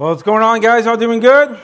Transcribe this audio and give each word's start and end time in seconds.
Well, 0.00 0.08
what's 0.08 0.22
going 0.22 0.42
on, 0.42 0.60
guys? 0.60 0.86
All 0.86 0.96
doing 0.96 1.20
good? 1.20 1.58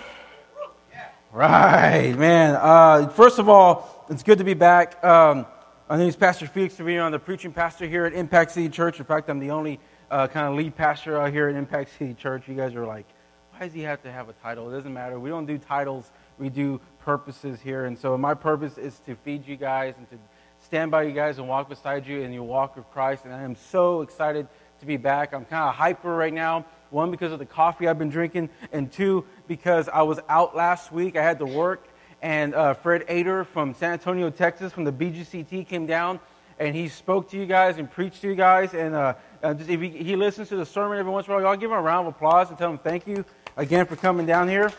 Right, 1.33 2.15
man. 2.19 2.55
Uh, 2.55 3.09
first 3.09 3.39
of 3.39 3.49
all, 3.49 4.05
it's 4.11 4.23
good 4.23 4.37
to 4.37 4.45
be 4.45 4.53
back. 4.53 5.03
Um, 5.03 5.47
my 5.89 5.97
name 5.97 6.11
is 6.11 6.17
Pastor 6.17 6.47
Felix 6.47 6.77
Trevino. 6.77 7.07
I'm 7.07 7.13
the 7.13 7.19
preaching 7.19 7.51
pastor 7.51 7.87
here 7.87 8.05
at 8.05 8.13
Impact 8.13 8.51
City 8.51 8.69
Church. 8.69 8.99
In 8.99 9.07
fact, 9.07 9.31
I'm 9.31 9.39
the 9.39 9.53
only 9.53 9.81
uh, 10.11 10.27
kind 10.27 10.47
of 10.47 10.55
lead 10.55 10.77
pastor 10.77 11.19
out 11.19 11.33
here 11.33 11.49
at 11.49 11.57
Impact 11.57 11.97
City 11.99 12.13
Church. 12.13 12.47
You 12.47 12.55
guys 12.55 12.75
are 12.75 12.85
like, 12.85 13.07
why 13.53 13.61
does 13.61 13.73
he 13.73 13.81
have 13.81 14.03
to 14.03 14.13
have 14.13 14.29
a 14.29 14.35
title? 14.35 14.69
It 14.69 14.77
doesn't 14.77 14.93
matter. 14.93 15.19
We 15.19 15.31
don't 15.31 15.47
do 15.47 15.57
titles, 15.57 16.13
we 16.39 16.51
do 16.51 16.79
purposes 16.99 17.63
here. 17.63 17.87
And 17.87 17.99
so, 17.99 18.19
my 18.19 18.35
purpose 18.35 18.77
is 18.77 18.99
to 19.07 19.15
feed 19.15 19.49
you 19.49 19.57
guys 19.57 19.95
and 19.97 20.11
to 20.11 20.19
stand 20.63 20.91
by 20.91 21.05
you 21.05 21.13
guys 21.13 21.39
and 21.39 21.49
walk 21.49 21.71
beside 21.71 22.07
you 22.07 22.21
in 22.21 22.35
your 22.35 22.43
walk 22.43 22.77
with 22.77 22.85
Christ. 22.91 23.25
And 23.25 23.33
I 23.33 23.45
am 23.45 23.57
so 23.57 24.03
excited 24.03 24.47
to 24.81 24.85
be 24.85 24.99
back. 24.99 25.33
I'm 25.33 25.47
kind 25.47 25.71
of 25.71 25.75
hyper 25.75 26.15
right 26.15 26.35
now. 26.35 26.67
One, 26.91 27.11
because 27.11 27.33
of 27.33 27.39
the 27.39 27.47
coffee 27.47 27.89
I've 27.89 27.99
been 27.99 28.11
drinking, 28.11 28.51
and 28.73 28.91
two, 28.91 29.25
because 29.47 29.89
I 29.89 30.03
was 30.03 30.21
out 30.29 30.55
last 30.55 30.93
week. 30.93 31.17
I 31.17 31.23
had 31.23 31.39
to 31.41 31.47
work, 31.47 31.89
and 32.23 32.55
uh, 32.55 32.75
Fred 32.75 33.05
Ader 33.09 33.45
from 33.45 33.75
San 33.75 33.93
Antonio, 33.93 34.31
Texas, 34.31 34.73
from 34.73 34.85
the 34.85 34.93
BGCT 34.93 35.67
came 35.67 35.87
down, 35.87 36.21
and 36.59 36.75
he 36.75 36.89
spoke 36.89 37.31
to 37.31 37.37
you 37.37 37.47
guys 37.47 37.79
and 37.79 37.91
preached 37.91 38.23
to 38.23 38.29
you 38.29 38.35
guys. 38.35 38.73
And 38.75 38.95
uh, 38.95 39.15
uh, 39.43 39.55
just, 39.55 39.69
if 39.69 39.81
he, 39.81 39.91
he, 39.91 40.17
listens 40.17 40.49
to 40.49 40.57
the 40.57 40.67
sermon 40.67 40.99
every 40.99 41.13
once 41.13 41.27
in 41.27 41.33
a 41.33 41.37
while, 41.37 41.47
I'll 41.49 41.57
give 41.57 41.71
him 41.71 41.77
a 41.77 41.83
round 41.83 42.07
of 42.07 42.15
applause 42.15 42.49
and 42.49 42.59
tell 42.59 42.71
him 42.71 42.79
thank 42.79 43.07
you 43.07 43.25
again 43.57 43.87
for 43.87 43.97
coming 43.97 44.27
down 44.27 44.49
here. 44.49 44.73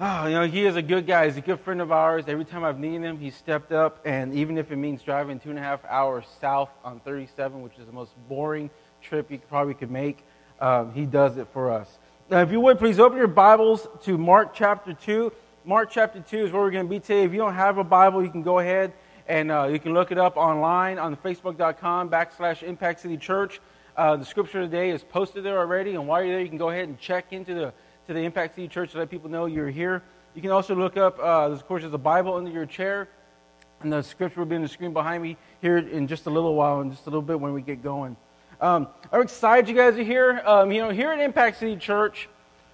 Oh, 0.00 0.26
you 0.26 0.34
know, 0.34 0.46
he 0.46 0.66
is 0.66 0.74
a 0.74 0.82
good 0.82 1.06
guy. 1.06 1.26
He's 1.26 1.36
a 1.36 1.40
good 1.40 1.60
friend 1.60 1.80
of 1.80 1.92
ours. 1.92 2.24
Every 2.26 2.44
time 2.44 2.64
I've 2.64 2.80
needed 2.80 3.02
him, 3.02 3.16
he's 3.16 3.36
stepped 3.36 3.70
up. 3.70 4.00
And 4.04 4.34
even 4.34 4.58
if 4.58 4.72
it 4.72 4.76
means 4.76 5.02
driving 5.02 5.38
two 5.38 5.50
and 5.50 5.58
a 5.58 5.62
half 5.62 5.84
hours 5.84 6.24
south 6.40 6.70
on 6.84 6.98
37, 6.98 7.62
which 7.62 7.78
is 7.78 7.86
the 7.86 7.92
most 7.92 8.12
boring 8.28 8.70
trip 9.04 9.30
you 9.30 9.38
probably 9.38 9.74
could 9.74 9.90
make. 9.90 10.24
Um, 10.60 10.92
he 10.92 11.04
does 11.04 11.36
it 11.36 11.46
for 11.48 11.70
us. 11.70 11.98
Now, 12.30 12.40
if 12.40 12.50
you 12.50 12.58
would, 12.60 12.78
please 12.78 12.98
open 12.98 13.18
your 13.18 13.26
Bibles 13.26 13.86
to 14.04 14.16
Mark 14.16 14.54
chapter 14.54 14.94
2. 14.94 15.30
Mark 15.66 15.90
chapter 15.90 16.20
2 16.20 16.46
is 16.46 16.52
where 16.52 16.62
we're 16.62 16.70
going 16.70 16.86
to 16.86 16.90
be 16.90 17.00
today. 17.00 17.22
If 17.22 17.32
you 17.32 17.38
don't 17.38 17.54
have 17.54 17.76
a 17.76 17.84
Bible, 17.84 18.24
you 18.24 18.30
can 18.30 18.42
go 18.42 18.60
ahead 18.60 18.94
and 19.28 19.50
uh, 19.50 19.64
you 19.64 19.78
can 19.78 19.92
look 19.92 20.10
it 20.10 20.18
up 20.18 20.38
online 20.38 20.98
on 20.98 21.16
facebook.com 21.16 22.08
backslash 22.08 22.62
Impact 22.62 23.00
City 23.00 23.18
Church. 23.18 23.60
Uh, 23.96 24.16
the 24.16 24.24
scripture 24.24 24.60
today 24.62 24.90
is 24.90 25.04
posted 25.04 25.44
there 25.44 25.58
already, 25.58 25.94
and 25.94 26.08
while 26.08 26.22
you're 26.22 26.32
there, 26.32 26.40
you 26.40 26.48
can 26.48 26.58
go 26.58 26.70
ahead 26.70 26.88
and 26.88 26.98
check 26.98 27.32
into 27.32 27.54
the, 27.54 27.72
to 28.06 28.14
the 28.14 28.20
Impact 28.20 28.54
City 28.54 28.68
Church 28.68 28.92
to 28.92 28.98
let 28.98 29.10
people 29.10 29.30
know 29.30 29.44
you're 29.44 29.70
here. 29.70 30.02
You 30.34 30.42
can 30.42 30.50
also 30.50 30.74
look 30.74 30.96
up, 30.96 31.18
uh, 31.18 31.50
of 31.50 31.66
course, 31.66 31.82
there's 31.82 31.94
a 31.94 31.98
Bible 31.98 32.34
under 32.34 32.50
your 32.50 32.66
chair, 32.66 33.08
and 33.80 33.92
the 33.92 34.02
scripture 34.02 34.40
will 34.40 34.46
be 34.46 34.56
on 34.56 34.62
the 34.62 34.68
screen 34.68 34.92
behind 34.92 35.22
me 35.22 35.36
here 35.60 35.76
in 35.76 36.08
just 36.08 36.26
a 36.26 36.30
little 36.30 36.54
while, 36.54 36.80
in 36.80 36.90
just 36.90 37.06
a 37.06 37.10
little 37.10 37.22
bit 37.22 37.38
when 37.38 37.52
we 37.52 37.60
get 37.62 37.82
going. 37.82 38.16
Um, 38.64 38.88
I'm 39.12 39.20
excited 39.20 39.68
you 39.68 39.74
guys 39.74 39.98
are 39.98 40.02
here. 40.02 40.40
Um, 40.46 40.72
you 40.72 40.80
know, 40.80 40.88
here 40.88 41.12
at 41.12 41.20
Impact 41.20 41.58
City 41.58 41.76
Church, 41.76 42.30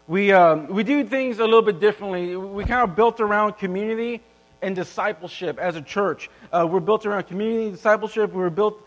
we, 0.07 0.31
um, 0.31 0.69
we 0.69 0.85
do 0.85 1.03
things 1.03 1.41
a 1.41 1.45
little 1.45 1.63
bit 1.63 1.81
differently. 1.81 2.37
We 2.37 2.65
kind 2.65 2.89
of 2.89 2.95
built 2.95 3.19
around 3.19 3.55
community 3.55 4.23
and 4.63 4.77
discipleship 4.77 5.59
as 5.59 5.75
a 5.75 5.83
church. 5.83 6.31
Uh, 6.53 6.65
we're 6.71 6.79
built 6.79 7.07
around 7.07 7.25
community 7.25 7.73
discipleship. 7.73 8.33
We 8.33 8.41
were 8.41 8.51
built 8.51 8.87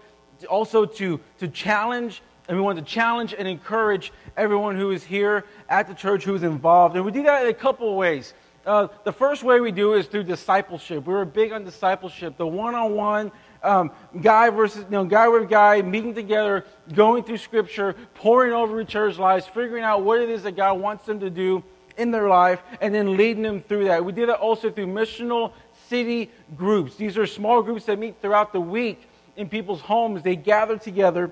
also 0.49 0.85
to, 0.85 1.19
to 1.39 1.49
challenge, 1.49 2.21
and 2.47 2.55
we 2.55 2.63
want 2.63 2.79
to 2.79 2.85
challenge 2.85 3.35
and 3.37 3.49
encourage 3.49 4.13
everyone 4.37 4.77
who 4.77 4.91
is 4.91 5.03
here 5.03 5.43
at 5.67 5.89
the 5.89 5.93
church 5.93 6.23
who 6.23 6.35
is 6.35 6.43
involved. 6.43 6.95
And 6.95 7.03
we 7.03 7.11
do 7.11 7.23
that 7.23 7.43
in 7.43 7.49
a 7.49 7.53
couple 7.53 7.89
of 7.89 7.97
ways. 7.97 8.33
Uh, 8.65 8.87
the 9.03 9.11
first 9.11 9.43
way 9.43 9.59
we 9.59 9.73
do 9.73 9.95
is 9.95 10.07
through 10.07 10.23
discipleship. 10.23 11.05
We 11.05 11.13
are 11.15 11.25
big 11.25 11.51
on 11.51 11.65
discipleship, 11.65 12.37
the 12.37 12.47
one 12.47 12.75
on 12.75 12.93
one 12.95 13.29
um, 13.63 13.91
guy 14.21 14.49
versus, 14.49 14.83
you 14.83 14.91
know, 14.91 15.05
guy 15.05 15.27
with 15.27 15.49
guy, 15.49 15.81
meeting 15.81 16.13
together, 16.13 16.65
going 16.93 17.23
through 17.23 17.37
Scripture, 17.37 17.95
pouring 18.15 18.53
over 18.53 18.79
each 18.81 18.95
other's 18.95 19.17
lives, 19.17 19.47
figuring 19.47 19.83
out 19.83 20.03
what 20.03 20.21
it 20.21 20.29
is 20.29 20.43
that 20.43 20.55
God 20.55 20.79
wants 20.79 21.05
them 21.05 21.19
to 21.21 21.29
do 21.29 21.63
in 21.97 22.11
their 22.11 22.27
life, 22.27 22.61
and 22.81 22.93
then 22.93 23.15
leading 23.15 23.43
them 23.43 23.61
through 23.61 23.85
that. 23.85 24.03
We 24.03 24.11
did 24.11 24.29
that 24.29 24.39
also 24.39 24.69
through 24.69 24.87
missional 24.87 25.53
city 25.87 26.31
groups. 26.57 26.95
These 26.95 27.17
are 27.17 27.27
small 27.27 27.61
groups 27.61 27.85
that 27.85 27.99
meet 27.99 28.15
throughout 28.21 28.51
the 28.51 28.61
week 28.61 29.07
in 29.37 29.47
people's 29.47 29.81
homes. 29.81 30.23
They 30.23 30.35
gather 30.35 30.77
together. 30.77 31.31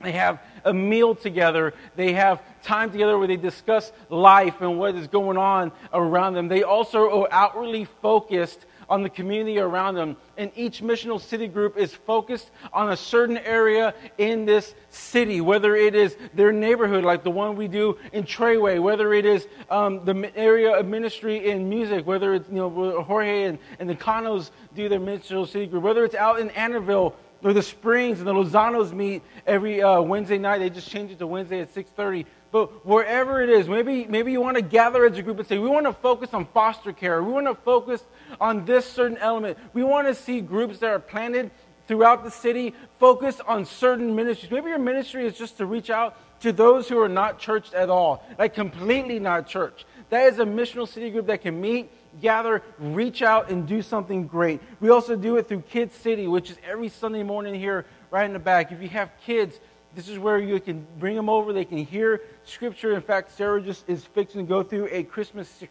They 0.00 0.12
have 0.12 0.40
a 0.64 0.72
meal 0.72 1.16
together. 1.16 1.74
They 1.96 2.12
have 2.12 2.40
time 2.62 2.92
together 2.92 3.18
where 3.18 3.26
they 3.26 3.36
discuss 3.36 3.90
life 4.08 4.60
and 4.60 4.78
what 4.78 4.94
is 4.94 5.08
going 5.08 5.36
on 5.36 5.72
around 5.92 6.34
them. 6.34 6.46
They 6.46 6.62
also 6.62 7.22
are 7.22 7.28
outwardly 7.32 7.84
focused 8.00 8.64
on 8.88 9.02
the 9.02 9.10
community 9.10 9.58
around 9.58 9.94
them. 9.94 10.16
And 10.36 10.50
each 10.56 10.80
missional 10.82 11.20
city 11.20 11.46
group 11.46 11.76
is 11.76 11.94
focused 11.94 12.50
on 12.72 12.90
a 12.90 12.96
certain 12.96 13.38
area 13.38 13.94
in 14.16 14.44
this 14.44 14.74
city, 14.90 15.40
whether 15.40 15.74
it 15.76 15.94
is 15.94 16.16
their 16.34 16.52
neighborhood, 16.52 17.04
like 17.04 17.22
the 17.22 17.30
one 17.30 17.56
we 17.56 17.68
do 17.68 17.98
in 18.12 18.24
Treyway, 18.24 18.80
whether 18.80 19.12
it 19.12 19.24
is 19.24 19.46
um, 19.70 20.04
the 20.04 20.32
area 20.36 20.78
of 20.78 20.86
ministry 20.86 21.50
in 21.50 21.68
music, 21.68 22.06
whether 22.06 22.34
it's, 22.34 22.48
you 22.48 22.56
know, 22.56 23.02
Jorge 23.02 23.44
and, 23.44 23.58
and 23.78 23.88
the 23.88 23.94
Canos 23.94 24.50
do 24.74 24.88
their 24.88 25.00
missional 25.00 25.46
city 25.46 25.66
group, 25.66 25.82
whether 25.82 26.04
it's 26.04 26.14
out 26.14 26.40
in 26.40 26.48
Annaville 26.50 27.14
or 27.42 27.52
the 27.52 27.62
Springs 27.62 28.18
and 28.18 28.26
the 28.26 28.32
Lozanos 28.32 28.92
meet 28.92 29.22
every 29.46 29.82
uh, 29.82 30.00
Wednesday 30.00 30.38
night. 30.38 30.58
They 30.58 30.70
just 30.70 30.90
changed 30.90 31.12
it 31.12 31.18
to 31.18 31.26
Wednesday 31.26 31.60
at 31.60 31.72
6.30. 31.74 32.26
But 32.50 32.86
wherever 32.86 33.42
it 33.42 33.50
is, 33.50 33.68
maybe, 33.68 34.06
maybe 34.06 34.32
you 34.32 34.40
want 34.40 34.56
to 34.56 34.62
gather 34.62 35.04
as 35.04 35.18
a 35.18 35.22
group 35.22 35.38
and 35.38 35.46
say, 35.46 35.58
we 35.58 35.68
want 35.68 35.86
to 35.86 35.92
focus 35.92 36.32
on 36.32 36.46
foster 36.46 36.92
care. 36.92 37.22
We 37.22 37.32
want 37.32 37.46
to 37.46 37.54
focus 37.54 38.02
on 38.40 38.64
this 38.64 38.86
certain 38.86 39.18
element. 39.18 39.58
We 39.74 39.82
want 39.82 40.08
to 40.08 40.14
see 40.14 40.40
groups 40.40 40.78
that 40.78 40.90
are 40.90 40.98
planted 40.98 41.50
throughout 41.86 42.22
the 42.22 42.30
city 42.30 42.74
focus 42.98 43.40
on 43.46 43.64
certain 43.64 44.14
ministries. 44.14 44.50
Maybe 44.50 44.68
your 44.70 44.78
ministry 44.78 45.26
is 45.26 45.36
just 45.36 45.58
to 45.58 45.66
reach 45.66 45.90
out 45.90 46.16
to 46.40 46.52
those 46.52 46.88
who 46.88 46.98
are 47.00 47.08
not 47.08 47.38
churched 47.38 47.74
at 47.74 47.90
all, 47.90 48.24
like 48.38 48.54
completely 48.54 49.18
not 49.18 49.46
church. 49.46 49.84
That 50.10 50.32
is 50.32 50.38
a 50.38 50.44
missional 50.44 50.86
city 50.86 51.10
group 51.10 51.26
that 51.26 51.42
can 51.42 51.60
meet, 51.60 51.90
gather, 52.20 52.62
reach 52.78 53.22
out, 53.22 53.50
and 53.50 53.66
do 53.66 53.82
something 53.82 54.26
great. 54.26 54.60
We 54.80 54.90
also 54.90 55.16
do 55.16 55.36
it 55.36 55.48
through 55.48 55.62
Kids 55.62 55.94
City, 55.94 56.28
which 56.28 56.50
is 56.50 56.56
every 56.66 56.88
Sunday 56.88 57.22
morning 57.22 57.54
here, 57.54 57.84
right 58.10 58.24
in 58.24 58.32
the 58.32 58.38
back. 58.38 58.70
If 58.70 58.80
you 58.80 58.88
have 58.90 59.10
kids, 59.24 59.58
this 59.94 60.08
is 60.08 60.18
where 60.18 60.38
you 60.38 60.60
can 60.60 60.86
bring 60.98 61.16
them 61.16 61.28
over. 61.28 61.52
They 61.52 61.64
can 61.64 61.78
hear 61.78 62.22
Scripture. 62.44 62.94
In 62.94 63.00
fact, 63.00 63.36
Sarah 63.36 63.60
just 63.60 63.88
is 63.88 64.04
fixing 64.04 64.42
to 64.44 64.48
go 64.48 64.62
through 64.62 64.88
a 64.90 65.02
Christmas 65.02 65.64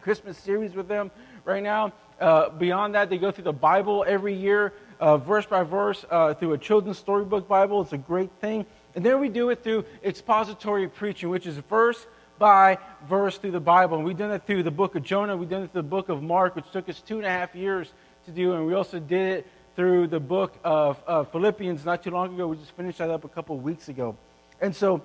Christmas 0.00 0.38
series 0.38 0.74
with 0.74 0.86
them 0.86 1.10
right 1.44 1.62
now. 1.62 1.92
Uh, 2.20 2.48
beyond 2.48 2.94
that, 2.94 3.10
they 3.10 3.18
go 3.18 3.30
through 3.32 3.44
the 3.44 3.52
Bible 3.52 4.04
every 4.06 4.34
year, 4.34 4.72
uh, 5.00 5.16
verse 5.16 5.44
by 5.46 5.64
verse, 5.64 6.04
uh, 6.10 6.32
through 6.34 6.52
a 6.52 6.58
children's 6.58 6.96
storybook 6.96 7.48
Bible. 7.48 7.82
It's 7.82 7.92
a 7.92 7.98
great 7.98 8.30
thing. 8.40 8.64
And 8.94 9.04
then 9.04 9.20
we 9.20 9.28
do 9.28 9.50
it 9.50 9.62
through 9.62 9.84
expository 10.04 10.88
preaching, 10.88 11.28
which 11.28 11.46
is 11.46 11.56
verse 11.58 12.06
by 12.38 12.78
verse 13.08 13.36
through 13.36 13.50
the 13.50 13.60
Bible. 13.60 13.96
And 13.96 14.06
we've 14.06 14.16
done 14.16 14.30
it 14.30 14.46
through 14.46 14.62
the 14.62 14.70
book 14.70 14.94
of 14.94 15.02
Jonah. 15.02 15.36
We've 15.36 15.48
done 15.48 15.64
it 15.64 15.72
through 15.72 15.82
the 15.82 15.88
book 15.88 16.08
of 16.08 16.22
Mark, 16.22 16.56
which 16.56 16.70
took 16.70 16.88
us 16.88 17.00
two 17.00 17.16
and 17.16 17.26
a 17.26 17.30
half 17.30 17.54
years 17.54 17.92
to 18.26 18.30
do. 18.30 18.54
And 18.54 18.66
we 18.66 18.74
also 18.74 18.98
did 18.98 19.38
it 19.38 19.46
through 19.76 20.06
the 20.06 20.18
book 20.18 20.54
of, 20.64 21.00
of 21.06 21.30
Philippians 21.30 21.84
not 21.84 22.02
too 22.02 22.10
long 22.10 22.34
ago. 22.34 22.48
We 22.48 22.56
just 22.56 22.72
finished 22.72 22.98
that 22.98 23.10
up 23.10 23.24
a 23.24 23.28
couple 23.28 23.58
weeks 23.58 23.88
ago. 23.90 24.16
And 24.60 24.74
so 24.74 25.02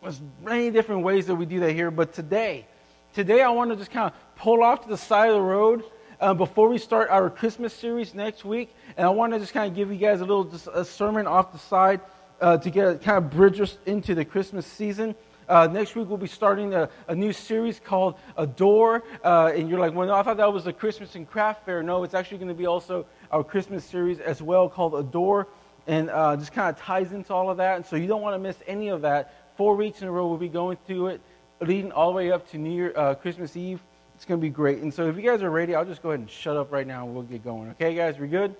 there's 0.00 0.20
many 0.42 0.70
different 0.70 1.02
ways 1.02 1.26
that 1.26 1.34
we 1.34 1.44
do 1.44 1.58
that 1.60 1.72
here. 1.72 1.90
But 1.90 2.12
today, 2.12 2.66
today 3.12 3.42
I 3.42 3.48
want 3.50 3.70
to 3.72 3.76
just 3.76 3.90
kind 3.90 4.06
of 4.06 4.36
pull 4.36 4.62
off 4.62 4.82
to 4.84 4.88
the 4.88 4.96
side 4.96 5.30
of 5.30 5.34
the 5.34 5.40
road 5.40 5.82
uh, 6.20 6.34
before 6.34 6.68
we 6.68 6.78
start 6.78 7.10
our 7.10 7.28
Christmas 7.28 7.72
series 7.74 8.14
next 8.14 8.44
week. 8.44 8.72
And 8.96 9.04
I 9.04 9.10
want 9.10 9.32
to 9.32 9.40
just 9.40 9.52
kind 9.52 9.68
of 9.68 9.76
give 9.76 9.90
you 9.90 9.98
guys 9.98 10.20
a 10.20 10.24
little 10.24 10.44
just 10.44 10.68
a 10.72 10.84
sermon 10.84 11.26
off 11.26 11.50
the 11.50 11.58
side 11.58 12.00
uh, 12.40 12.58
to 12.58 12.70
get 12.70 13.02
kind 13.02 13.18
of 13.18 13.30
bridge 13.30 13.60
us 13.60 13.76
into 13.86 14.14
the 14.14 14.24
Christmas 14.24 14.66
season. 14.66 15.16
Uh, 15.48 15.68
next 15.68 15.94
week, 15.94 16.08
we'll 16.08 16.18
be 16.18 16.26
starting 16.26 16.74
a, 16.74 16.88
a 17.06 17.14
new 17.14 17.32
series 17.32 17.80
called 17.80 18.16
Adore. 18.36 19.04
Uh, 19.24 19.52
and 19.54 19.68
you're 19.68 19.78
like, 19.78 19.94
well, 19.94 20.08
no, 20.08 20.14
I 20.14 20.22
thought 20.22 20.38
that 20.38 20.52
was 20.52 20.66
a 20.66 20.72
Christmas 20.72 21.14
and 21.14 21.28
craft 21.28 21.64
fair. 21.64 21.82
No, 21.82 22.02
it's 22.04 22.14
actually 22.14 22.38
going 22.38 22.48
to 22.48 22.54
be 22.54 22.66
also 22.66 23.06
our 23.30 23.44
Christmas 23.44 23.84
series 23.84 24.20
as 24.20 24.40
well 24.42 24.68
called 24.68 24.94
Adore. 24.94 25.48
And 25.86 26.10
uh, 26.10 26.36
just 26.36 26.52
kind 26.52 26.74
of 26.74 26.82
ties 26.82 27.12
into 27.12 27.32
all 27.32 27.48
of 27.48 27.58
that. 27.58 27.76
And 27.76 27.86
so 27.86 27.96
you 27.96 28.08
don't 28.08 28.22
want 28.22 28.34
to 28.34 28.38
miss 28.38 28.56
any 28.66 28.88
of 28.88 29.02
that. 29.02 29.54
Four 29.56 29.76
weeks 29.76 30.02
in 30.02 30.08
a 30.08 30.10
row, 30.10 30.26
we'll 30.26 30.36
be 30.36 30.48
going 30.48 30.78
through 30.86 31.08
it, 31.08 31.20
leading 31.60 31.92
all 31.92 32.10
the 32.10 32.16
way 32.16 32.32
up 32.32 32.50
to 32.50 32.58
New 32.58 32.72
Year, 32.72 32.92
uh, 32.96 33.14
Christmas 33.14 33.56
Eve. 33.56 33.80
It's 34.16 34.24
going 34.24 34.40
to 34.40 34.42
be 34.42 34.50
great. 34.50 34.78
And 34.78 34.92
so 34.92 35.08
if 35.08 35.16
you 35.16 35.22
guys 35.22 35.42
are 35.42 35.50
ready, 35.50 35.74
I'll 35.74 35.84
just 35.84 36.02
go 36.02 36.10
ahead 36.10 36.20
and 36.20 36.30
shut 36.30 36.56
up 36.56 36.72
right 36.72 36.86
now 36.86 37.04
and 37.04 37.14
we'll 37.14 37.22
get 37.22 37.44
going. 37.44 37.70
Okay, 37.70 37.94
guys? 37.94 38.18
We 38.18 38.28
good? 38.28 38.56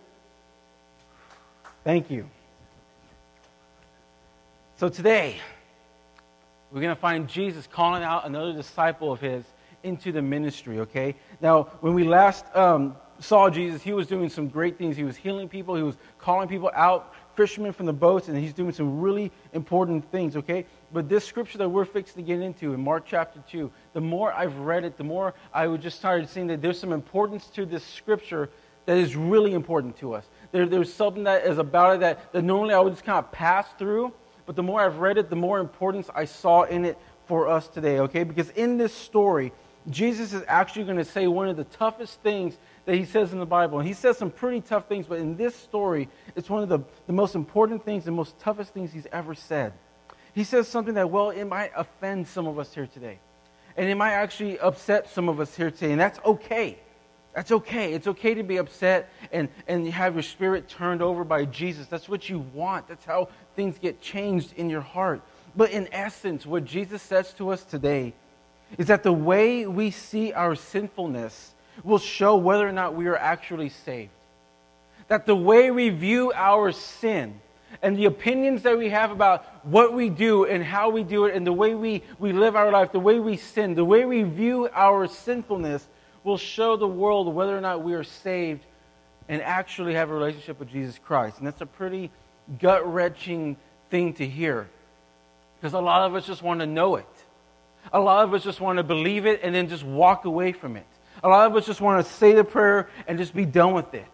Thank 1.82 2.10
you. 2.10 2.28
So 4.76 4.88
today, 4.88 5.36
we're 6.70 6.82
going 6.82 6.94
to 6.94 7.00
find 7.00 7.28
Jesus 7.28 7.66
calling 7.66 8.02
out 8.02 8.26
another 8.26 8.52
disciple 8.52 9.10
of 9.10 9.20
his 9.20 9.44
into 9.82 10.12
the 10.12 10.20
ministry, 10.20 10.80
okay? 10.80 11.14
Now, 11.40 11.64
when 11.80 11.94
we 11.94 12.04
last 12.04 12.44
um, 12.54 12.96
saw 13.18 13.50
Jesus, 13.50 13.82
he 13.82 13.92
was 13.92 14.06
doing 14.06 14.28
some 14.28 14.48
great 14.48 14.78
things. 14.78 14.96
He 14.96 15.04
was 15.04 15.16
healing 15.16 15.48
people, 15.48 15.74
he 15.74 15.82
was 15.82 15.96
calling 16.18 16.48
people 16.48 16.70
out, 16.74 17.14
fishermen 17.34 17.72
from 17.72 17.86
the 17.86 17.92
boats, 17.92 18.28
and 18.28 18.36
he's 18.36 18.52
doing 18.52 18.72
some 18.72 19.00
really 19.00 19.30
important 19.52 20.10
things, 20.10 20.36
okay? 20.36 20.64
But 20.92 21.08
this 21.08 21.24
scripture 21.24 21.58
that 21.58 21.68
we're 21.68 21.84
fixing 21.84 22.22
to 22.22 22.26
get 22.26 22.40
into 22.40 22.72
in 22.72 22.82
Mark 22.82 23.04
chapter 23.06 23.42
2, 23.50 23.70
the 23.92 24.00
more 24.00 24.32
I've 24.32 24.56
read 24.58 24.84
it, 24.84 24.96
the 24.96 25.04
more 25.04 25.34
I 25.52 25.66
would 25.66 25.82
just 25.82 25.98
started 25.98 26.28
seeing 26.28 26.46
that 26.46 26.62
there's 26.62 26.78
some 26.78 26.92
importance 26.92 27.46
to 27.48 27.66
this 27.66 27.84
scripture 27.84 28.48
that 28.86 28.96
is 28.96 29.16
really 29.16 29.52
important 29.52 29.96
to 29.98 30.14
us. 30.14 30.24
There, 30.52 30.66
there's 30.66 30.92
something 30.92 31.24
that 31.24 31.44
is 31.44 31.58
about 31.58 31.96
it 31.96 32.00
that, 32.00 32.32
that 32.32 32.42
normally 32.42 32.74
I 32.74 32.78
would 32.78 32.92
just 32.92 33.04
kind 33.04 33.18
of 33.18 33.30
pass 33.32 33.66
through 33.78 34.12
but 34.46 34.54
the 34.54 34.62
more 34.62 34.80
I've 34.80 34.98
read 34.98 35.18
it, 35.18 35.28
the 35.28 35.36
more 35.36 35.58
importance 35.58 36.08
I 36.14 36.24
saw 36.24 36.62
in 36.62 36.84
it 36.84 36.96
for 37.26 37.48
us 37.48 37.66
today, 37.66 37.98
okay? 38.00 38.22
Because 38.22 38.50
in 38.50 38.78
this 38.78 38.94
story, 38.94 39.52
Jesus 39.90 40.32
is 40.32 40.42
actually 40.48 40.84
going 40.84 40.96
to 40.96 41.04
say 41.04 41.26
one 41.26 41.48
of 41.48 41.56
the 41.56 41.64
toughest 41.64 42.20
things 42.20 42.56
that 42.86 42.96
he 42.96 43.04
says 43.04 43.32
in 43.32 43.38
the 43.38 43.46
Bible. 43.46 43.78
And 43.78 43.86
he 43.86 43.94
says 43.94 44.16
some 44.18 44.30
pretty 44.30 44.60
tough 44.60 44.88
things, 44.88 45.06
but 45.06 45.18
in 45.18 45.36
this 45.36 45.54
story, 45.54 46.08
it's 46.34 46.50
one 46.50 46.62
of 46.62 46.68
the, 46.68 46.80
the 47.06 47.12
most 47.12 47.34
important 47.34 47.84
things, 47.84 48.04
the 48.04 48.10
most 48.10 48.38
toughest 48.38 48.72
things 48.72 48.92
he's 48.92 49.06
ever 49.12 49.34
said. 49.34 49.72
He 50.34 50.44
says 50.44 50.68
something 50.68 50.94
that, 50.94 51.10
well, 51.10 51.30
it 51.30 51.44
might 51.44 51.70
offend 51.76 52.28
some 52.28 52.46
of 52.46 52.58
us 52.58 52.74
here 52.74 52.86
today. 52.86 53.18
And 53.76 53.88
it 53.88 53.94
might 53.94 54.12
actually 54.12 54.58
upset 54.58 55.08
some 55.10 55.28
of 55.28 55.40
us 55.40 55.54
here 55.54 55.70
today. 55.70 55.92
And 55.92 56.00
that's 56.00 56.18
okay. 56.24 56.78
That's 57.34 57.52
okay. 57.52 57.92
It's 57.92 58.06
okay 58.06 58.34
to 58.34 58.42
be 58.42 58.56
upset 58.56 59.12
and, 59.30 59.48
and 59.68 59.86
have 59.88 60.14
your 60.14 60.22
spirit 60.22 60.68
turned 60.68 61.02
over 61.02 61.22
by 61.22 61.44
Jesus. 61.44 61.86
That's 61.86 62.08
what 62.08 62.28
you 62.28 62.38
want. 62.54 62.88
That's 62.88 63.04
how 63.04 63.28
things 63.54 63.78
get 63.78 64.00
changed 64.00 64.54
in 64.56 64.70
your 64.70 64.80
heart. 64.80 65.22
But 65.54 65.70
in 65.70 65.88
essence, 65.92 66.46
what 66.46 66.64
Jesus 66.64 67.02
says 67.02 67.32
to 67.34 67.50
us 67.50 67.62
today 67.62 68.14
is 68.78 68.88
that 68.88 69.02
the 69.02 69.12
way 69.12 69.66
we 69.66 69.90
see 69.90 70.32
our 70.32 70.54
sinfulness 70.54 71.54
will 71.84 71.98
show 71.98 72.36
whether 72.36 72.66
or 72.66 72.72
not 72.72 72.94
we 72.94 73.06
are 73.06 73.16
actually 73.16 73.68
saved. 73.68 74.10
That 75.08 75.26
the 75.26 75.36
way 75.36 75.70
we 75.70 75.90
view 75.90 76.32
our 76.34 76.72
sin 76.72 77.40
and 77.82 77.96
the 77.96 78.06
opinions 78.06 78.62
that 78.62 78.76
we 78.78 78.88
have 78.88 79.10
about 79.10 79.44
what 79.64 79.92
we 79.92 80.08
do 80.08 80.46
and 80.46 80.64
how 80.64 80.90
we 80.90 81.04
do 81.04 81.26
it 81.26 81.34
and 81.34 81.46
the 81.46 81.52
way 81.52 81.74
we, 81.74 82.02
we 82.18 82.32
live 82.32 82.56
our 82.56 82.70
life, 82.70 82.92
the 82.92 83.00
way 83.00 83.18
we 83.18 83.36
sin, 83.36 83.74
the 83.74 83.84
way 83.84 84.04
we 84.04 84.22
view 84.22 84.68
our 84.72 85.06
sinfulness 85.06 85.86
will 86.24 86.38
show 86.38 86.76
the 86.76 86.88
world 86.88 87.32
whether 87.32 87.56
or 87.56 87.60
not 87.60 87.82
we 87.82 87.94
are 87.94 88.04
saved 88.04 88.64
and 89.28 89.42
actually 89.42 89.94
have 89.94 90.10
a 90.10 90.14
relationship 90.14 90.58
with 90.58 90.70
Jesus 90.70 90.98
Christ. 90.98 91.38
And 91.38 91.46
that's 91.46 91.60
a 91.60 91.66
pretty 91.66 92.10
gut 92.60 92.92
wrenching 92.92 93.56
thing 93.90 94.14
to 94.14 94.26
hear 94.26 94.68
because 95.56 95.72
a 95.72 95.80
lot 95.80 96.02
of 96.02 96.14
us 96.14 96.26
just 96.26 96.42
want 96.42 96.60
to 96.60 96.66
know 96.66 96.96
it. 96.96 97.15
A 97.92 98.00
lot 98.00 98.24
of 98.24 98.34
us 98.34 98.42
just 98.42 98.60
want 98.60 98.78
to 98.78 98.82
believe 98.82 99.26
it 99.26 99.40
and 99.42 99.54
then 99.54 99.68
just 99.68 99.84
walk 99.84 100.24
away 100.24 100.52
from 100.52 100.76
it. 100.76 100.86
A 101.22 101.28
lot 101.28 101.46
of 101.46 101.56
us 101.56 101.66
just 101.66 101.80
want 101.80 102.04
to 102.04 102.12
say 102.12 102.32
the 102.32 102.44
prayer 102.44 102.88
and 103.06 103.18
just 103.18 103.34
be 103.34 103.44
done 103.44 103.72
with 103.72 103.94
it. 103.94 104.06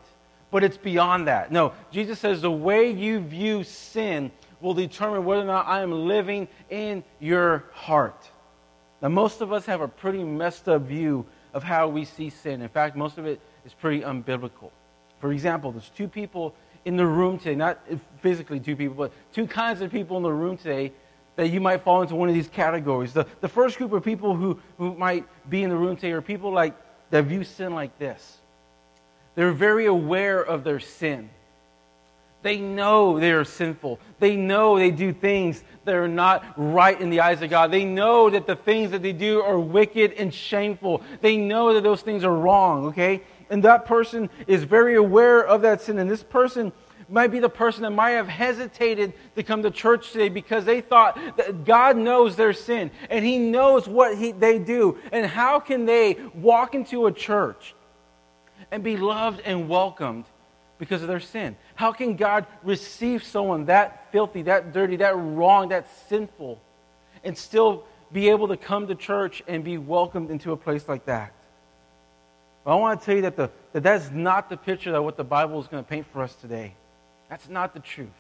But 0.51 0.63
it's 0.63 0.77
beyond 0.77 1.29
that. 1.29 1.51
No, 1.51 1.73
Jesus 1.91 2.19
says 2.19 2.43
the 2.43 2.51
way 2.51 2.91
you 2.91 3.21
view 3.21 3.65
sin 3.65 4.31
will 4.61 4.75
determine 4.75 5.25
whether 5.25 5.43
or 5.43 5.47
not 5.47 5.67
I 5.67 5.81
am 5.81 6.07
living 6.07 6.47
in 6.71 7.03
your 7.19 7.65
heart. 7.73 8.31
Now, 9.01 9.09
most 9.09 9.41
of 9.41 9.53
us 9.53 9.67
have 9.67 9.81
a 9.81 9.89
pretty 9.89 10.23
messed 10.23 10.69
up 10.69 10.83
view 10.83 11.27
of 11.53 11.63
how 11.63 11.89
we 11.89 12.05
see 12.05 12.31
sin. 12.31 12.63
In 12.63 12.69
fact, 12.69 12.97
most 12.97 13.19
of 13.19 13.27
it 13.27 13.41
is 13.67 13.75
pretty 13.75 14.03
unbiblical. 14.03 14.71
For 15.21 15.33
example, 15.33 15.73
there's 15.73 15.91
two 15.97 16.07
people 16.07 16.55
in 16.85 16.97
the 16.97 17.07
room 17.07 17.39
today, 17.39 17.55
not 17.55 17.81
physically 18.21 18.61
two 18.61 18.77
people, 18.77 18.95
but 18.95 19.13
two 19.33 19.47
kinds 19.47 19.81
of 19.81 19.91
people 19.91 20.17
in 20.17 20.23
the 20.23 20.33
room 20.33 20.57
today 20.57 20.93
that 21.37 21.49
you 21.49 21.61
might 21.61 21.83
fall 21.83 22.03
into 22.03 22.15
one 22.15 22.29
of 22.29 22.35
these 22.35 22.49
categories. 22.49 23.13
The, 23.13 23.27
the 23.41 23.49
first 23.49 23.79
group 23.79 23.93
of 23.93 24.05
people 24.05 24.35
who, 24.35 24.61
who 24.79 24.95
might 24.95 25.27
be 25.49 25.63
in 25.63 25.71
the 25.71 25.77
room 25.77 25.97
today 25.97 26.13
are 26.13 26.23
people 26.23 26.53
like 26.53 26.75
that 27.11 27.25
view 27.25 27.45
sin 27.45 27.75
like 27.75 27.99
this. 27.99 28.39
They're 29.35 29.53
very 29.53 29.87
aware 29.87 30.41
of 30.43 30.65
their 30.65 30.81
sin. 30.81 31.31
They 32.43 32.59
know 32.59 33.21
they 33.21 33.31
are 33.31 33.45
sinful. 33.45 34.01
They 34.19 34.37
know 34.37 34.77
they 34.77 34.91
do 34.91 35.13
things 35.13 35.63
that 35.85 35.95
are 35.95 36.09
not 36.09 36.45
right 36.57 37.01
in 37.01 37.09
the 37.09 37.21
eyes 37.21 37.41
of 37.41 37.51
God. 37.51 37.71
They 37.71 37.85
know 37.85 38.29
that 38.31 38.47
the 38.47 38.57
things 38.57 38.91
that 38.91 39.03
they 39.03 39.13
do 39.13 39.41
are 39.43 39.59
wicked 39.59 40.15
and 40.15 40.35
shameful. 40.35 41.03
They 41.21 41.37
know 41.37 41.73
that 41.75 41.83
those 41.83 42.03
things 42.03 42.25
are 42.25 42.35
wrong, 42.35 42.87
okay? 42.87 43.23
And 43.49 43.63
that 43.63 43.87
person 43.87 44.29
is 44.47 44.65
very 44.65 44.97
aware 44.97 45.45
of 45.45 45.63
that 45.63 45.83
sin. 45.83 45.99
And 45.99 46.11
this 46.11 46.25
person 46.25 46.73
might 47.13 47.31
be 47.31 47.39
the 47.41 47.49
person 47.49 47.83
that 47.83 47.91
might 47.91 48.13
have 48.13 48.27
hesitated 48.27 49.13
to 49.37 49.43
come 49.43 49.63
to 49.63 49.71
church 49.71 50.13
today 50.13 50.31
because 50.31 50.65
they 50.65 50.81
thought 50.81 51.19
that 51.37 51.65
God 51.65 51.97
knows 51.97 52.37
their 52.37 52.55
sin 52.55 52.91
and 53.11 53.25
He 53.25 53.39
knows 53.39 53.87
what 53.87 54.17
he, 54.17 54.33
they 54.33 54.59
do. 54.59 54.99
And 55.13 55.27
how 55.27 55.61
can 55.61 55.85
they 55.85 56.17
walk 56.35 56.75
into 56.75 57.07
a 57.07 57.13
church 57.13 57.75
and 58.71 58.83
be 58.83 58.97
loved 58.97 59.41
and 59.45 59.69
welcomed 59.69 60.25
because 60.79 61.03
of 61.03 61.09
their 61.09 61.21
sin? 61.21 61.55
How 61.75 61.93
can 61.93 62.17
God 62.17 62.47
receive 62.63 63.23
someone 63.23 63.67
that 63.67 64.11
filthy, 64.11 64.43
that 64.43 64.73
dirty, 64.73 64.97
that 64.97 65.15
wrong, 65.15 65.69
that 65.69 65.87
sinful, 66.09 66.61
and 67.23 67.37
still 67.37 67.85
be 68.11 68.31
able 68.31 68.49
to 68.49 68.57
come 68.57 68.87
to 68.87 68.95
church 68.95 69.43
and 69.47 69.63
be 69.63 69.77
welcomed 69.77 70.31
into 70.31 70.53
a 70.53 70.57
place 70.57 70.89
like 70.89 71.05
that? 71.05 71.35
Well, 72.65 72.77
I 72.77 72.81
want 72.81 73.01
to 73.01 73.07
tell 73.07 73.17
you 73.17 73.23
that, 73.23 73.37
the, 73.37 73.51
that 73.75 73.83
that's 73.83 74.11
not 74.11 74.49
the 74.49 74.57
picture 74.57 74.93
that 74.93 75.03
what 75.03 75.19
the 75.19 75.25
Bible 75.25 75.61
is 75.61 75.67
going 75.67 75.85
to 75.85 75.89
paint 75.89 76.07
for 76.07 76.23
us 76.23 76.35
today. 76.37 76.75
That's 77.33 77.49
not 77.49 77.73
the 77.73 77.81
truth. 77.81 78.11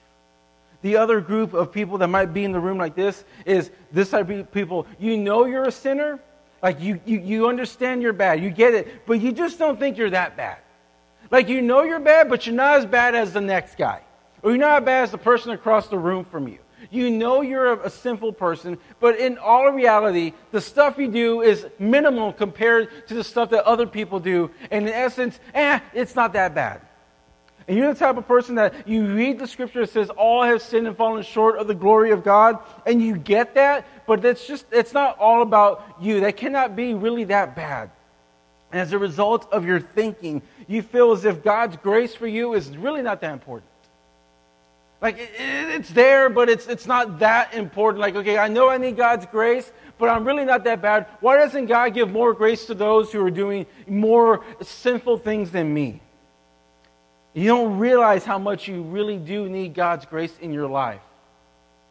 The 0.81 0.97
other 0.97 1.21
group 1.21 1.53
of 1.53 1.71
people 1.71 1.99
that 1.99 2.07
might 2.07 2.33
be 2.33 2.45
in 2.45 2.53
the 2.53 2.59
room 2.59 2.79
like 2.79 2.95
this 2.95 3.25
is 3.45 3.71
this 3.93 4.09
type 4.09 4.31
of 4.31 4.51
people. 4.51 4.87
You 4.99 5.19
know 5.19 5.45
you're 5.45 5.65
a 5.65 5.71
sinner. 5.71 6.19
Like 6.63 6.81
you, 6.81 6.99
you, 7.05 7.21
you 7.21 7.47
understand 7.47 8.01
you're 8.01 8.15
bad. 8.15 8.43
You 8.43 8.49
get 8.49 8.73
it. 8.73 9.05
But 9.05 9.21
you 9.21 9.33
just 9.33 9.59
don't 9.59 9.79
think 9.79 9.99
you're 9.99 10.09
that 10.09 10.39
bad. 10.39 10.57
Like 11.31 11.51
you 11.51 11.61
know 11.61 11.83
you're 11.83 12.01
bad, 12.01 12.31
but 12.31 12.47
you're 12.47 12.55
not 12.55 12.79
as 12.79 12.87
bad 12.87 13.15
as 13.15 13.35
the 13.35 13.43
next 13.43 13.77
guy. 13.77 14.01
Or 14.43 14.51
you're 14.51 14.59
not 14.59 14.81
as 14.81 14.87
bad 14.87 15.03
as 15.03 15.11
the 15.11 15.19
person 15.19 15.51
across 15.51 15.89
the 15.89 15.99
room 15.99 16.25
from 16.25 16.49
you. 16.49 16.61
You 16.91 17.11
know 17.11 17.43
you're 17.43 17.75
a, 17.75 17.89
a 17.89 17.91
sinful 17.91 18.33
person, 18.33 18.79
but 18.99 19.19
in 19.19 19.37
all 19.37 19.71
reality, 19.73 20.33
the 20.53 20.61
stuff 20.63 20.97
you 20.97 21.09
do 21.09 21.43
is 21.43 21.67
minimal 21.79 22.33
compared 22.33 23.07
to 23.09 23.15
the 23.15 23.25
stuff 23.25 23.51
that 23.51 23.65
other 23.65 23.87
people 23.87 24.21
do. 24.21 24.51
And 24.71 24.89
in 24.89 24.95
essence, 24.95 25.39
eh, 25.53 25.81
it's 25.93 26.17
not 26.17 26.33
that 26.33 26.55
bad. 26.55 26.81
And 27.69 27.77
you're 27.77 27.93
the 27.93 27.99
type 27.99 28.17
of 28.17 28.27
person 28.27 28.57
that 28.57 28.89
you 28.89 29.15
read 29.15 29.39
the 29.39 29.47
scripture 29.47 29.81
that 29.81 29.91
says 29.93 30.11
all 30.11 30.43
have 30.43 30.61
sinned 30.63 30.87
and 30.87 30.97
fallen 30.97 31.23
short 31.23 31.59
of 31.59 31.67
the 31.67 31.75
glory 31.75 32.11
of 32.11 32.25
God, 32.25 32.59
and 32.87 33.03
you 33.03 33.17
get 33.17 33.55
that, 33.55 33.87
but 34.07 34.25
it's 34.25 34.47
just 34.47 34.67
it's 34.73 34.93
not 34.93 35.19
all 35.19 35.43
about 35.43 35.97
you. 36.01 36.21
That 36.21 36.37
cannot 36.37 36.75
be 36.75 36.95
really 36.95 37.25
that 37.25 37.55
bad. 37.55 37.91
And 38.73 38.81
as 38.81 38.93
a 38.93 38.99
result 38.99 39.53
of 39.53 39.65
your 39.67 39.81
thinking, 39.81 40.43
you 40.67 40.83
feel 40.83 41.13
as 41.13 41.25
if 41.25 41.45
God's 41.45 41.77
grace 41.77 42.15
for 42.15 42.27
you 42.27 42.55
is 42.55 42.77
really 42.77 43.03
not 43.03 43.21
that 43.21 43.33
important. 43.33 43.71
Like 45.01 45.19
it, 45.19 45.31
it's 45.37 45.91
there, 45.91 46.31
but 46.31 46.49
it's 46.49 46.67
it's 46.67 46.87
not 46.87 47.19
that 47.19 47.55
important. 47.55 48.01
Like, 48.01 48.17
okay, 48.17 48.39
I 48.39 48.49
know 48.49 48.69
I 48.69 48.79
need 48.79 48.97
God's 48.97 49.27
grace, 49.27 49.71
but 49.99 50.09
I'm 50.09 50.25
really 50.25 50.45
not 50.45 50.65
that 50.65 50.81
bad. 50.81 51.07
Why 51.21 51.37
doesn't 51.37 51.67
God 51.67 51.95
give 51.95 52.11
more 52.11 52.33
grace 52.33 52.67
to 52.67 52.75
those 52.75 53.13
who 53.13 53.25
are 53.25 53.31
doing 53.31 53.67
more 53.87 54.45
sinful 54.63 55.19
things 55.19 55.51
than 55.51 55.73
me? 55.73 56.01
You 57.35 57.47
don't 57.47 57.79
realize 57.79 58.25
how 58.25 58.39
much 58.39 58.69
you 58.69 58.83
really 58.83 59.17
do 59.17 59.49
need 59.49 59.75
God's 59.75 60.05
grace 60.05 60.37
in 60.41 60.53
your 60.53 60.69
life. 60.69 61.01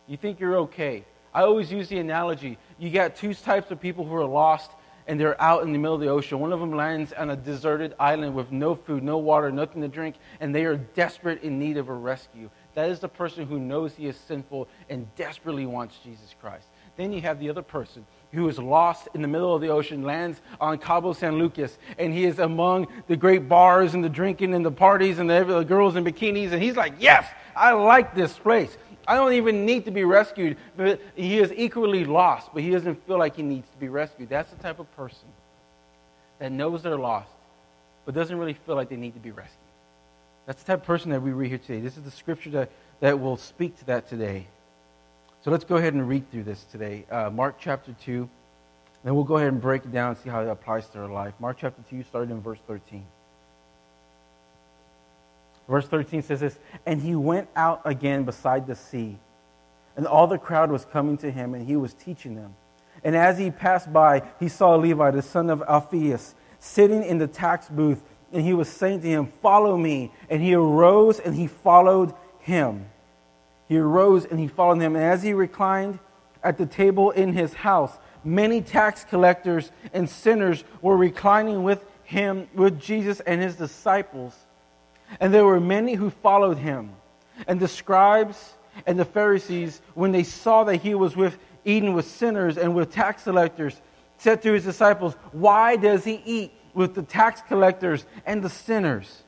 You 0.08 0.18
think 0.18 0.40
you're 0.40 0.58
okay. 0.58 1.04
I 1.34 1.44
always 1.44 1.72
use 1.72 1.88
the 1.88 2.00
analogy 2.00 2.58
you 2.78 2.90
got 2.90 3.16
two 3.16 3.34
types 3.36 3.70
of 3.70 3.80
people 3.80 4.06
who 4.06 4.16
are 4.16 4.26
lost 4.26 4.72
and 5.08 5.20
they're 5.20 5.40
out 5.40 5.62
in 5.62 5.72
the 5.72 5.78
middle 5.78 5.94
of 5.96 6.02
the 6.02 6.08
ocean. 6.08 6.40
One 6.40 6.52
of 6.52 6.60
them 6.60 6.72
lands 6.72 7.14
on 7.14 7.30
a 7.30 7.36
deserted 7.36 7.94
island 8.00 8.34
with 8.34 8.52
no 8.52 8.74
food, 8.74 9.04
no 9.04 9.20
water, 9.20 9.52
nothing 9.52 9.82
to 9.82 9.88
drink, 9.88 10.16
and 10.40 10.54
they 10.54 10.66
are 10.66 10.78
desperate 10.78 11.44
in 11.44 11.60
need 11.60 11.78
of 11.78 11.90
a 11.90 11.94
rescue. 11.94 12.50
That 12.74 12.90
is 12.90 13.00
the 13.00 13.08
person 13.08 13.46
who 13.46 13.60
knows 13.60 13.94
he 13.94 14.08
is 14.08 14.18
sinful 14.18 14.68
and 14.90 15.14
desperately 15.16 15.66
wants 15.66 15.98
Jesus 16.04 16.36
Christ. 16.40 16.68
Then 16.98 17.14
you 17.14 17.22
have 17.22 17.40
the 17.40 17.50
other 17.50 17.62
person 17.62 18.06
who 18.32 18.48
is 18.48 18.58
lost 18.58 19.08
in 19.14 19.22
the 19.22 19.28
middle 19.28 19.54
of 19.54 19.62
the 19.62 19.70
ocean, 19.70 20.04
lands 20.04 20.42
on 20.60 20.78
Cabo 20.78 21.14
San 21.14 21.38
Lucas, 21.38 21.78
and 21.98 22.14
he 22.14 22.26
is 22.26 22.40
among 22.40 22.88
the 23.08 23.16
great 23.16 23.50
bars 23.50 23.94
and 23.94 24.04
the 24.04 24.10
drinking 24.10 24.54
and 24.54 24.66
the 24.66 24.72
parties 24.72 25.20
and 25.20 25.30
the, 25.30 25.44
the 25.44 25.64
girls 25.64 25.96
in 25.96 26.04
bikinis, 26.04 26.52
and 26.52 26.62
he's 26.62 26.76
like, 26.76 26.94
Yes, 27.00 27.28
I 27.56 27.74
like 27.74 28.16
this 28.16 28.38
place. 28.38 28.78
I 29.08 29.16
don't 29.16 29.34
even 29.34 29.66
need 29.66 29.86
to 29.86 29.92
be 29.92 30.04
rescued. 30.04 30.58
But 30.78 31.02
he 31.16 31.40
is 31.40 31.52
equally 31.56 32.06
lost, 32.06 32.54
but 32.54 32.64
he 32.64 32.70
doesn't 32.70 33.06
feel 33.06 33.18
like 33.18 33.36
he 33.36 33.44
needs 33.44 33.70
to 33.70 33.78
be 33.78 33.90
rescued. 33.90 34.30
That's 34.30 34.52
the 34.52 34.62
type 34.62 34.80
of 34.80 34.94
person 34.96 35.28
that 36.40 36.52
knows 36.52 36.84
they're 36.84 36.98
lost, 36.98 37.30
but 38.06 38.16
doesn't 38.16 38.38
really 38.38 38.54
feel 38.54 38.76
like 38.76 38.90
they 38.90 38.96
need 38.96 39.14
to 39.14 39.20
be 39.20 39.32
rescued. 39.32 39.58
That's 40.46 40.64
the 40.64 40.68
type 40.68 40.80
of 40.80 40.86
person 40.86 41.12
that 41.12 41.22
we 41.22 41.32
read 41.32 41.50
here 41.50 41.58
today. 41.58 41.80
This 41.82 41.98
is 41.98 42.04
the 42.04 42.12
scripture 42.12 42.50
that, 42.52 42.72
that 43.00 43.20
will 43.20 43.38
speak 43.38 43.78
to 43.80 43.86
that 43.86 44.10
today. 44.10 44.48
So 45.44 45.50
let's 45.50 45.64
go 45.64 45.78
ahead 45.78 45.96
and 45.96 46.08
read 46.08 46.30
through 46.30 46.44
this 46.44 46.64
today. 46.66 47.04
Uh, 47.10 47.32
Mark 47.32 47.56
chapter 47.60 47.96
2. 48.06 48.30
Then 49.04 49.16
we'll 49.16 49.24
go 49.24 49.38
ahead 49.38 49.48
and 49.48 49.60
break 49.60 49.84
it 49.84 49.92
down 49.92 50.12
and 50.12 50.18
see 50.20 50.30
how 50.30 50.42
it 50.42 50.48
applies 50.48 50.88
to 50.90 51.00
our 51.00 51.10
life. 51.10 51.34
Mark 51.40 51.58
chapter 51.60 51.82
2, 51.90 52.04
starting 52.04 52.30
in 52.30 52.42
verse 52.42 52.60
13. 52.68 53.04
Verse 55.68 55.88
13 55.88 56.22
says 56.22 56.42
this 56.42 56.60
And 56.86 57.02
he 57.02 57.16
went 57.16 57.50
out 57.56 57.82
again 57.86 58.24
beside 58.24 58.68
the 58.68 58.76
sea, 58.76 59.18
and 59.98 60.06
all 60.06 60.28
the 60.28 60.38
crowd 60.38 60.70
was 60.70 60.86
coming 60.86 61.18
to 61.18 61.32
him, 61.32 61.56
and 61.56 61.66
he 61.66 61.76
was 61.76 61.96
teaching 61.96 62.36
them. 62.36 62.54
And 63.04 63.16
as 63.16 63.40
he 63.40 63.50
passed 63.50 63.92
by, 63.92 64.22
he 64.40 64.48
saw 64.48 64.76
Levi, 64.76 65.10
the 65.10 65.24
son 65.24 65.50
of 65.50 65.64
Alphaeus, 65.68 66.36
sitting 66.60 67.04
in 67.04 67.18
the 67.18 67.26
tax 67.26 67.68
booth, 67.68 68.04
and 68.32 68.44
he 68.44 68.54
was 68.54 68.70
saying 68.70 69.02
to 69.02 69.08
him, 69.08 69.26
Follow 69.26 69.76
me. 69.76 70.12
And 70.30 70.40
he 70.40 70.54
arose 70.54 71.20
and 71.20 71.34
he 71.34 71.48
followed 71.48 72.14
him 72.42 72.91
he 73.72 73.78
arose 73.78 74.26
and 74.26 74.38
he 74.38 74.50
followed 74.50 74.82
him. 74.82 74.98
And 74.98 75.06
as 75.06 75.24
he 75.24 75.32
reclined 75.32 75.98
at 76.44 76.58
the 76.58 76.66
table 76.66 77.12
in 77.12 77.32
his 77.32 77.54
house, 77.54 77.98
many 78.22 78.60
tax 78.60 79.06
collectors 79.06 79.72
and 79.94 80.10
sinners 80.10 80.66
were 80.82 80.98
reclining 80.98 81.64
with 81.64 81.86
him, 82.04 82.50
with 82.54 82.82
Jesus 82.82 83.22
and 83.22 83.42
his 83.42 83.56
disciples. 83.56 84.36
And 85.22 85.34
there 85.34 85.46
were 85.46 85.62
many 85.62 85.94
who 85.94 86.10
followed 86.10 86.58
him. 86.58 86.92
And 87.48 87.62
the 87.62 87.68
scribes 87.70 88.56
and 88.86 89.00
the 89.00 89.06
Pharisees, 89.06 89.82
when 89.94 90.12
they 90.12 90.24
saw 90.24 90.66
that 90.66 90.82
he 90.82 90.94
was 90.94 91.16
with 91.16 91.40
eating 91.64 91.94
with 91.94 92.08
sinners 92.08 92.58
and 92.58 92.76
with 92.76 92.92
tax 92.92 93.24
collectors, 93.24 93.80
said 94.18 94.42
to 94.42 94.52
his 94.52 94.66
disciples, 94.66 95.14
Why 95.32 95.78
does 95.78 96.04
he 96.04 96.22
eat 96.26 96.52
with 96.74 96.94
the 96.94 97.04
tax 97.04 97.42
collectors 97.48 98.06
and 98.26 98.44
the 98.44 98.50
sinners? 98.50 99.24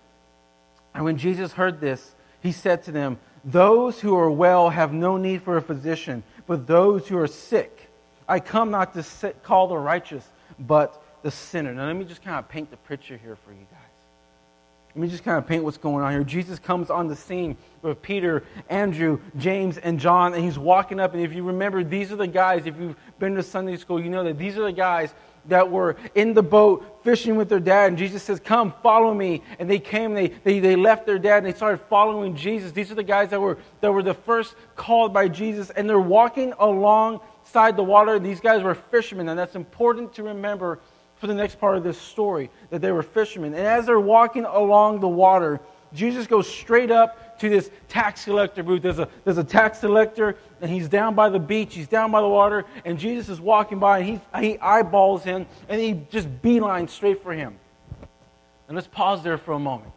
And 0.94 1.06
when 1.06 1.18
Jesus 1.18 1.54
heard 1.54 1.80
this, 1.80 2.14
he 2.42 2.52
said 2.52 2.84
to 2.84 2.92
them, 2.92 3.20
Those 3.44 4.00
who 4.00 4.18
are 4.18 4.32
well 4.32 4.70
have 4.70 4.94
no 4.94 5.18
need 5.18 5.42
for 5.42 5.58
a 5.58 5.62
physician, 5.62 6.24
but 6.48 6.66
those 6.66 7.08
who 7.08 7.18
are 7.18 7.28
sick. 7.28 7.90
I 8.28 8.40
come 8.40 8.72
not 8.72 8.94
to 8.94 9.34
call 9.44 9.68
the 9.68 9.78
righteous, 9.78 10.26
but 10.60 11.04
the 11.24 11.32
sinner. 11.32 11.74
Now, 11.74 11.88
let 11.88 11.96
me 11.96 12.06
just 12.06 12.24
kind 12.24 12.38
of 12.38 12.48
paint 12.48 12.72
the 12.72 12.78
picture 12.78 13.18
here 13.18 13.36
for 13.36 13.52
you 13.52 13.66
guys. 13.70 13.80
Let 14.96 15.02
me 15.02 15.08
just 15.10 15.24
kind 15.24 15.38
of 15.38 15.48
paint 15.48 15.64
what's 15.64 15.78
going 15.78 16.06
on 16.06 16.12
here. 16.12 16.24
Jesus 16.24 16.60
comes 16.60 16.92
on 16.92 17.08
the 17.08 17.16
scene 17.16 17.58
with 17.82 18.02
Peter, 18.02 18.44
Andrew, 18.70 19.20
James, 19.38 19.80
and 19.80 20.00
John, 20.00 20.36
and 20.36 20.44
he's 20.44 20.60
walking 20.60 21.00
up. 21.00 21.14
And 21.16 21.24
if 21.24 21.34
you 21.34 21.44
remember, 21.44 21.84
these 21.84 22.12
are 22.12 22.16
the 22.16 22.28
guys, 22.28 22.68
if 22.68 22.78
you've 22.80 22.96
been 23.18 23.34
to 23.36 23.44
Sunday 23.44 23.76
school, 23.78 24.00
you 24.00 24.12
know 24.12 24.24
that 24.24 24.38
these 24.38 24.56
are 24.58 24.64
the 24.64 24.72
guys 24.72 25.14
that 25.48 25.70
were 25.70 25.96
in 26.16 26.34
the 26.34 26.44
boat 26.44 27.02
fishing 27.04 27.36
with 27.36 27.50
their 27.50 27.60
dad. 27.60 27.90
And 27.90 27.98
Jesus 27.98 28.24
says, 28.24 28.40
Come, 28.40 28.74
follow 28.82 29.14
me. 29.14 29.42
And 29.60 29.70
they 29.70 29.80
came, 29.80 30.14
they, 30.14 30.28
they, 30.28 30.60
they 30.60 30.76
left 30.76 31.06
their 31.06 31.20
dad, 31.20 31.38
and 31.38 31.46
they 31.46 31.54
started 31.54 31.80
following 31.90 32.36
Jesus. 32.36 32.72
These 32.72 32.92
are 32.92 32.96
the 32.96 33.04
guys 33.04 33.30
that 33.30 33.42
were, 33.42 33.58
that 33.82 33.92
were 33.92 34.04
the 34.04 34.14
first 34.14 34.56
called 34.76 35.14
by 35.14 35.28
Jesus, 35.28 35.70
and 35.70 35.90
they're 35.90 36.00
walking 36.00 36.54
alongside 36.60 37.76
the 37.76 37.84
water. 37.84 38.20
These 38.20 38.40
guys 38.40 38.64
were 38.64 38.76
fishermen, 38.76 39.30
and 39.30 39.38
that's 39.38 39.56
important 39.56 40.14
to 40.16 40.24
remember 40.24 40.80
for 41.18 41.28
the 41.28 41.34
next 41.34 41.60
part 41.60 41.78
of 41.78 41.84
this 41.84 41.98
story 41.98 42.50
that 42.70 42.82
they 42.82 42.92
were 42.92 43.04
fishermen. 43.04 43.54
And 43.54 43.66
as 43.66 43.86
they're 43.86 44.00
walking 44.00 44.46
along 44.46 45.00
the 45.00 45.08
water, 45.08 45.60
Jesus 45.94 46.28
goes 46.28 46.50
straight 46.50 46.92
up 46.92 47.33
to 47.44 47.50
this 47.50 47.70
tax 47.90 48.24
collector 48.24 48.64
booth. 48.64 48.82
There's 48.82 49.00
a, 49.00 49.10
there's 49.26 49.38
a 49.38 49.44
tax 49.44 49.80
collector, 49.80 50.38
and 50.62 50.72
he's 50.72 50.88
down 50.88 51.14
by 51.14 51.28
the 51.28 51.40
beach. 51.40 51.76
He's 51.76 51.90
down 51.90 52.10
by 52.10 52.22
the 52.22 52.28
water, 52.28 52.66
and 52.86 52.98
Jesus 52.98 53.28
is 53.28 53.42
walking 53.42 53.80
by, 53.80 54.00
and 54.00 54.22
he, 54.34 54.48
he 54.48 54.58
eyeballs 54.60 55.26
him, 55.26 55.46
and 55.68 55.82
he 55.82 56.00
just 56.10 56.30
beelines 56.42 56.90
straight 56.90 57.22
for 57.22 57.34
him. 57.34 57.60
And 58.68 58.76
let's 58.76 58.88
pause 58.88 59.24
there 59.24 59.38
for 59.38 59.52
a 59.52 59.60
moment. 59.60 59.92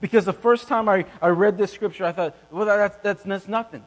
Because 0.00 0.24
the 0.24 0.32
first 0.32 0.66
time 0.66 0.88
I, 0.88 1.06
I 1.22 1.28
read 1.28 1.56
this 1.56 1.72
scripture, 1.72 2.04
I 2.04 2.12
thought, 2.12 2.36
well, 2.50 2.66
that's, 2.66 2.96
that's, 3.02 3.22
that's 3.22 3.46
nothing. 3.46 3.84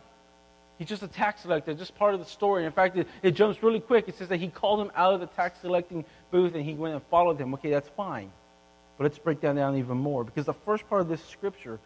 He's 0.77 0.87
just 0.87 1.03
a 1.03 1.09
tax 1.09 1.41
collector, 1.41 1.73
just 1.73 1.93
part 1.95 2.13
of 2.13 2.21
the 2.21 2.25
story. 2.25 2.65
In 2.65 2.71
fact, 2.71 2.95
it, 2.95 3.05
it 3.21 3.31
jumps 3.31 3.61
really 3.61 3.81
quick. 3.81 4.07
It 4.07 4.17
says 4.17 4.29
that 4.29 4.37
he 4.37 4.47
called 4.47 4.79
him 4.79 4.91
out 4.95 5.13
of 5.13 5.19
the 5.19 5.27
tax 5.27 5.59
collecting 5.59 6.05
booth 6.31 6.55
and 6.55 6.63
he 6.63 6.73
went 6.73 6.93
and 6.93 7.03
followed 7.11 7.37
him. 7.37 7.53
Okay, 7.55 7.69
that's 7.69 7.89
fine. 7.89 8.31
But 8.97 9.03
let's 9.03 9.19
break 9.19 9.41
that 9.41 9.55
down 9.55 9.75
even 9.75 9.97
more 9.97 10.23
because 10.23 10.45
the 10.45 10.53
first 10.53 10.87
part 10.87 11.01
of 11.01 11.09
this 11.09 11.23
scripture 11.25 11.79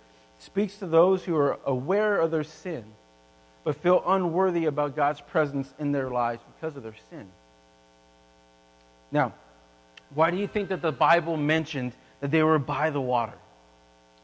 speaks 0.43 0.77
to 0.77 0.85
those 0.85 1.23
who 1.23 1.35
are 1.35 1.59
aware 1.65 2.19
of 2.19 2.31
their 2.31 2.43
sin 2.43 2.83
but 3.63 3.77
feel 3.77 4.03
unworthy 4.05 4.65
about 4.65 4.95
God's 4.95 5.21
presence 5.21 5.73
in 5.79 5.91
their 5.91 6.09
lives 6.09 6.43
because 6.55 6.75
of 6.75 6.83
their 6.83 6.95
sin. 7.09 7.27
Now, 9.11 9.33
why 10.13 10.31
do 10.31 10.37
you 10.37 10.47
think 10.47 10.69
that 10.69 10.81
the 10.81 10.91
Bible 10.91 11.37
mentioned 11.37 11.93
that 12.19 12.29
they 12.29 12.43
were 12.43 12.59
by 12.59 12.89
the 12.89 12.99
water? 12.99 13.37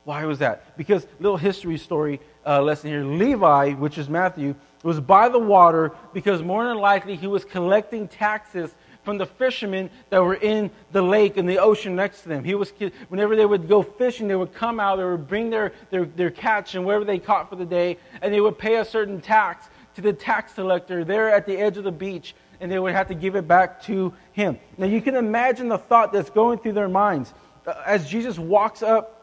Why 0.03 0.25
was 0.25 0.39
that? 0.39 0.77
Because, 0.77 1.07
little 1.19 1.37
history 1.37 1.77
story 1.77 2.19
uh, 2.45 2.61
lesson 2.61 2.89
here 2.89 3.03
Levi, 3.03 3.73
which 3.73 3.97
is 3.97 4.09
Matthew, 4.09 4.55
was 4.83 4.99
by 4.99 5.29
the 5.29 5.39
water 5.39 5.93
because 6.13 6.41
more 6.41 6.65
than 6.65 6.77
likely 6.77 7.15
he 7.15 7.27
was 7.27 7.45
collecting 7.45 8.07
taxes 8.07 8.73
from 9.03 9.17
the 9.17 9.25
fishermen 9.25 9.89
that 10.09 10.23
were 10.23 10.35
in 10.35 10.69
the 10.91 11.01
lake 11.01 11.37
and 11.37 11.47
the 11.47 11.59
ocean 11.59 11.95
next 11.95 12.23
to 12.23 12.29
them. 12.29 12.43
He 12.43 12.55
was, 12.55 12.71
whenever 13.07 13.35
they 13.35 13.45
would 13.45 13.67
go 13.67 13.81
fishing, 13.81 14.27
they 14.27 14.35
would 14.35 14.53
come 14.53 14.79
out, 14.79 14.97
they 14.97 15.03
would 15.03 15.27
bring 15.27 15.49
their, 15.49 15.73
their, 15.89 16.05
their 16.05 16.31
catch 16.31 16.75
and 16.75 16.85
whatever 16.85 17.05
they 17.05 17.19
caught 17.19 17.49
for 17.49 17.55
the 17.55 17.65
day, 17.65 17.97
and 18.21 18.33
they 18.33 18.41
would 18.41 18.57
pay 18.57 18.75
a 18.75 18.85
certain 18.85 19.21
tax 19.21 19.69
to 19.95 20.01
the 20.01 20.13
tax 20.13 20.53
collector 20.53 21.03
there 21.03 21.29
at 21.29 21.45
the 21.45 21.57
edge 21.57 21.77
of 21.77 21.83
the 21.83 21.91
beach, 21.91 22.35
and 22.59 22.71
they 22.71 22.79
would 22.79 22.93
have 22.93 23.07
to 23.07 23.15
give 23.15 23.35
it 23.35 23.47
back 23.47 23.81
to 23.83 24.13
him. 24.33 24.59
Now 24.77 24.85
you 24.85 25.01
can 25.01 25.15
imagine 25.15 25.69
the 25.69 25.77
thought 25.77 26.13
that's 26.13 26.29
going 26.29 26.59
through 26.59 26.73
their 26.73 26.89
minds. 26.89 27.33
Uh, 27.65 27.73
as 27.85 28.09
Jesus 28.09 28.37
walks 28.37 28.81
up 28.81 29.18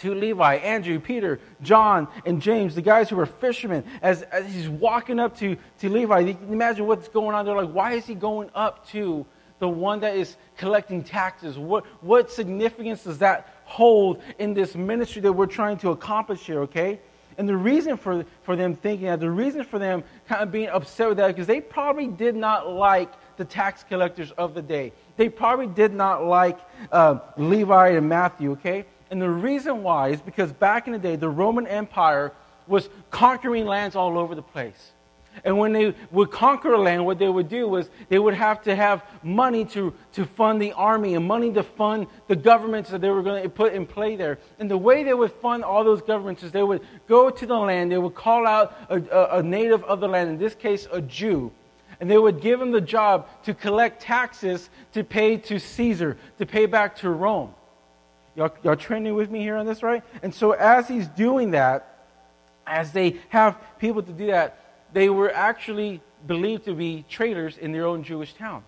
to 0.00 0.14
Levi, 0.14 0.56
Andrew, 0.56 0.98
Peter, 0.98 1.40
John, 1.62 2.08
and 2.26 2.40
James, 2.40 2.74
the 2.74 2.82
guys 2.82 3.08
who 3.08 3.16
were 3.16 3.26
fishermen, 3.26 3.84
as, 4.02 4.22
as 4.22 4.52
he's 4.52 4.68
walking 4.68 5.18
up 5.18 5.36
to, 5.38 5.56
to 5.80 5.88
Levi, 5.88 6.20
you 6.20 6.34
can 6.34 6.52
imagine 6.52 6.86
what's 6.86 7.08
going 7.08 7.34
on. 7.34 7.44
They're 7.44 7.56
like, 7.56 7.70
why 7.70 7.92
is 7.92 8.06
he 8.06 8.14
going 8.14 8.50
up 8.54 8.88
to 8.90 9.26
the 9.58 9.68
one 9.68 10.00
that 10.00 10.16
is 10.16 10.36
collecting 10.56 11.02
taxes? 11.02 11.58
What, 11.58 11.84
what 12.02 12.30
significance 12.30 13.04
does 13.04 13.18
that 13.18 13.54
hold 13.64 14.22
in 14.38 14.54
this 14.54 14.74
ministry 14.74 15.22
that 15.22 15.32
we're 15.32 15.46
trying 15.46 15.76
to 15.78 15.90
accomplish 15.90 16.40
here, 16.40 16.60
okay? 16.60 16.98
And 17.36 17.48
the 17.48 17.56
reason 17.56 17.96
for, 17.96 18.24
for 18.42 18.56
them 18.56 18.74
thinking 18.74 19.06
that, 19.06 19.20
the 19.20 19.30
reason 19.30 19.64
for 19.64 19.78
them 19.78 20.02
kind 20.28 20.42
of 20.42 20.50
being 20.50 20.68
upset 20.68 21.08
with 21.08 21.18
that, 21.18 21.28
because 21.28 21.46
they 21.46 21.60
probably 21.60 22.06
did 22.06 22.34
not 22.34 22.68
like 22.68 23.12
the 23.36 23.44
tax 23.44 23.84
collectors 23.88 24.30
of 24.32 24.54
the 24.54 24.62
day. 24.62 24.92
They 25.16 25.28
probably 25.28 25.66
did 25.66 25.94
not 25.94 26.24
like 26.24 26.58
uh, 26.90 27.20
Levi 27.36 27.90
and 27.90 28.08
Matthew, 28.08 28.52
okay? 28.52 28.84
And 29.10 29.20
the 29.20 29.28
reason 29.28 29.82
why 29.82 30.08
is 30.08 30.20
because 30.20 30.52
back 30.52 30.86
in 30.86 30.92
the 30.92 30.98
day, 30.98 31.16
the 31.16 31.28
Roman 31.28 31.66
Empire 31.66 32.32
was 32.66 32.88
conquering 33.10 33.66
lands 33.66 33.96
all 33.96 34.16
over 34.16 34.34
the 34.34 34.42
place. 34.42 34.92
And 35.44 35.58
when 35.58 35.72
they 35.72 35.94
would 36.10 36.30
conquer 36.30 36.72
a 36.72 36.80
land, 36.80 37.06
what 37.06 37.18
they 37.18 37.28
would 37.28 37.48
do 37.48 37.68
was 37.68 37.88
they 38.08 38.18
would 38.18 38.34
have 38.34 38.62
to 38.62 38.74
have 38.74 39.04
money 39.22 39.64
to, 39.66 39.94
to 40.12 40.24
fund 40.24 40.60
the 40.60 40.72
army 40.72 41.14
and 41.14 41.26
money 41.26 41.52
to 41.52 41.62
fund 41.62 42.08
the 42.26 42.36
governments 42.36 42.90
that 42.90 43.00
they 43.00 43.10
were 43.10 43.22
going 43.22 43.42
to 43.42 43.48
put 43.48 43.72
in 43.72 43.86
play 43.86 44.16
there. 44.16 44.38
And 44.58 44.70
the 44.70 44.76
way 44.76 45.04
they 45.04 45.14
would 45.14 45.32
fund 45.32 45.62
all 45.62 45.84
those 45.84 46.02
governments 46.02 46.42
is 46.42 46.50
they 46.52 46.62
would 46.62 46.82
go 47.08 47.30
to 47.30 47.46
the 47.46 47.56
land, 47.56 47.92
they 47.92 47.98
would 47.98 48.14
call 48.14 48.46
out 48.46 48.76
a, 48.88 48.96
a, 48.96 49.38
a 49.38 49.42
native 49.42 49.84
of 49.84 50.00
the 50.00 50.08
land, 50.08 50.30
in 50.30 50.38
this 50.38 50.54
case, 50.54 50.88
a 50.92 51.00
Jew, 51.00 51.52
and 52.00 52.10
they 52.10 52.18
would 52.18 52.40
give 52.40 52.60
him 52.60 52.72
the 52.72 52.80
job 52.80 53.28
to 53.44 53.54
collect 53.54 54.02
taxes 54.02 54.68
to 54.94 55.04
pay 55.04 55.36
to 55.36 55.58
Caesar, 55.60 56.16
to 56.38 56.46
pay 56.46 56.66
back 56.66 56.96
to 56.96 57.10
Rome. 57.10 57.54
Y'all, 58.40 58.50
y'all 58.62 58.74
trending 58.74 59.14
with 59.14 59.30
me 59.30 59.40
here 59.40 59.56
on 59.56 59.66
this, 59.66 59.82
right? 59.82 60.02
And 60.22 60.34
so 60.34 60.52
as 60.52 60.88
he's 60.88 61.06
doing 61.08 61.50
that, 61.50 62.06
as 62.66 62.90
they 62.90 63.20
have 63.28 63.58
people 63.78 64.02
to 64.02 64.12
do 64.12 64.28
that, 64.28 64.58
they 64.94 65.10
were 65.10 65.30
actually 65.30 66.00
believed 66.26 66.64
to 66.64 66.72
be 66.72 67.04
traitors 67.06 67.58
in 67.58 67.70
their 67.70 67.84
own 67.84 68.02
Jewish 68.02 68.32
town. 68.32 68.64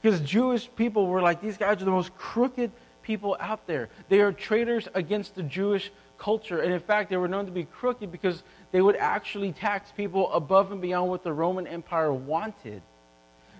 Because 0.00 0.20
Jewish 0.22 0.68
people 0.74 1.06
were 1.06 1.22
like, 1.22 1.40
these 1.40 1.56
guys 1.56 1.80
are 1.80 1.84
the 1.84 1.92
most 1.92 2.12
crooked 2.16 2.72
people 3.04 3.36
out 3.38 3.68
there. 3.68 3.88
They 4.08 4.20
are 4.20 4.32
traitors 4.32 4.88
against 4.94 5.36
the 5.36 5.44
Jewish 5.44 5.92
culture. 6.18 6.60
And 6.60 6.72
in 6.72 6.80
fact, 6.80 7.08
they 7.08 7.16
were 7.16 7.28
known 7.28 7.46
to 7.46 7.52
be 7.52 7.62
crooked 7.62 8.10
because 8.10 8.42
they 8.72 8.82
would 8.82 8.96
actually 8.96 9.52
tax 9.52 9.92
people 9.96 10.32
above 10.32 10.72
and 10.72 10.80
beyond 10.80 11.08
what 11.08 11.22
the 11.22 11.32
Roman 11.32 11.68
Empire 11.68 12.12
wanted 12.12 12.82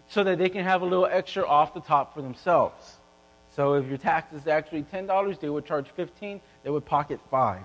so 0.09 0.25
that 0.25 0.39
they 0.39 0.49
can 0.49 0.65
have 0.65 0.83
a 0.83 0.85
little 0.85 1.07
extra 1.07 1.47
off 1.47 1.75
the 1.75 1.81
top 1.81 2.13
for 2.13 2.23
themselves. 2.23 2.97
So 3.55 3.75
if 3.75 3.87
your 3.87 3.99
tax 3.99 4.33
is 4.33 4.47
actually 4.47 4.85
$10, 4.85 5.41
they 5.41 5.51
would 5.51 5.67
charge 5.67 5.89
15, 5.91 6.41
they 6.63 6.71
would 6.71 6.85
pocket 6.85 7.21
5. 7.31 7.63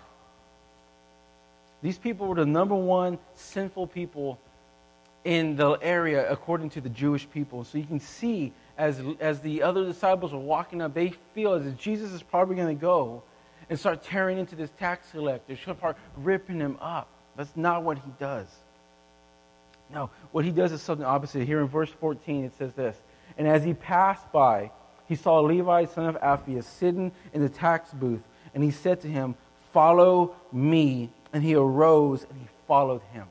These 1.81 1.97
people 1.97 2.27
were 2.27 2.35
the 2.35 2.45
number 2.45 2.75
one 2.75 3.19
sinful 3.35 3.87
people 3.87 4.39
in 5.23 5.55
the 5.55 5.71
area 5.81 6.29
according 6.29 6.71
to 6.71 6.81
the 6.81 6.89
Jewish 6.89 7.29
people. 7.29 7.63
So 7.63 7.77
you 7.77 7.85
can 7.85 7.99
see 7.99 8.53
as, 8.77 9.01
as 9.19 9.39
the 9.39 9.63
other 9.63 9.85
disciples 9.85 10.33
are 10.33 10.39
walking 10.39 10.81
up, 10.81 10.93
they 10.93 11.13
feel 11.33 11.53
as 11.53 11.65
if 11.65 11.77
Jesus 11.77 12.11
is 12.11 12.23
probably 12.23 12.55
going 12.55 12.75
to 12.75 12.81
go 12.81 13.23
and 13.69 13.79
start 13.79 14.03
tearing 14.03 14.37
into 14.37 14.55
this 14.55 14.69
tax 14.79 15.11
collector, 15.11 15.55
start 15.57 15.97
ripping 16.15 16.59
him 16.59 16.77
up. 16.81 17.07
That's 17.35 17.55
not 17.55 17.83
what 17.83 17.97
he 17.97 18.11
does. 18.19 18.47
No, 19.93 20.09
what 20.31 20.43
he 20.43 20.51
does 20.51 20.71
is 20.71 20.81
something 20.81 21.05
opposite. 21.05 21.45
Here 21.45 21.61
in 21.61 21.67
verse 21.67 21.89
14, 21.89 22.45
it 22.45 22.53
says 22.57 22.73
this 22.73 22.97
And 23.37 23.47
as 23.47 23.63
he 23.63 23.73
passed 23.73 24.29
by, 24.31 24.71
he 25.07 25.15
saw 25.15 25.39
Levi, 25.39 25.85
son 25.85 26.05
of 26.05 26.17
Alphaeus, 26.17 26.65
sitting 26.65 27.11
in 27.33 27.41
the 27.41 27.49
tax 27.49 27.91
booth, 27.93 28.21
and 28.53 28.63
he 28.63 28.71
said 28.71 29.01
to 29.01 29.07
him, 29.07 29.35
Follow 29.71 30.35
me. 30.51 31.09
And 31.33 31.43
he 31.43 31.55
arose 31.55 32.23
and 32.23 32.39
he 32.39 32.47
followed 32.67 33.01
him. 33.11 33.27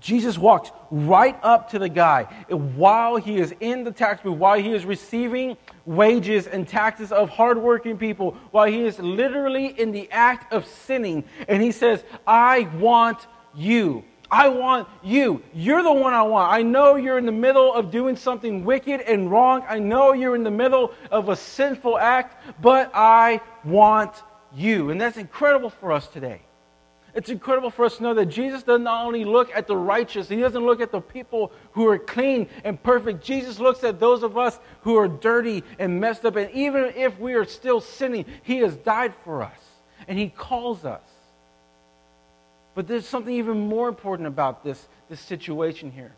Jesus 0.00 0.38
walks 0.38 0.70
right 0.90 1.38
up 1.42 1.70
to 1.70 1.78
the 1.78 1.88
guy 1.88 2.24
while 2.48 3.16
he 3.16 3.36
is 3.36 3.54
in 3.60 3.84
the 3.84 3.92
tax 3.92 4.22
booth, 4.22 4.38
while 4.38 4.58
he 4.58 4.72
is 4.72 4.86
receiving 4.86 5.56
wages 5.84 6.46
and 6.46 6.66
taxes 6.66 7.12
of 7.12 7.28
hardworking 7.28 7.98
people, 7.98 8.36
while 8.50 8.66
he 8.66 8.82
is 8.82 8.98
literally 8.98 9.66
in 9.66 9.92
the 9.92 10.10
act 10.10 10.52
of 10.52 10.66
sinning. 10.66 11.24
And 11.46 11.62
he 11.62 11.70
says, 11.70 12.02
I 12.26 12.60
want 12.78 13.26
you. 13.54 14.04
I 14.30 14.48
want 14.48 14.88
you. 15.02 15.42
You're 15.52 15.82
the 15.82 15.92
one 15.92 16.14
I 16.14 16.22
want. 16.22 16.52
I 16.52 16.62
know 16.62 16.94
you're 16.94 17.18
in 17.18 17.26
the 17.26 17.32
middle 17.32 17.74
of 17.74 17.90
doing 17.90 18.16
something 18.16 18.64
wicked 18.64 19.00
and 19.00 19.30
wrong. 19.30 19.64
I 19.68 19.78
know 19.78 20.12
you're 20.12 20.36
in 20.36 20.44
the 20.44 20.50
middle 20.50 20.92
of 21.10 21.28
a 21.28 21.36
sinful 21.36 21.98
act, 21.98 22.36
but 22.60 22.92
I 22.94 23.40
want 23.64 24.22
you. 24.54 24.90
And 24.90 25.00
that's 25.00 25.16
incredible 25.16 25.70
for 25.70 25.90
us 25.92 26.06
today. 26.06 26.42
It's 27.12 27.28
incredible 27.28 27.70
for 27.70 27.84
us 27.84 27.96
to 27.96 28.04
know 28.04 28.14
that 28.14 28.26
Jesus 28.26 28.62
does 28.62 28.80
not 28.80 29.04
only 29.04 29.24
look 29.24 29.50
at 29.52 29.66
the 29.66 29.76
righteous, 29.76 30.28
He 30.28 30.36
doesn't 30.36 30.64
look 30.64 30.80
at 30.80 30.92
the 30.92 31.00
people 31.00 31.50
who 31.72 31.88
are 31.88 31.98
clean 31.98 32.48
and 32.62 32.80
perfect. 32.80 33.24
Jesus 33.24 33.58
looks 33.58 33.82
at 33.82 33.98
those 33.98 34.22
of 34.22 34.38
us 34.38 34.60
who 34.82 34.96
are 34.96 35.08
dirty 35.08 35.64
and 35.80 36.00
messed 36.00 36.24
up. 36.24 36.36
And 36.36 36.50
even 36.52 36.92
if 36.94 37.18
we 37.18 37.34
are 37.34 37.44
still 37.44 37.80
sinning, 37.80 38.26
He 38.42 38.58
has 38.58 38.76
died 38.76 39.12
for 39.24 39.42
us 39.42 39.58
and 40.06 40.16
He 40.16 40.28
calls 40.28 40.84
us. 40.84 41.02
But 42.74 42.86
there's 42.86 43.06
something 43.06 43.34
even 43.34 43.58
more 43.58 43.88
important 43.88 44.28
about 44.28 44.64
this, 44.64 44.88
this 45.08 45.20
situation 45.20 45.90
here. 45.90 46.12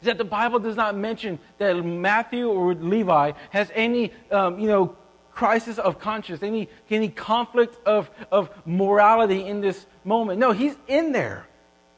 Is 0.00 0.06
that 0.06 0.18
the 0.18 0.24
Bible 0.24 0.58
does 0.58 0.76
not 0.76 0.96
mention 0.96 1.38
that 1.58 1.74
Matthew 1.84 2.48
or 2.48 2.74
Levi 2.74 3.32
has 3.50 3.70
any, 3.74 4.12
um, 4.30 4.58
you 4.58 4.68
know, 4.68 4.96
crisis 5.32 5.78
of 5.78 5.98
conscience, 5.98 6.42
any, 6.42 6.68
any 6.90 7.08
conflict 7.08 7.76
of, 7.86 8.10
of 8.30 8.50
morality 8.64 9.46
in 9.46 9.60
this 9.60 9.86
moment. 10.04 10.38
No, 10.38 10.52
he's 10.52 10.76
in 10.86 11.12
there. 11.12 11.46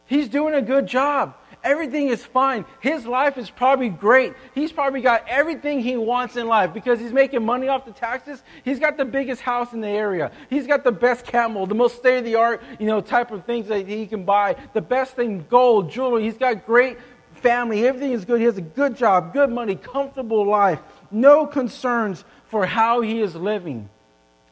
He's 0.07 0.29
doing 0.29 0.55
a 0.55 0.63
good 0.63 0.87
job. 0.87 1.37
Everything 1.67 2.07
is 2.07 2.25
fine. 2.25 2.65
His 2.79 3.07
life 3.07 3.37
is 3.37 3.51
probably 3.51 3.89
great. 3.89 4.35
He's 4.55 4.71
probably 4.71 5.01
got 5.01 5.25
everything 5.27 5.81
he 5.81 5.97
wants 5.97 6.37
in 6.37 6.47
life 6.47 6.73
because 6.73 7.01
he's 7.01 7.13
making 7.13 7.45
money 7.45 7.67
off 7.67 7.85
the 7.85 7.91
taxes. 7.91 8.45
He's 8.65 8.79
got 8.79 8.97
the 8.97 9.05
biggest 9.05 9.43
house 9.43 9.73
in 9.73 9.81
the 9.81 9.89
area. 9.89 10.31
He's 10.49 10.69
got 10.69 10.85
the 10.85 10.93
best 10.93 11.27
camel, 11.27 11.67
the 11.67 11.75
most 11.75 11.97
state 11.97 12.19
of 12.19 12.25
the 12.25 12.37
art, 12.37 12.63
you 12.79 12.87
know, 12.87 13.01
type 13.01 13.33
of 13.33 13.45
things 13.45 13.67
that 13.67 13.89
he 13.89 14.07
can 14.07 14.25
buy. 14.25 14.55
The 14.75 14.81
best 14.81 15.17
thing, 15.17 15.45
gold, 15.51 15.91
jewelry. 15.91 16.23
He's 16.23 16.39
got 16.39 16.65
great 16.65 16.99
family. 17.33 17.85
Everything 17.85 18.13
is 18.13 18.25
good. 18.25 18.39
He 18.39 18.47
has 18.47 18.59
a 18.59 18.63
good 18.63 18.97
job, 18.97 19.33
good 19.33 19.51
money, 19.51 19.75
comfortable 19.75 20.47
life. 20.47 20.81
No 21.11 21.49
concerns 21.49 22.25
for 22.45 22.65
how 22.65 23.01
he 23.01 23.21
is 23.21 23.35
living. 23.35 23.89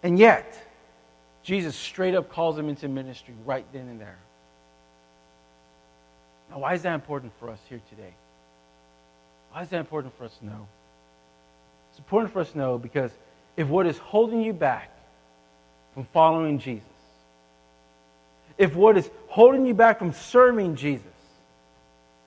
And 0.03 0.19
yet, 0.19 0.53
Jesus 1.45 1.77
straight 1.77 2.17
up 2.17 2.29
calls 2.29 2.59
him 2.59 2.69
into 2.69 2.89
ministry 2.89 3.35
right 3.45 3.67
then 3.73 3.89
and 3.89 4.01
there. 4.01 4.19
Now, 6.55 6.61
why 6.61 6.75
is 6.75 6.83
that 6.83 6.95
important 6.95 7.33
for 7.41 7.51
us 7.51 7.59
here 7.69 7.81
today? 7.91 8.15
Why 9.51 9.63
is 9.63 9.69
that 9.71 9.81
important 9.81 10.17
for 10.17 10.25
us 10.25 10.37
to 10.37 10.47
know? 10.47 10.69
It's 11.91 11.99
important 11.99 12.33
for 12.33 12.41
us 12.41 12.53
to 12.53 12.59
know 12.59 12.79
because 12.79 13.11
if 13.57 13.67
what 13.67 13.89
is 13.89 13.99
holding 13.99 14.41
you 14.41 14.53
back 14.53 14.97
from 15.95 16.05
following 16.05 16.61
Jesus, 16.61 16.87
if 18.57 18.77
what 18.77 18.97
is 18.97 19.11
holding 19.27 19.67
you 19.67 19.75
back 19.75 19.99
from 19.99 20.13
serving 20.13 20.77
Jesus, 20.77 21.09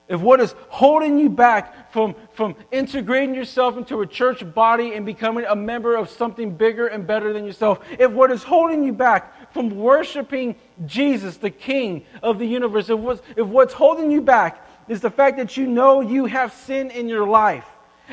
if 0.08 0.20
what 0.20 0.40
is 0.40 0.54
holding 0.68 1.18
you 1.18 1.30
back 1.30 1.90
from, 1.92 2.14
from 2.32 2.54
integrating 2.70 3.34
yourself 3.34 3.78
into 3.78 4.02
a 4.02 4.06
church 4.06 4.42
body 4.54 4.92
and 4.92 5.06
becoming 5.06 5.46
a 5.46 5.56
member 5.56 5.96
of 5.96 6.10
something 6.10 6.54
bigger 6.54 6.86
and 6.86 7.06
better 7.06 7.32
than 7.32 7.46
yourself, 7.46 7.80
if 7.98 8.10
what 8.10 8.30
is 8.30 8.42
holding 8.42 8.84
you 8.84 8.92
back 8.92 9.34
from 9.52 9.70
worshiping 9.70 10.56
Jesus, 10.86 11.36
the 11.36 11.50
King 11.50 12.04
of 12.22 12.38
the 12.38 12.46
universe, 12.46 12.88
if 12.90 12.98
what's, 12.98 13.22
if 13.36 13.46
what's 13.46 13.74
holding 13.74 14.10
you 14.10 14.20
back 14.20 14.66
is 14.88 15.00
the 15.00 15.10
fact 15.10 15.36
that 15.36 15.56
you 15.56 15.66
know 15.66 16.00
you 16.00 16.26
have 16.26 16.52
sin 16.52 16.90
in 16.90 17.08
your 17.08 17.26
life, 17.26 17.66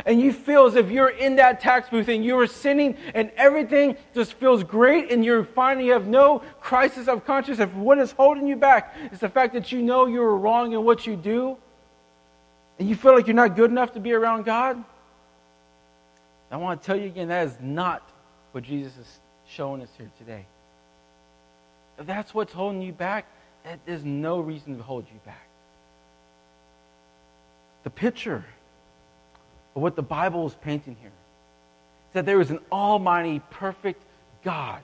and 0.06 0.20
you 0.20 0.34
feel 0.34 0.66
as 0.66 0.76
if 0.76 0.92
you're 0.92 1.10
in 1.10 1.38
that 1.38 1.62
tax 1.62 1.90
booth 1.90 2.10
and 2.10 2.26
you 2.26 2.38
are 2.38 2.48
sinning 2.48 2.98
and 3.14 3.32
everything 3.38 3.96
just 4.14 4.34
feels 4.34 4.62
great 4.62 5.10
and 5.10 5.24
you're 5.24 5.46
finding 5.46 5.86
you 5.86 5.94
have 5.94 6.08
no 6.08 6.40
crisis 6.60 7.08
of 7.08 7.26
conscience, 7.26 7.60
if 7.60 7.74
what 7.76 7.98
is 7.98 8.12
holding 8.12 8.46
you 8.46 8.58
back 8.58 8.94
is 9.14 9.20
the 9.20 9.30
fact 9.30 9.54
that 9.54 9.72
you 9.72 9.82
know 9.82 10.06
you're 10.06 10.36
wrong 10.36 10.74
in 10.74 10.84
what 10.84 11.08
you 11.08 11.16
do, 11.16 11.58
and 12.78 12.90
you 12.90 12.96
feel 12.96 13.16
like 13.16 13.26
you're 13.26 13.36
not 13.36 13.56
good 13.56 13.72
enough 13.72 13.94
to 13.94 14.02
be 14.02 14.12
around 14.12 14.44
God, 14.44 14.84
I 16.52 16.58
want 16.58 16.82
to 16.82 16.86
tell 16.86 16.98
you 16.98 17.08
again 17.08 17.30
that 17.30 17.48
is 17.48 17.58
not 17.62 18.10
what 18.52 18.64
Jesus 18.64 18.98
is 18.98 19.20
showing 19.48 19.82
us 19.82 19.90
here 19.98 20.12
today. 20.18 20.46
If 21.98 22.06
that's 22.06 22.34
what's 22.34 22.54
holding 22.54 22.82
you 22.82 22.92
back, 22.92 23.26
there's 23.86 24.04
no 24.04 24.40
reason 24.40 24.78
to 24.78 24.84
hold 24.84 25.06
you 25.12 25.20
back. 25.26 25.48
The 27.84 27.90
picture 27.90 28.44
of 29.76 29.82
what 29.82 29.96
the 29.96 30.04
Bible 30.04 30.46
is 30.48 30.56
painting 30.56 30.98
here 31.00 31.10
is 31.10 32.14
that 32.14 32.26
there 32.26 32.42
is 32.42 32.52
an 32.52 32.60
almighty, 32.72 33.42
perfect 33.50 34.04
God 34.44 34.82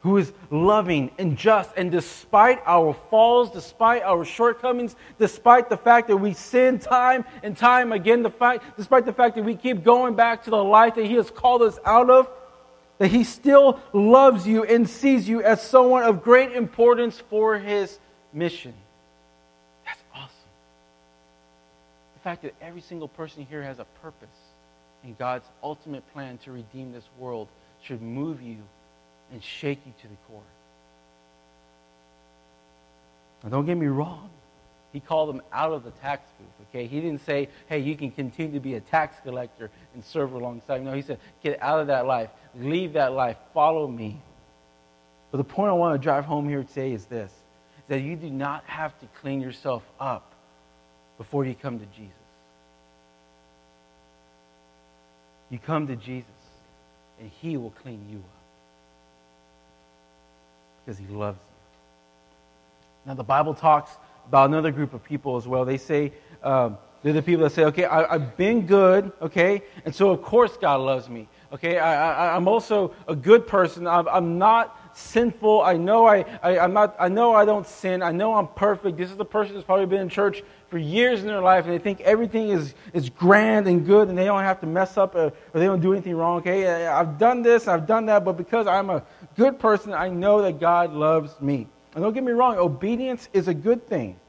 who 0.00 0.16
is 0.16 0.32
loving 0.50 1.10
and 1.18 1.36
just. 1.36 1.70
And 1.76 1.90
despite 1.90 2.60
our 2.64 2.94
falls, 3.10 3.50
despite 3.50 4.02
our 4.02 4.24
shortcomings, 4.24 4.96
despite 5.18 5.68
the 5.68 5.76
fact 5.76 6.08
that 6.08 6.16
we 6.16 6.32
sin 6.32 6.78
time 6.78 7.24
and 7.42 7.56
time 7.56 7.92
again, 7.92 8.22
despite 8.22 9.04
the 9.04 9.12
fact 9.12 9.36
that 9.36 9.44
we 9.44 9.54
keep 9.54 9.84
going 9.84 10.14
back 10.14 10.44
to 10.44 10.50
the 10.50 10.64
life 10.64 10.94
that 10.94 11.04
He 11.04 11.14
has 11.14 11.30
called 11.30 11.62
us 11.62 11.78
out 11.84 12.08
of, 12.08 12.32
that 13.00 13.10
He 13.10 13.24
still 13.24 13.80
loves 13.94 14.46
you 14.46 14.62
and 14.62 14.88
sees 14.88 15.26
you 15.26 15.42
as 15.42 15.62
someone 15.62 16.02
of 16.02 16.22
great 16.22 16.52
importance 16.52 17.18
for 17.18 17.58
His 17.58 17.98
mission. 18.30 18.74
That's 19.86 20.02
awesome. 20.14 20.30
The 22.12 22.20
fact 22.20 22.42
that 22.42 22.54
every 22.60 22.82
single 22.82 23.08
person 23.08 23.46
here 23.48 23.62
has 23.62 23.78
a 23.78 23.86
purpose 24.02 24.28
in 25.02 25.14
God's 25.14 25.48
ultimate 25.62 26.06
plan 26.12 26.36
to 26.44 26.52
redeem 26.52 26.92
this 26.92 27.08
world 27.18 27.48
should 27.82 28.02
move 28.02 28.42
you 28.42 28.58
and 29.32 29.42
shake 29.42 29.80
you 29.86 29.94
to 30.02 30.06
the 30.06 30.16
core. 30.28 30.42
Now, 33.42 33.48
don't 33.48 33.64
get 33.64 33.78
me 33.78 33.86
wrong. 33.86 34.28
He 34.92 35.00
called 35.00 35.28
them 35.28 35.42
out 35.52 35.72
of 35.72 35.84
the 35.84 35.90
tax 35.92 36.28
booth, 36.38 36.68
okay? 36.68 36.86
He 36.86 37.00
didn't 37.00 37.24
say, 37.24 37.48
hey, 37.68 37.78
you 37.78 37.96
can 37.96 38.10
continue 38.10 38.52
to 38.54 38.60
be 38.60 38.74
a 38.74 38.80
tax 38.80 39.16
collector 39.22 39.70
and 39.94 40.04
serve 40.04 40.32
alongside. 40.32 40.84
No, 40.84 40.92
he 40.92 41.02
said, 41.02 41.18
get 41.42 41.62
out 41.62 41.80
of 41.80 41.86
that 41.88 42.06
life. 42.06 42.30
Leave 42.56 42.94
that 42.94 43.12
life. 43.12 43.36
Follow 43.54 43.86
me. 43.86 44.20
But 45.30 45.38
the 45.38 45.44
point 45.44 45.70
I 45.70 45.74
want 45.74 46.00
to 46.00 46.02
drive 46.02 46.24
home 46.24 46.48
here 46.48 46.64
today 46.64 46.92
is 46.92 47.06
this 47.06 47.32
that 47.88 48.00
you 48.00 48.14
do 48.14 48.30
not 48.30 48.62
have 48.66 48.96
to 49.00 49.06
clean 49.20 49.40
yourself 49.40 49.82
up 49.98 50.32
before 51.18 51.44
you 51.44 51.56
come 51.56 51.80
to 51.80 51.86
Jesus. 51.86 52.14
You 55.50 55.58
come 55.58 55.88
to 55.88 55.96
Jesus, 55.96 56.30
and 57.18 57.28
He 57.40 57.56
will 57.56 57.72
clean 57.82 58.06
you 58.08 58.18
up 58.18 58.40
because 60.90 60.98
he 60.98 61.06
loves 61.06 61.38
you. 61.38 63.06
Now, 63.06 63.14
the 63.14 63.24
Bible 63.24 63.54
talks 63.54 63.92
about 64.30 64.48
another 64.48 64.70
group 64.70 64.94
of 64.94 65.02
people 65.02 65.36
as 65.36 65.48
well. 65.48 65.64
They 65.64 65.76
say, 65.76 66.12
um, 66.44 66.78
they're 67.02 67.12
the 67.12 67.20
people 67.20 67.42
that 67.42 67.50
say, 67.50 67.64
okay, 67.64 67.84
I, 67.84 68.12
have 68.12 68.36
been 68.36 68.64
good, 68.64 69.10
okay, 69.20 69.62
and 69.84 69.92
so 69.92 70.10
of 70.10 70.22
course 70.22 70.56
God 70.56 70.80
loves 70.82 71.08
me. 71.08 71.28
Okay, 71.52 71.80
I, 71.80 72.36
am 72.36 72.46
also 72.46 72.94
a 73.08 73.16
good 73.16 73.44
person. 73.48 73.88
I'm, 73.88 74.06
I'm 74.06 74.38
not 74.38 74.96
sinful. 74.96 75.62
I 75.62 75.76
know 75.76 76.06
I, 76.06 76.24
I, 76.44 76.58
am 76.58 76.72
not, 76.72 76.94
I 77.00 77.08
know 77.08 77.34
I 77.34 77.44
don't 77.44 77.66
sin. 77.66 78.04
I 78.04 78.12
know 78.12 78.34
I'm 78.34 78.46
perfect. 78.46 78.96
This 78.96 79.10
is 79.10 79.16
the 79.16 79.24
person 79.24 79.54
that's 79.54 79.66
probably 79.66 79.86
been 79.86 80.00
in 80.00 80.08
church 80.08 80.44
for 80.68 80.78
years 80.78 81.22
in 81.22 81.26
their 81.26 81.40
life 81.40 81.64
and 81.64 81.74
they 81.74 81.78
think 81.78 82.02
everything 82.02 82.50
is, 82.50 82.74
is 82.92 83.10
grand 83.10 83.66
and 83.66 83.84
good 83.84 84.08
and 84.08 84.16
they 84.16 84.26
don't 84.26 84.44
have 84.44 84.60
to 84.60 84.66
mess 84.66 84.96
up 84.96 85.16
or, 85.16 85.32
or 85.52 85.60
they 85.60 85.64
don't 85.64 85.80
do 85.80 85.92
anything 85.92 86.14
wrong. 86.14 86.38
Okay, 86.38 86.86
I've 86.86 87.18
done 87.18 87.42
this, 87.42 87.66
I've 87.66 87.84
done 87.84 88.06
that, 88.06 88.24
but 88.24 88.36
because 88.36 88.68
I'm 88.68 88.88
a 88.88 89.02
good 89.36 89.58
person, 89.58 89.92
I 89.92 90.08
know 90.08 90.42
that 90.42 90.60
God 90.60 90.92
loves 90.92 91.40
me. 91.40 91.66
And 91.96 92.04
don't 92.04 92.14
get 92.14 92.22
me 92.22 92.30
wrong, 92.30 92.58
obedience 92.58 93.28
is 93.32 93.48
a 93.48 93.54
good 93.54 93.88
thing. 93.88 94.19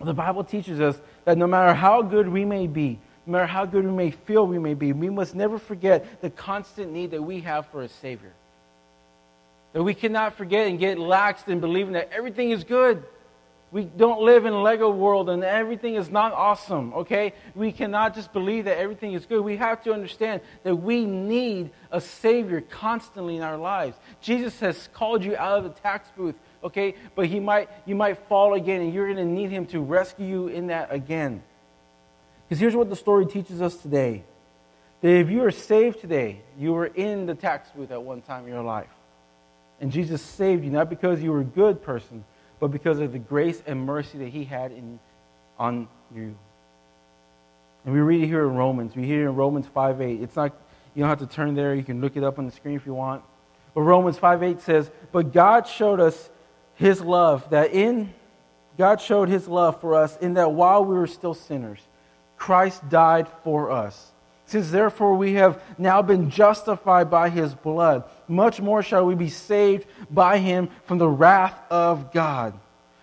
The 0.00 0.14
Bible 0.14 0.44
teaches 0.44 0.80
us 0.80 0.98
that 1.24 1.36
no 1.36 1.46
matter 1.46 1.74
how 1.74 2.00
good 2.02 2.28
we 2.28 2.44
may 2.44 2.66
be, 2.66 2.98
no 3.26 3.32
matter 3.32 3.46
how 3.46 3.66
good 3.66 3.84
we 3.84 3.92
may 3.92 4.10
feel 4.10 4.46
we 4.46 4.58
may 4.58 4.74
be, 4.74 4.92
we 4.92 5.10
must 5.10 5.34
never 5.34 5.58
forget 5.58 6.22
the 6.22 6.30
constant 6.30 6.90
need 6.90 7.10
that 7.10 7.22
we 7.22 7.40
have 7.40 7.66
for 7.66 7.82
a 7.82 7.88
Savior. 7.88 8.32
That 9.74 9.82
we 9.82 9.94
cannot 9.94 10.36
forget 10.36 10.66
and 10.66 10.78
get 10.78 10.96
laxed 10.96 11.48
in 11.48 11.60
believing 11.60 11.92
that 11.92 12.10
everything 12.12 12.50
is 12.50 12.64
good. 12.64 13.04
We 13.72 13.84
don't 13.84 14.22
live 14.22 14.46
in 14.46 14.52
a 14.52 14.60
Lego 14.60 14.90
world 14.90 15.30
and 15.30 15.44
everything 15.44 15.94
is 15.94 16.10
not 16.10 16.32
awesome, 16.32 16.92
okay? 16.94 17.34
We 17.54 17.70
cannot 17.70 18.16
just 18.16 18.32
believe 18.32 18.64
that 18.64 18.78
everything 18.78 19.12
is 19.12 19.26
good. 19.26 19.42
We 19.42 19.58
have 19.58 19.82
to 19.84 19.92
understand 19.92 20.40
that 20.64 20.74
we 20.74 21.04
need 21.04 21.70
a 21.92 22.00
Savior 22.00 22.62
constantly 22.62 23.36
in 23.36 23.42
our 23.42 23.58
lives. 23.58 23.96
Jesus 24.20 24.58
has 24.58 24.88
called 24.92 25.22
you 25.22 25.36
out 25.36 25.58
of 25.58 25.64
the 25.64 25.80
tax 25.80 26.08
booth, 26.16 26.34
okay? 26.62 26.94
But 27.14 27.26
he 27.26 27.40
might, 27.40 27.68
you 27.86 27.94
might 27.94 28.18
fall 28.28 28.54
again 28.54 28.80
and 28.80 28.92
you're 28.92 29.06
going 29.12 29.16
to 29.16 29.32
need 29.32 29.50
Him 29.50 29.66
to 29.66 29.80
rescue 29.80 30.26
you 30.26 30.48
in 30.48 30.68
that 30.68 30.92
again. 30.92 31.42
Because 32.48 32.60
here's 32.60 32.76
what 32.76 32.90
the 32.90 32.96
story 32.96 33.26
teaches 33.26 33.62
us 33.62 33.76
today 33.76 34.24
that 35.00 35.08
if 35.08 35.30
you 35.30 35.42
are 35.44 35.50
saved 35.50 36.00
today, 36.00 36.42
you 36.58 36.74
were 36.74 36.86
in 36.86 37.24
the 37.24 37.34
tax 37.34 37.70
booth 37.70 37.90
at 37.90 38.02
one 38.02 38.20
time 38.20 38.44
in 38.44 38.52
your 38.52 38.62
life. 38.62 38.90
And 39.80 39.90
Jesus 39.90 40.20
saved 40.20 40.62
you, 40.62 40.70
not 40.70 40.90
because 40.90 41.22
you 41.22 41.32
were 41.32 41.40
a 41.40 41.44
good 41.44 41.82
person, 41.82 42.22
but 42.58 42.68
because 42.68 42.98
of 42.98 43.12
the 43.12 43.18
grace 43.18 43.62
and 43.66 43.86
mercy 43.86 44.18
that 44.18 44.28
he 44.28 44.44
had 44.44 44.72
in, 44.72 45.00
on 45.58 45.88
you. 46.14 46.36
And 47.84 47.94
we 47.94 48.00
read 48.00 48.22
it 48.22 48.26
here 48.26 48.46
in 48.46 48.54
Romans. 48.54 48.94
We 48.94 49.04
hear 49.06 49.26
it 49.26 49.30
in 49.30 49.36
Romans 49.36 49.66
5 49.66 50.02
8. 50.02 50.22
It's 50.22 50.36
not, 50.36 50.52
you 50.94 51.00
don't 51.00 51.08
have 51.08 51.20
to 51.20 51.34
turn 51.34 51.54
there. 51.54 51.74
You 51.74 51.82
can 51.82 52.02
look 52.02 52.16
it 52.16 52.22
up 52.22 52.38
on 52.38 52.44
the 52.44 52.52
screen 52.52 52.76
if 52.76 52.84
you 52.84 52.92
want. 52.92 53.22
But 53.74 53.82
Romans 53.82 54.18
5 54.18 54.42
8 54.42 54.60
says, 54.60 54.90
But 55.12 55.32
God 55.32 55.66
showed 55.66 55.98
us 55.98 56.28
his 56.80 57.02
love, 57.02 57.50
that 57.50 57.74
in, 57.74 58.12
God 58.78 59.02
showed 59.02 59.28
his 59.28 59.46
love 59.46 59.82
for 59.82 59.94
us 59.94 60.16
in 60.16 60.34
that 60.34 60.52
while 60.52 60.82
we 60.82 60.94
were 60.94 61.06
still 61.06 61.34
sinners, 61.34 61.78
Christ 62.38 62.88
died 62.88 63.28
for 63.44 63.70
us. 63.70 64.12
Since 64.46 64.70
therefore 64.70 65.14
we 65.14 65.34
have 65.34 65.62
now 65.76 66.00
been 66.00 66.30
justified 66.30 67.10
by 67.10 67.28
his 67.28 67.54
blood, 67.54 68.04
much 68.26 68.62
more 68.62 68.82
shall 68.82 69.04
we 69.04 69.14
be 69.14 69.28
saved 69.28 69.86
by 70.10 70.38
him 70.38 70.70
from 70.86 70.96
the 70.96 71.06
wrath 71.06 71.54
of 71.70 72.14
God. 72.14 72.58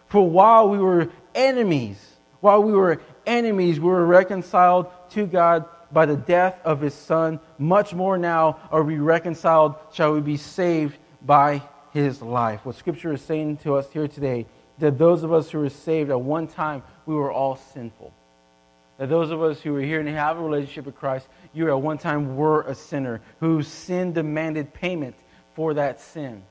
For 0.08 0.28
while 0.28 0.70
we 0.70 0.80
were 0.80 1.12
enemies, 1.36 2.04
while 2.40 2.64
we 2.64 2.74
were 2.74 3.00
enemies, 3.28 3.80
we 3.80 3.90
were 3.90 4.08
reconciled 4.08 4.88
to 5.12 5.28
God 5.28 5.66
by 5.92 6.08
the 6.08 6.18
death 6.18 6.60
of 6.66 6.82
his 6.82 6.96
son. 6.96 7.40
Much 7.60 7.94
more 7.94 8.18
now 8.18 8.58
are 8.72 8.82
we 8.82 8.98
reconciled, 8.98 9.76
shall 9.94 10.14
we 10.14 10.22
be 10.22 10.38
saved 10.38 10.98
by 11.22 11.62
his 11.94 12.22
life. 12.22 12.66
What 12.66 12.76
Scripture 12.76 13.14
is 13.14 13.22
saying 13.22 13.58
to 13.58 13.76
us 13.76 13.90
here 13.92 14.08
today 14.08 14.46
that 14.80 14.98
those 14.98 15.24
of 15.24 15.34
us 15.34 15.50
who 15.50 15.60
were 15.60 15.70
saved 15.70 16.10
at 16.10 16.22
one 16.22 16.48
time, 16.48 16.84
we 17.06 17.16
were 17.16 17.32
all 17.32 17.56
sinful. 17.56 18.14
That 18.98 19.10
those 19.10 19.32
of 19.32 19.42
us 19.42 19.62
who 19.62 19.76
are 19.76 19.82
here 19.82 20.00
and 20.00 20.10
have 20.10 20.38
a 20.38 20.42
relationship 20.42 20.86
with 20.86 20.96
Christ, 20.96 21.28
you 21.54 21.70
at 21.70 21.82
one 21.82 21.98
time 21.98 22.36
were 22.36 22.62
a 22.64 22.76
sinner 22.76 23.22
whose 23.40 23.68
sin 23.68 24.14
demanded 24.14 24.74
payment 24.74 25.16
for 25.56 25.76
that 25.76 26.02
sin. 26.02 26.44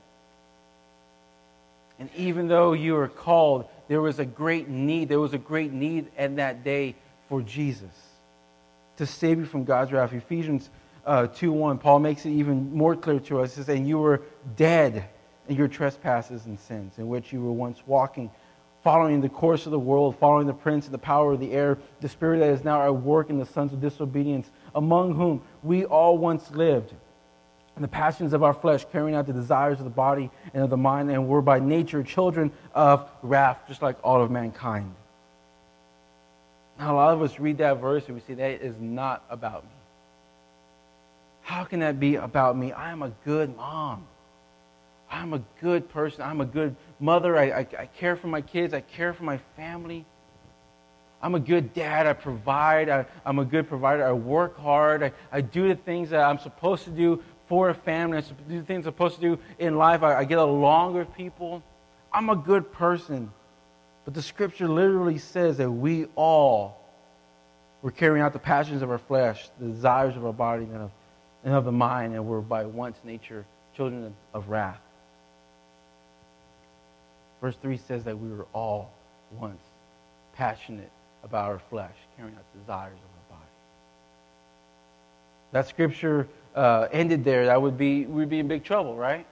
And 1.99 2.09
even 2.15 2.47
though 2.47 2.73
you 2.73 2.93
were 2.93 3.07
called, 3.07 3.65
there 3.87 4.01
was 4.01 4.19
a 4.19 4.25
great 4.25 4.69
need. 4.69 5.09
There 5.09 5.19
was 5.19 5.33
a 5.33 5.39
great 5.39 5.71
need 5.71 6.07
in 6.17 6.35
that 6.35 6.63
day 6.63 6.95
for 7.27 7.41
Jesus 7.41 7.89
to 8.97 9.05
save 9.05 9.39
you 9.39 9.45
from 9.45 9.63
God's 9.63 9.91
wrath. 9.91 10.13
Ephesians 10.13 10.69
uh, 11.05 11.27
2 11.27 11.51
1, 11.51 11.77
Paul 11.79 11.99
makes 11.99 12.25
it 12.25 12.31
even 12.31 12.75
more 12.75 12.95
clear 12.95 13.19
to 13.21 13.41
us. 13.41 13.55
He 13.55 13.61
says, 13.61 13.69
And 13.69 13.87
you 13.87 13.97
were 13.97 14.21
dead 14.55 15.05
your 15.49 15.67
trespasses 15.67 16.45
and 16.45 16.59
sins, 16.59 16.97
in 16.97 17.07
which 17.07 17.31
you 17.31 17.41
were 17.41 17.51
once 17.51 17.81
walking, 17.85 18.29
following 18.83 19.21
the 19.21 19.29
course 19.29 19.65
of 19.65 19.71
the 19.71 19.79
world, 19.79 20.17
following 20.17 20.47
the 20.47 20.53
prince 20.53 20.85
and 20.85 20.93
the 20.93 20.99
power 20.99 21.33
of 21.33 21.39
the 21.39 21.51
air, 21.51 21.77
the 22.01 22.09
spirit 22.09 22.39
that 22.39 22.49
is 22.49 22.63
now 22.63 22.81
at 22.81 22.95
work 22.95 23.29
in 23.29 23.37
the 23.37 23.45
sons 23.45 23.73
of 23.73 23.81
disobedience, 23.81 24.49
among 24.75 25.15
whom 25.15 25.41
we 25.63 25.85
all 25.85 26.17
once 26.17 26.51
lived. 26.51 26.93
In 27.75 27.81
the 27.81 27.87
passions 27.87 28.33
of 28.33 28.41
our 28.43 28.53
flesh, 28.53 28.85
carrying 28.91 29.15
out 29.15 29.27
the 29.27 29.33
desires 29.33 29.77
of 29.77 29.83
the 29.83 29.91
body 29.91 30.31
and 30.53 30.63
of 30.63 30.69
the 30.69 30.77
mind, 30.77 31.11
and 31.11 31.27
were 31.27 31.41
by 31.41 31.59
nature 31.59 32.01
children 32.01 32.51
of 32.73 33.09
wrath, 33.21 33.59
just 33.67 33.81
like 33.81 33.97
all 34.03 34.21
of 34.21 34.31
mankind. 34.31 34.95
Now, 36.79 36.93
a 36.93 36.95
lot 36.95 37.13
of 37.13 37.21
us 37.21 37.39
read 37.39 37.57
that 37.59 37.79
verse 37.79 38.05
and 38.07 38.15
we 38.15 38.21
say, 38.21 38.35
that 38.35 38.61
is 38.61 38.75
not 38.79 39.23
about 39.29 39.63
me. 39.63 39.69
How 41.41 41.63
can 41.63 41.79
that 41.79 41.99
be 41.99 42.15
about 42.15 42.57
me? 42.57 42.71
I 42.71 42.91
am 42.91 43.01
a 43.01 43.11
good 43.25 43.55
mom. 43.55 44.05
I'm 45.09 45.33
a 45.33 45.41
good 45.61 45.89
person. 45.89 46.21
I'm 46.21 46.41
a 46.41 46.45
good 46.45 46.75
mother. 46.99 47.37
I, 47.37 47.49
I, 47.49 47.67
I, 47.79 47.85
care 47.85 48.15
for 48.15 48.27
my 48.27 48.41
kids. 48.41 48.73
I 48.73 48.81
care 48.81 49.13
for 49.13 49.23
my 49.23 49.37
family. 49.55 50.05
I'm 51.21 51.33
a 51.35 51.39
good 51.39 51.73
dad. 51.73 52.05
I 52.05 52.13
provide. 52.13 52.89
I, 52.89 53.05
am 53.25 53.39
a 53.39 53.45
good 53.45 53.67
provider. 53.69 54.05
I 54.05 54.11
work 54.11 54.57
hard. 54.57 55.03
I, 55.03 55.11
I 55.31 55.41
do 55.41 55.67
the 55.69 55.75
things 55.75 56.09
that 56.09 56.21
I'm 56.21 56.39
supposed 56.39 56.83
to 56.85 56.89
do 56.89 57.23
for 57.47 57.69
a 57.69 57.73
family. 57.73 58.17
I 58.17 58.21
do 58.21 58.59
the 58.59 58.65
things 58.65 58.85
I'm 58.85 58.93
supposed 58.93 59.15
to 59.15 59.21
do 59.21 59.39
in 59.59 59.77
life. 59.77 60.03
I, 60.03 60.15
I 60.15 60.23
get 60.25 60.39
along 60.39 60.95
with 60.95 61.13
people. 61.13 61.63
I'm 62.11 62.29
a 62.29 62.35
good 62.35 62.71
person. 62.73 63.31
But 64.05 64.13
the 64.13 64.21
scripture 64.21 64.67
literally 64.67 65.17
says 65.17 65.57
that 65.57 65.69
we 65.69 66.05
all 66.15 66.81
were 67.81 67.91
carrying 67.91 68.23
out 68.23 68.33
the 68.33 68.39
passions 68.39 68.81
of 68.81 68.91
our 68.91 68.97
flesh, 68.97 69.49
the 69.59 69.67
desires 69.67 70.15
of 70.17 70.25
our 70.25 70.33
body, 70.33 70.63
and 70.63 70.75
of, 70.75 70.91
and 71.43 71.53
of 71.53 71.65
the 71.65 71.71
mind, 71.71 72.13
and 72.13 72.25
were 72.25 72.41
by 72.41 72.65
once 72.65 72.97
nature 73.03 73.45
children 73.75 74.13
of 74.33 74.49
wrath. 74.49 74.79
Verse 77.41 77.55
3 77.61 77.77
says 77.77 78.03
that 78.05 78.17
we 78.17 78.29
were 78.29 78.47
all 78.53 78.91
once 79.31 79.61
passionate 80.33 80.91
about 81.23 81.49
our 81.49 81.59
flesh, 81.59 81.95
carrying 82.15 82.35
out 82.35 82.43
desires 82.59 82.97
of 82.97 83.33
our 83.33 83.37
body. 83.37 83.51
That 85.51 85.67
scripture 85.67 86.27
uh, 86.55 86.87
ended 86.91 87.23
there, 87.23 87.45
that 87.45 87.61
would 87.61 87.77
be 87.77 88.05
we'd 88.05 88.29
be 88.29 88.39
in 88.39 88.47
big 88.47 88.63
trouble, 88.63 88.95
right? 88.95 89.25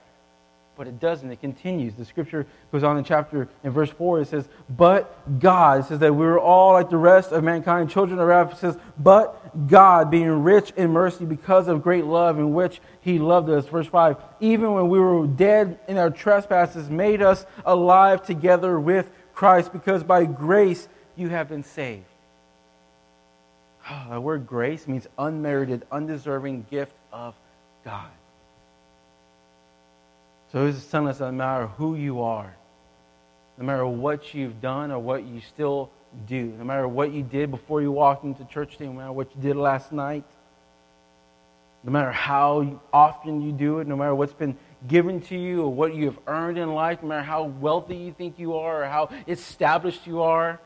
But 0.76 0.86
it 0.86 1.00
doesn't. 1.00 1.30
It 1.30 1.40
continues. 1.40 1.94
The 1.94 2.04
scripture 2.04 2.46
goes 2.70 2.82
on 2.82 2.98
in 2.98 3.04
chapter, 3.04 3.48
in 3.64 3.70
verse 3.70 3.88
4, 3.90 4.20
it 4.20 4.28
says, 4.28 4.46
But 4.68 5.40
God, 5.40 5.80
it 5.80 5.86
says 5.86 6.00
that 6.00 6.14
we 6.14 6.26
were 6.26 6.38
all 6.38 6.74
like 6.74 6.90
the 6.90 6.98
rest 6.98 7.32
of 7.32 7.42
mankind, 7.42 7.90
children 7.90 8.18
of 8.18 8.28
wrath. 8.28 8.52
It 8.52 8.58
says, 8.58 8.78
But 8.98 9.68
God, 9.68 10.10
being 10.10 10.42
rich 10.42 10.72
in 10.76 10.90
mercy 10.90 11.24
because 11.24 11.68
of 11.68 11.82
great 11.82 12.04
love 12.04 12.38
in 12.38 12.52
which 12.52 12.80
he 13.00 13.18
loved 13.18 13.48
us. 13.48 13.66
Verse 13.66 13.86
5, 13.86 14.16
even 14.40 14.72
when 14.72 14.88
we 14.88 15.00
were 15.00 15.26
dead 15.26 15.78
in 15.88 15.96
our 15.96 16.10
trespasses, 16.10 16.90
made 16.90 17.22
us 17.22 17.46
alive 17.64 18.24
together 18.24 18.78
with 18.78 19.10
Christ, 19.34 19.72
because 19.72 20.04
by 20.04 20.24
grace 20.24 20.88
you 21.16 21.30
have 21.30 21.48
been 21.48 21.64
saved. 21.64 22.04
Ah, 23.88 24.06
oh, 24.08 24.14
the 24.14 24.20
word 24.20 24.46
grace 24.46 24.88
means 24.88 25.06
unmerited, 25.16 25.86
undeserving 25.90 26.66
gift 26.70 26.92
of 27.12 27.34
God. 27.84 28.10
So 30.52 30.66
is 30.66 30.86
telling 30.86 31.08
us 31.08 31.18
that 31.18 31.26
no 31.26 31.32
matter 31.32 31.66
who 31.66 31.96
you 31.96 32.22
are, 32.22 32.54
no 33.58 33.64
matter 33.64 33.86
what 33.86 34.34
you've 34.34 34.60
done 34.60 34.90
or 34.90 34.98
what 34.98 35.24
you 35.24 35.40
still 35.40 35.90
do, 36.26 36.54
no 36.58 36.64
matter 36.64 36.86
what 36.86 37.12
you 37.12 37.22
did 37.22 37.50
before 37.50 37.82
you 37.82 37.90
walked 37.90 38.24
into 38.24 38.44
church 38.44 38.72
today, 38.72 38.86
no 38.86 38.92
matter 38.92 39.12
what 39.12 39.34
you 39.34 39.42
did 39.42 39.56
last 39.56 39.92
night, 39.92 40.24
no 41.82 41.92
matter 41.92 42.10
how 42.10 42.80
often 42.92 43.42
you 43.42 43.52
do 43.52 43.78
it, 43.78 43.86
no 43.86 43.96
matter 43.96 44.14
what's 44.14 44.32
been 44.32 44.56
given 44.88 45.20
to 45.22 45.36
you 45.36 45.62
or 45.62 45.72
what 45.72 45.94
you 45.94 46.06
have 46.06 46.18
earned 46.26 46.58
in 46.58 46.74
life, 46.74 47.02
no 47.02 47.08
matter 47.08 47.22
how 47.22 47.44
wealthy 47.44 47.96
you 47.96 48.12
think 48.12 48.38
you 48.38 48.56
are 48.56 48.82
or 48.82 48.86
how 48.86 49.08
established 49.28 50.06
you 50.06 50.22
are, 50.22 50.60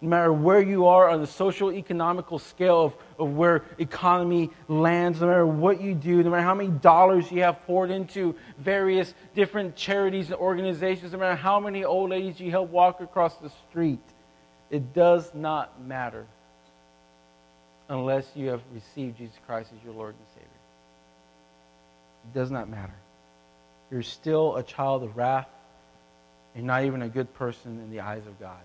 no 0.00 0.08
matter 0.08 0.32
where 0.32 0.60
you 0.60 0.86
are 0.86 1.08
on 1.08 1.20
the 1.20 1.26
social 1.26 1.72
economical 1.72 2.38
scale 2.38 2.84
of, 2.84 2.94
of 3.18 3.34
where 3.34 3.64
economy 3.78 4.50
lands, 4.68 5.20
no 5.20 5.26
matter 5.26 5.46
what 5.46 5.80
you 5.80 5.94
do, 5.94 6.22
no 6.22 6.30
matter 6.30 6.42
how 6.42 6.54
many 6.54 6.68
dollars 6.68 7.30
you 7.32 7.42
have 7.42 7.64
poured 7.66 7.90
into 7.90 8.34
various 8.58 9.14
different 9.34 9.76
charities 9.76 10.26
and 10.26 10.36
organizations, 10.36 11.12
no 11.12 11.18
matter 11.18 11.36
how 11.36 11.58
many 11.58 11.84
old 11.84 12.10
ladies 12.10 12.38
you 12.38 12.50
help 12.50 12.70
walk 12.70 13.00
across 13.00 13.34
the 13.36 13.50
street, 13.70 14.02
it 14.70 14.92
does 14.92 15.32
not 15.34 15.80
matter 15.80 16.26
unless 17.88 18.26
you 18.34 18.48
have 18.48 18.60
received 18.74 19.18
Jesus 19.18 19.36
Christ 19.46 19.70
as 19.76 19.84
your 19.84 19.94
Lord 19.94 20.14
and 20.14 20.26
Savior. 20.34 20.48
It 22.24 22.38
does 22.38 22.50
not 22.50 22.68
matter. 22.68 22.94
You're 23.90 24.02
still 24.02 24.56
a 24.56 24.62
child 24.62 25.02
of 25.02 25.16
wrath. 25.16 25.48
You're 26.54 26.64
not 26.64 26.84
even 26.84 27.02
a 27.02 27.08
good 27.08 27.32
person 27.34 27.78
in 27.78 27.90
the 27.90 28.00
eyes 28.00 28.26
of 28.26 28.38
God. 28.40 28.60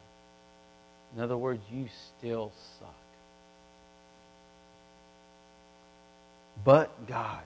In 1.16 1.22
other 1.22 1.38
words, 1.38 1.62
you 1.72 1.88
still 2.18 2.52
suck. 2.80 2.94
But 6.64 7.08
God. 7.08 7.42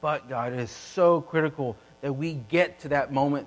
But 0.00 0.28
God 0.28 0.52
is 0.52 0.70
so 0.70 1.20
critical 1.20 1.76
that 2.00 2.12
we 2.12 2.34
get 2.34 2.80
to 2.80 2.88
that 2.88 3.12
moment 3.12 3.46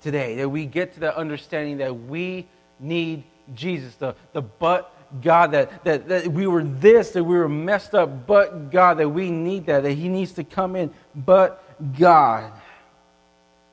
today, 0.00 0.36
that 0.36 0.48
we 0.48 0.66
get 0.66 0.94
to 0.94 1.00
that 1.00 1.16
understanding 1.16 1.78
that 1.78 1.92
we 1.92 2.46
need 2.78 3.24
Jesus. 3.54 3.94
The, 3.96 4.14
the 4.32 4.42
but 4.42 4.92
God, 5.22 5.52
that, 5.52 5.84
that, 5.84 6.08
that 6.08 6.28
we 6.28 6.46
were 6.46 6.64
this, 6.64 7.10
that 7.10 7.24
we 7.24 7.36
were 7.36 7.48
messed 7.48 7.94
up, 7.94 8.26
but 8.26 8.70
God, 8.70 8.98
that 8.98 9.08
we 9.08 9.30
need 9.30 9.66
that, 9.66 9.82
that 9.82 9.92
He 9.92 10.08
needs 10.08 10.32
to 10.32 10.44
come 10.44 10.76
in, 10.76 10.92
but 11.14 11.62
God. 11.98 12.52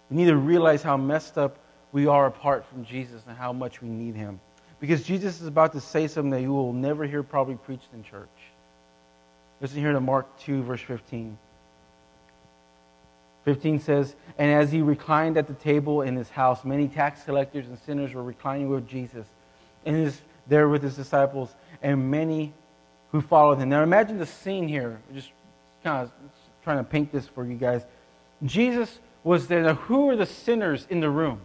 We 0.10 0.17
need 0.17 0.28
to 0.28 0.38
realize 0.38 0.84
how 0.84 0.97
messed 0.97 1.38
up 1.38 1.58
we 1.94 2.08
are 2.08 2.26
apart 2.26 2.66
from 2.66 2.84
Jesus 2.84 3.22
and 3.28 3.38
how 3.38 3.54
much 3.54 3.82
we 3.82 3.88
need 3.88 4.16
him. 4.16 4.42
Because 4.82 5.04
Jesus 5.04 5.40
is 5.40 5.48
about 5.48 5.72
to 5.74 5.80
say 5.80 6.08
something 6.08 6.32
that 6.32 6.42
you 6.42 6.52
will 6.52 6.74
never 6.74 7.06
hear 7.06 7.24
probably 7.24 7.56
preached 7.56 7.88
in 7.94 8.04
church. 8.04 8.28
Listen 9.62 9.80
here 9.80 9.94
to 9.94 10.02
Mark 10.02 10.28
2, 10.40 10.64
verse 10.64 10.82
15. 10.82 11.38
15 13.46 13.80
says, 13.80 14.16
And 14.38 14.52
as 14.52 14.72
he 14.72 14.82
reclined 14.82 15.38
at 15.38 15.48
the 15.48 15.54
table 15.54 16.02
in 16.02 16.16
his 16.16 16.30
house, 16.30 16.66
many 16.66 16.88
tax 16.88 17.24
collectors 17.24 17.68
and 17.68 17.78
sinners 17.80 18.14
were 18.14 18.24
reclining 18.24 18.70
with 18.70 18.88
Jesus, 18.88 19.26
and 19.86 19.96
his, 19.96 20.22
there 20.48 20.68
with 20.68 20.82
his 20.82 20.96
disciples, 20.96 21.54
and 21.82 22.10
many 22.12 22.54
who 23.12 23.22
followed 23.22 23.60
him. 23.60 23.70
Now 23.70 23.84
imagine 23.84 24.18
the 24.18 24.26
scene 24.26 24.68
here. 24.68 25.00
Just 25.14 25.32
kind 25.84 26.04
of 26.04 26.12
trying 26.64 26.78
to 26.78 26.84
paint 26.84 27.12
this 27.12 27.28
for 27.28 27.46
you 27.46 27.56
guys. 27.56 27.84
Jesus 28.44 29.00
was 29.24 29.48
there. 29.48 29.62
Now, 29.62 29.76
who 29.76 30.10
are 30.10 30.16
the 30.16 30.26
sinners 30.26 30.88
in 30.90 31.00
the 31.00 31.10
room? 31.10 31.40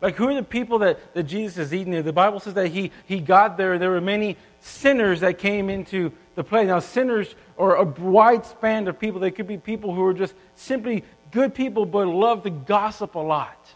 Like, 0.00 0.16
who 0.16 0.28
are 0.28 0.34
the 0.34 0.42
people 0.42 0.78
that, 0.80 1.14
that 1.14 1.24
Jesus 1.24 1.58
is 1.58 1.74
eating 1.74 1.92
there? 1.92 2.02
The 2.02 2.12
Bible 2.12 2.38
says 2.38 2.54
that 2.54 2.68
he, 2.68 2.92
he 3.06 3.20
got 3.20 3.56
there. 3.56 3.78
There 3.78 3.90
were 3.90 4.00
many 4.00 4.36
sinners 4.60 5.20
that 5.20 5.38
came 5.38 5.68
into 5.68 6.12
the 6.36 6.44
play. 6.44 6.64
Now, 6.64 6.78
sinners 6.78 7.34
are 7.58 7.76
a 7.76 7.84
wide 7.84 8.46
span 8.46 8.86
of 8.86 8.98
people. 8.98 9.20
They 9.20 9.32
could 9.32 9.48
be 9.48 9.58
people 9.58 9.92
who 9.94 10.04
are 10.04 10.14
just 10.14 10.34
simply 10.54 11.04
good 11.32 11.52
people 11.52 11.84
but 11.84 12.06
love 12.06 12.44
to 12.44 12.50
gossip 12.50 13.16
a 13.16 13.20
lot. 13.20 13.74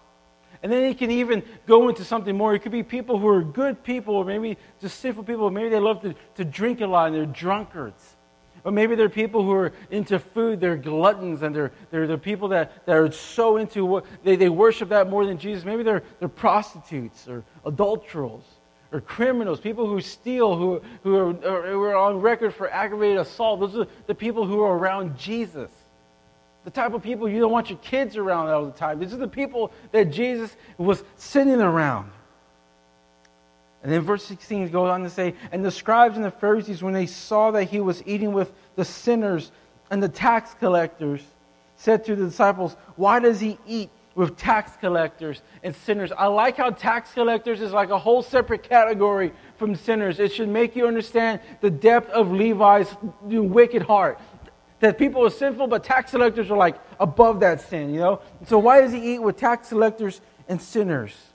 And 0.62 0.70
then 0.70 0.86
he 0.86 0.94
can 0.94 1.10
even 1.10 1.42
go 1.66 1.88
into 1.88 2.04
something 2.04 2.36
more. 2.36 2.54
It 2.54 2.60
could 2.60 2.70
be 2.70 2.84
people 2.84 3.18
who 3.18 3.26
are 3.26 3.42
good 3.42 3.82
people, 3.82 4.14
or 4.14 4.24
maybe 4.24 4.56
just 4.80 5.00
sinful 5.00 5.24
people. 5.24 5.50
Maybe 5.50 5.70
they 5.70 5.80
love 5.80 6.02
to, 6.02 6.14
to 6.36 6.44
drink 6.44 6.80
a 6.80 6.86
lot 6.86 7.08
and 7.08 7.16
they're 7.16 7.26
drunkards. 7.26 8.11
Or 8.64 8.70
maybe 8.70 8.94
they're 8.94 9.08
people 9.08 9.42
who 9.42 9.52
are 9.52 9.72
into 9.90 10.18
food, 10.18 10.60
they're 10.60 10.76
gluttons, 10.76 11.42
and 11.42 11.54
they're, 11.54 11.72
they're 11.90 12.06
the 12.06 12.18
people 12.18 12.48
that, 12.48 12.86
that 12.86 12.96
are 12.96 13.10
so 13.10 13.56
into 13.56 13.84
what 13.84 14.04
they, 14.22 14.36
they 14.36 14.48
worship 14.48 14.88
that 14.90 15.10
more 15.10 15.26
than 15.26 15.36
Jesus. 15.36 15.64
Maybe 15.64 15.82
they're, 15.82 16.02
they're 16.20 16.28
prostitutes 16.28 17.26
or 17.28 17.42
adulterers 17.66 18.44
or 18.92 19.00
criminals, 19.00 19.58
people 19.58 19.86
who 19.86 20.00
steal, 20.00 20.56
who, 20.56 20.82
who, 21.02 21.16
are, 21.16 21.32
who 21.32 21.82
are 21.82 21.96
on 21.96 22.20
record 22.20 22.54
for 22.54 22.70
aggravated 22.70 23.18
assault. 23.18 23.60
Those 23.60 23.76
are 23.76 23.86
the 24.06 24.14
people 24.14 24.46
who 24.46 24.60
are 24.62 24.76
around 24.76 25.18
Jesus. 25.18 25.70
The 26.64 26.70
type 26.70 26.92
of 26.92 27.02
people 27.02 27.28
you 27.28 27.40
don't 27.40 27.50
want 27.50 27.70
your 27.70 27.78
kids 27.80 28.16
around 28.16 28.48
all 28.48 28.64
the 28.64 28.70
time. 28.70 29.00
These 29.00 29.12
are 29.12 29.18
the 29.18 29.26
people 29.26 29.72
that 29.90 30.12
Jesus 30.12 30.56
was 30.78 31.02
sitting 31.16 31.60
around. 31.60 32.10
And 33.82 33.90
then 33.90 34.02
verse 34.02 34.24
16 34.24 34.68
goes 34.70 34.88
on 34.88 35.02
to 35.02 35.10
say, 35.10 35.34
And 35.50 35.64
the 35.64 35.70
scribes 35.70 36.16
and 36.16 36.24
the 36.24 36.30
Pharisees, 36.30 36.82
when 36.82 36.94
they 36.94 37.06
saw 37.06 37.50
that 37.50 37.64
he 37.64 37.80
was 37.80 38.02
eating 38.06 38.32
with 38.32 38.52
the 38.76 38.84
sinners 38.84 39.50
and 39.90 40.02
the 40.02 40.08
tax 40.08 40.54
collectors, 40.54 41.22
said 41.76 42.04
to 42.04 42.14
the 42.14 42.26
disciples, 42.26 42.76
Why 42.94 43.18
does 43.18 43.40
he 43.40 43.58
eat 43.66 43.90
with 44.14 44.36
tax 44.36 44.76
collectors 44.76 45.42
and 45.64 45.74
sinners? 45.74 46.12
I 46.12 46.26
like 46.26 46.56
how 46.56 46.70
tax 46.70 47.12
collectors 47.12 47.60
is 47.60 47.72
like 47.72 47.90
a 47.90 47.98
whole 47.98 48.22
separate 48.22 48.62
category 48.62 49.32
from 49.56 49.74
sinners. 49.74 50.20
It 50.20 50.32
should 50.32 50.48
make 50.48 50.76
you 50.76 50.86
understand 50.86 51.40
the 51.60 51.70
depth 51.70 52.10
of 52.10 52.30
Levi's 52.30 52.94
wicked 53.22 53.82
heart. 53.82 54.20
That 54.78 54.96
people 54.98 55.24
are 55.24 55.30
sinful, 55.30 55.66
but 55.68 55.82
tax 55.82 56.12
collectors 56.12 56.50
are 56.50 56.56
like 56.56 56.76
above 57.00 57.40
that 57.40 57.60
sin, 57.60 57.92
you 57.92 58.00
know? 58.00 58.20
So 58.46 58.58
why 58.58 58.80
does 58.80 58.92
he 58.92 59.14
eat 59.14 59.18
with 59.20 59.36
tax 59.36 59.70
collectors 59.70 60.20
and 60.48 60.60
sinners? 60.60 61.31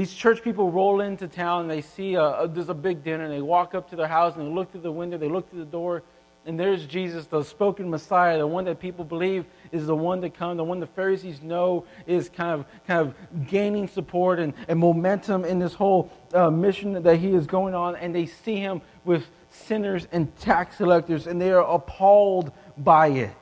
These 0.00 0.14
church 0.14 0.42
people 0.42 0.70
roll 0.70 1.02
into 1.02 1.28
town 1.28 1.60
and 1.60 1.70
they 1.70 1.82
see 1.82 2.14
a, 2.14 2.22
a, 2.22 2.48
there's 2.48 2.70
a 2.70 2.74
big 2.74 3.04
dinner 3.04 3.24
and 3.24 3.34
they 3.34 3.42
walk 3.42 3.74
up 3.74 3.90
to 3.90 3.96
their 3.96 4.08
house 4.08 4.34
and 4.34 4.46
they 4.46 4.50
look 4.50 4.72
through 4.72 4.80
the 4.80 4.90
window, 4.90 5.18
they 5.18 5.28
look 5.28 5.50
through 5.50 5.58
the 5.58 5.70
door, 5.70 6.02
and 6.46 6.58
there's 6.58 6.86
Jesus, 6.86 7.26
the 7.26 7.42
spoken 7.42 7.90
Messiah, 7.90 8.38
the 8.38 8.46
one 8.46 8.64
that 8.64 8.80
people 8.80 9.04
believe 9.04 9.44
is 9.72 9.84
the 9.84 9.94
one 9.94 10.22
to 10.22 10.30
come, 10.30 10.56
the 10.56 10.64
one 10.64 10.80
the 10.80 10.86
Pharisees 10.86 11.42
know 11.42 11.84
is 12.06 12.30
kind 12.30 12.52
of, 12.52 12.64
kind 12.86 13.08
of 13.08 13.46
gaining 13.46 13.86
support 13.88 14.38
and, 14.38 14.54
and 14.68 14.78
momentum 14.78 15.44
in 15.44 15.58
this 15.58 15.74
whole 15.74 16.10
uh, 16.32 16.48
mission 16.48 17.02
that 17.02 17.18
he 17.18 17.34
is 17.34 17.46
going 17.46 17.74
on. 17.74 17.94
And 17.96 18.14
they 18.14 18.24
see 18.24 18.56
him 18.56 18.80
with 19.04 19.26
sinners 19.50 20.08
and 20.12 20.34
tax 20.38 20.76
collectors, 20.76 21.26
and 21.26 21.38
they 21.38 21.52
are 21.52 21.70
appalled 21.70 22.52
by 22.78 23.08
it. 23.08 23.36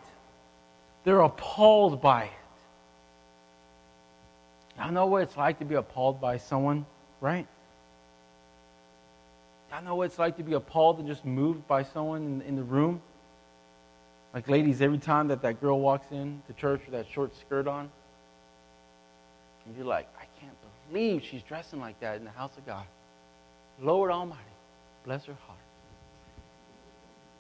They're 1.04 1.20
appalled 1.20 2.02
by 2.02 2.24
it. 2.24 2.37
I 4.78 4.90
know 4.90 5.06
what 5.06 5.22
it's 5.22 5.36
like 5.36 5.58
to 5.58 5.64
be 5.64 5.74
appalled 5.74 6.20
by 6.20 6.38
someone, 6.38 6.86
right? 7.20 7.46
I 9.72 9.80
know 9.80 9.96
what 9.96 10.04
it's 10.04 10.18
like 10.18 10.36
to 10.38 10.42
be 10.42 10.54
appalled 10.54 10.98
and 10.98 11.06
just 11.06 11.24
moved 11.24 11.66
by 11.66 11.82
someone 11.82 12.22
in, 12.22 12.42
in 12.42 12.56
the 12.56 12.62
room. 12.62 13.02
Like, 14.32 14.48
ladies, 14.48 14.80
every 14.80 14.98
time 14.98 15.28
that 15.28 15.42
that 15.42 15.60
girl 15.60 15.80
walks 15.80 16.06
in 16.10 16.42
to 16.46 16.52
church 16.52 16.80
with 16.84 16.92
that 16.92 17.06
short 17.12 17.36
skirt 17.36 17.66
on, 17.66 17.90
and 19.66 19.76
you're 19.76 19.86
like, 19.86 20.08
I 20.16 20.24
can't 20.40 20.56
believe 20.90 21.22
she's 21.24 21.42
dressing 21.42 21.80
like 21.80 22.00
that 22.00 22.16
in 22.16 22.24
the 22.24 22.30
house 22.30 22.56
of 22.56 22.64
God. 22.64 22.84
Lord 23.80 24.10
Almighty, 24.10 24.40
bless 25.04 25.24
her 25.26 25.36
heart. 25.46 25.58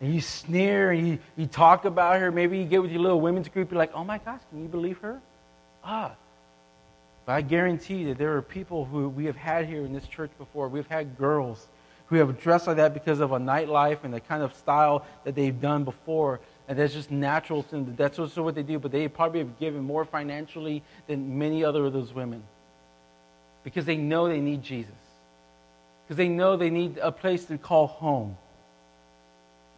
And 0.00 0.14
you 0.14 0.20
sneer 0.20 0.92
and 0.92 1.08
you, 1.08 1.18
you 1.36 1.46
talk 1.46 1.84
about 1.84 2.20
her. 2.20 2.30
Maybe 2.30 2.58
you 2.58 2.64
get 2.64 2.82
with 2.82 2.92
your 2.92 3.00
little 3.00 3.20
women's 3.20 3.48
group. 3.48 3.70
You're 3.70 3.78
like, 3.78 3.92
oh 3.94 4.04
my 4.04 4.18
gosh, 4.18 4.40
can 4.50 4.62
you 4.62 4.68
believe 4.68 4.98
her? 4.98 5.20
Ah, 5.82 6.14
but 7.28 7.34
I 7.34 7.42
guarantee 7.42 8.04
that 8.04 8.16
there 8.16 8.38
are 8.38 8.40
people 8.40 8.86
who 8.86 9.10
we 9.10 9.26
have 9.26 9.36
had 9.36 9.66
here 9.66 9.84
in 9.84 9.92
this 9.92 10.06
church 10.06 10.30
before. 10.38 10.66
We've 10.66 10.86
had 10.86 11.18
girls 11.18 11.68
who 12.06 12.16
have 12.16 12.40
dressed 12.40 12.66
like 12.66 12.78
that 12.78 12.94
because 12.94 13.20
of 13.20 13.32
a 13.32 13.38
nightlife 13.38 14.02
and 14.04 14.14
the 14.14 14.20
kind 14.20 14.42
of 14.42 14.54
style 14.54 15.04
that 15.24 15.34
they've 15.34 15.60
done 15.60 15.84
before. 15.84 16.40
And 16.68 16.78
that's 16.78 16.94
just 16.94 17.10
natural 17.10 17.64
to 17.64 17.70
them. 17.70 17.94
That's 17.96 18.18
also 18.18 18.42
what 18.42 18.54
they 18.54 18.62
do. 18.62 18.78
But 18.78 18.92
they 18.92 19.08
probably 19.08 19.40
have 19.40 19.58
given 19.58 19.82
more 19.82 20.06
financially 20.06 20.82
than 21.06 21.38
many 21.38 21.62
other 21.64 21.84
of 21.84 21.92
those 21.92 22.14
women 22.14 22.42
because 23.62 23.84
they 23.84 23.98
know 23.98 24.26
they 24.26 24.40
need 24.40 24.62
Jesus. 24.62 24.90
Because 26.06 26.16
they 26.16 26.28
know 26.28 26.56
they 26.56 26.70
need 26.70 26.96
a 26.96 27.12
place 27.12 27.44
to 27.44 27.58
call 27.58 27.88
home. 27.88 28.38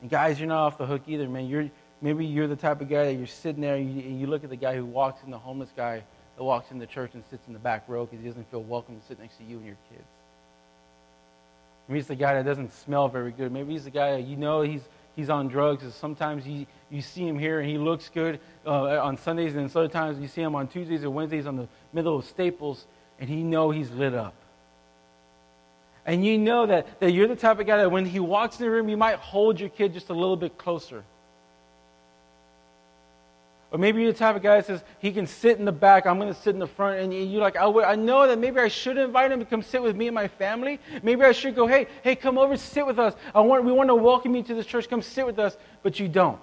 And 0.02 0.08
guys, 0.08 0.38
you're 0.38 0.48
not 0.48 0.66
off 0.66 0.78
the 0.78 0.86
hook 0.86 1.02
either, 1.08 1.28
man. 1.28 1.48
You're, 1.48 1.68
maybe 2.00 2.24
you're 2.26 2.46
the 2.46 2.54
type 2.54 2.80
of 2.80 2.88
guy 2.88 3.06
that 3.06 3.14
you're 3.14 3.26
sitting 3.26 3.60
there 3.60 3.74
and 3.74 3.92
you, 3.92 4.08
and 4.08 4.20
you 4.20 4.28
look 4.28 4.44
at 4.44 4.50
the 4.50 4.56
guy 4.56 4.76
who 4.76 4.84
walks 4.84 5.24
in, 5.24 5.32
the 5.32 5.38
homeless 5.38 5.70
guy 5.76 6.04
that 6.40 6.44
walks 6.44 6.70
in 6.70 6.78
the 6.78 6.86
church 6.86 7.10
and 7.12 7.22
sits 7.28 7.46
in 7.48 7.52
the 7.52 7.58
back 7.58 7.84
row 7.86 8.06
because 8.06 8.22
he 8.22 8.26
doesn't 8.26 8.50
feel 8.50 8.62
welcome 8.62 8.98
to 8.98 9.06
sit 9.06 9.20
next 9.20 9.36
to 9.36 9.44
you 9.44 9.58
and 9.58 9.66
your 9.66 9.76
kids. 9.90 10.08
Maybe 11.86 11.98
he's 11.98 12.06
the 12.06 12.14
guy 12.14 12.32
that 12.32 12.46
doesn't 12.46 12.72
smell 12.72 13.08
very 13.08 13.30
good. 13.30 13.52
Maybe 13.52 13.74
he's 13.74 13.84
the 13.84 13.90
guy 13.90 14.12
that 14.12 14.22
you 14.22 14.38
know 14.38 14.62
he's, 14.62 14.80
he's 15.16 15.28
on 15.28 15.48
drugs. 15.48 15.82
And 15.82 15.92
sometimes 15.92 16.46
you, 16.46 16.64
you 16.88 17.02
see 17.02 17.28
him 17.28 17.38
here 17.38 17.60
and 17.60 17.68
he 17.68 17.76
looks 17.76 18.08
good 18.08 18.40
uh, 18.64 19.02
on 19.02 19.18
Sundays, 19.18 19.54
and 19.54 19.70
other 19.76 19.86
times 19.86 20.18
you 20.18 20.28
see 20.28 20.40
him 20.40 20.54
on 20.54 20.66
Tuesdays 20.66 21.04
or 21.04 21.10
Wednesdays 21.10 21.46
on 21.46 21.56
the 21.56 21.68
middle 21.92 22.16
of 22.16 22.24
Staples, 22.24 22.86
and 23.18 23.28
he 23.28 23.42
know 23.42 23.70
he's 23.70 23.90
lit 23.90 24.14
up. 24.14 24.32
And 26.06 26.24
you 26.24 26.38
know 26.38 26.64
that, 26.64 27.00
that 27.00 27.10
you're 27.10 27.28
the 27.28 27.36
type 27.36 27.60
of 27.60 27.66
guy 27.66 27.76
that 27.76 27.90
when 27.90 28.06
he 28.06 28.18
walks 28.18 28.58
in 28.58 28.64
the 28.64 28.70
room, 28.70 28.88
you 28.88 28.96
might 28.96 29.16
hold 29.16 29.60
your 29.60 29.68
kid 29.68 29.92
just 29.92 30.08
a 30.08 30.14
little 30.14 30.38
bit 30.38 30.56
closer. 30.56 31.04
Or 33.72 33.78
maybe 33.78 34.02
you're 34.02 34.12
the 34.12 34.18
type 34.18 34.34
of 34.34 34.42
guy 34.42 34.56
that 34.56 34.66
says 34.66 34.82
he 34.98 35.12
can 35.12 35.26
sit 35.26 35.58
in 35.58 35.64
the 35.64 35.72
back, 35.72 36.04
I'm 36.04 36.18
going 36.18 36.32
to 36.32 36.38
sit 36.38 36.54
in 36.54 36.58
the 36.58 36.66
front, 36.66 36.98
and 36.98 37.14
you're 37.14 37.40
like, 37.40 37.56
I, 37.56 37.66
I 37.66 37.94
know 37.94 38.26
that 38.26 38.38
maybe 38.38 38.58
I 38.58 38.66
should 38.66 38.98
invite 38.98 39.30
him 39.30 39.38
to 39.38 39.44
come 39.44 39.62
sit 39.62 39.80
with 39.80 39.94
me 39.94 40.08
and 40.08 40.14
my 40.14 40.26
family. 40.26 40.80
Maybe 41.04 41.22
I 41.22 41.30
should 41.30 41.54
go, 41.54 41.68
hey, 41.68 41.86
hey, 42.02 42.16
come 42.16 42.36
over, 42.36 42.56
sit 42.56 42.84
with 42.84 42.98
us. 42.98 43.14
I 43.32 43.40
want, 43.40 43.64
we 43.64 43.70
want 43.70 43.88
to 43.88 43.94
welcome 43.94 44.34
you 44.34 44.42
to 44.42 44.54
this 44.54 44.66
church. 44.66 44.88
Come 44.88 45.02
sit 45.02 45.24
with 45.24 45.38
us, 45.38 45.56
but 45.84 46.00
you 46.00 46.08
don't. 46.08 46.40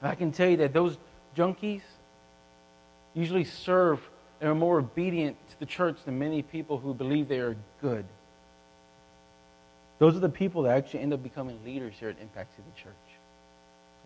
And 0.00 0.10
I 0.10 0.14
can 0.14 0.32
tell 0.32 0.48
you 0.48 0.56
that 0.58 0.72
those 0.72 0.96
junkies 1.36 1.82
usually 3.12 3.44
serve 3.44 4.00
and 4.40 4.48
are 4.48 4.54
more 4.54 4.78
obedient 4.78 5.36
to 5.50 5.60
the 5.60 5.66
church 5.66 5.98
than 6.06 6.18
many 6.18 6.40
people 6.40 6.78
who 6.78 6.94
believe 6.94 7.28
they 7.28 7.40
are 7.40 7.56
good. 7.82 8.06
Those 9.98 10.16
are 10.16 10.20
the 10.20 10.30
people 10.30 10.62
that 10.62 10.78
actually 10.78 11.00
end 11.00 11.12
up 11.12 11.22
becoming 11.22 11.62
leaders 11.62 11.94
here 12.00 12.08
at 12.08 12.18
Impact 12.22 12.56
City 12.56 12.70
Church. 12.74 12.94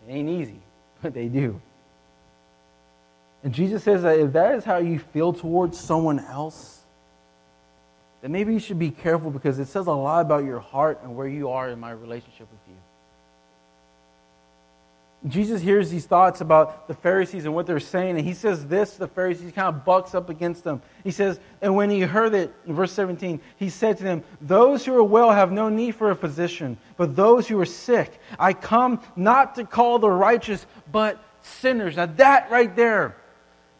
It 0.07 0.11
ain't 0.11 0.29
easy 0.29 0.59
but 1.01 1.13
they 1.13 1.27
do. 1.27 1.61
And 3.43 3.53
Jesus 3.53 3.83
says 3.83 4.01
that 4.01 4.19
if 4.19 4.33
that 4.33 4.55
is 4.55 4.63
how 4.63 4.77
you 4.77 4.99
feel 4.99 5.31
towards 5.31 5.79
someone 5.79 6.19
else, 6.19 6.81
then 8.21 8.31
maybe 8.31 8.51
you 8.51 8.59
should 8.59 8.79
be 8.79 8.91
careful 8.91 9.31
because 9.31 9.59
it 9.59 9.67
says 9.67 9.87
a 9.87 9.91
lot 9.91 10.21
about 10.21 10.43
your 10.43 10.59
heart 10.59 10.99
and 11.03 11.15
where 11.15 11.27
you 11.27 11.49
are 11.49 11.69
in 11.69 11.79
my 11.79 11.91
relationship 11.91 12.47
with. 12.51 12.66
Jesus 15.25 15.61
hears 15.61 15.89
these 15.89 16.05
thoughts 16.05 16.41
about 16.41 16.87
the 16.87 16.93
Pharisees 16.93 17.45
and 17.45 17.55
what 17.55 17.65
they're 17.65 17.79
saying, 17.79 18.17
and 18.17 18.25
he 18.25 18.33
says 18.33 18.67
this 18.67 18.97
the 18.97 19.07
Pharisees, 19.07 19.51
kind 19.51 19.67
of 19.67 19.83
bucks 19.83 20.13
up 20.13 20.29
against 20.29 20.63
them. 20.63 20.81
He 21.03 21.09
says, 21.09 21.39
And 21.61 21.75
when 21.75 21.89
he 21.89 22.01
heard 22.01 22.35
it, 22.35 22.53
in 22.67 22.75
verse 22.75 22.91
17, 22.93 23.41
he 23.57 23.69
said 23.69 23.97
to 23.97 24.03
them, 24.03 24.23
Those 24.41 24.85
who 24.85 24.95
are 24.95 25.03
well 25.03 25.31
have 25.31 25.51
no 25.51 25.69
need 25.69 25.95
for 25.95 26.11
a 26.11 26.15
physician, 26.15 26.77
but 26.97 27.15
those 27.15 27.47
who 27.47 27.59
are 27.59 27.65
sick. 27.65 28.19
I 28.37 28.53
come 28.53 29.01
not 29.15 29.55
to 29.55 29.65
call 29.65 29.97
the 29.97 30.09
righteous, 30.09 30.67
but 30.91 31.19
sinners. 31.41 31.95
Now, 31.95 32.05
that 32.05 32.51
right 32.51 32.73
there 32.75 33.17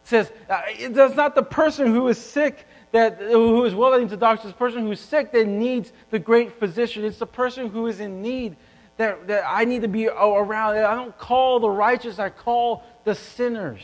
says, 0.02 0.32
uh, 0.50 0.62
That's 0.90 1.14
not 1.14 1.36
the 1.36 1.44
person 1.44 1.86
who 1.86 2.08
is 2.08 2.18
sick 2.18 2.66
that 2.92 3.18
who 3.20 3.64
is 3.64 3.74
willing 3.74 4.08
to 4.08 4.16
doctor, 4.16 4.48
it's 4.48 4.54
the 4.54 4.58
person 4.58 4.86
who's 4.86 5.00
sick 5.00 5.32
that 5.32 5.46
needs 5.46 5.92
the 6.10 6.18
great 6.18 6.58
physician. 6.58 7.04
It's 7.04 7.18
the 7.18 7.26
person 7.26 7.68
who 7.68 7.86
is 7.86 8.00
in 8.00 8.22
need 8.22 8.56
that, 8.98 9.26
that 9.28 9.44
I 9.48 9.64
need 9.64 9.82
to 9.82 9.88
be 9.88 10.08
around. 10.08 10.76
I 10.76 10.94
don't 10.94 11.16
call 11.16 11.60
the 11.60 11.70
righteous, 11.70 12.18
I 12.18 12.28
call 12.28 12.84
the 13.04 13.14
sinners. 13.14 13.82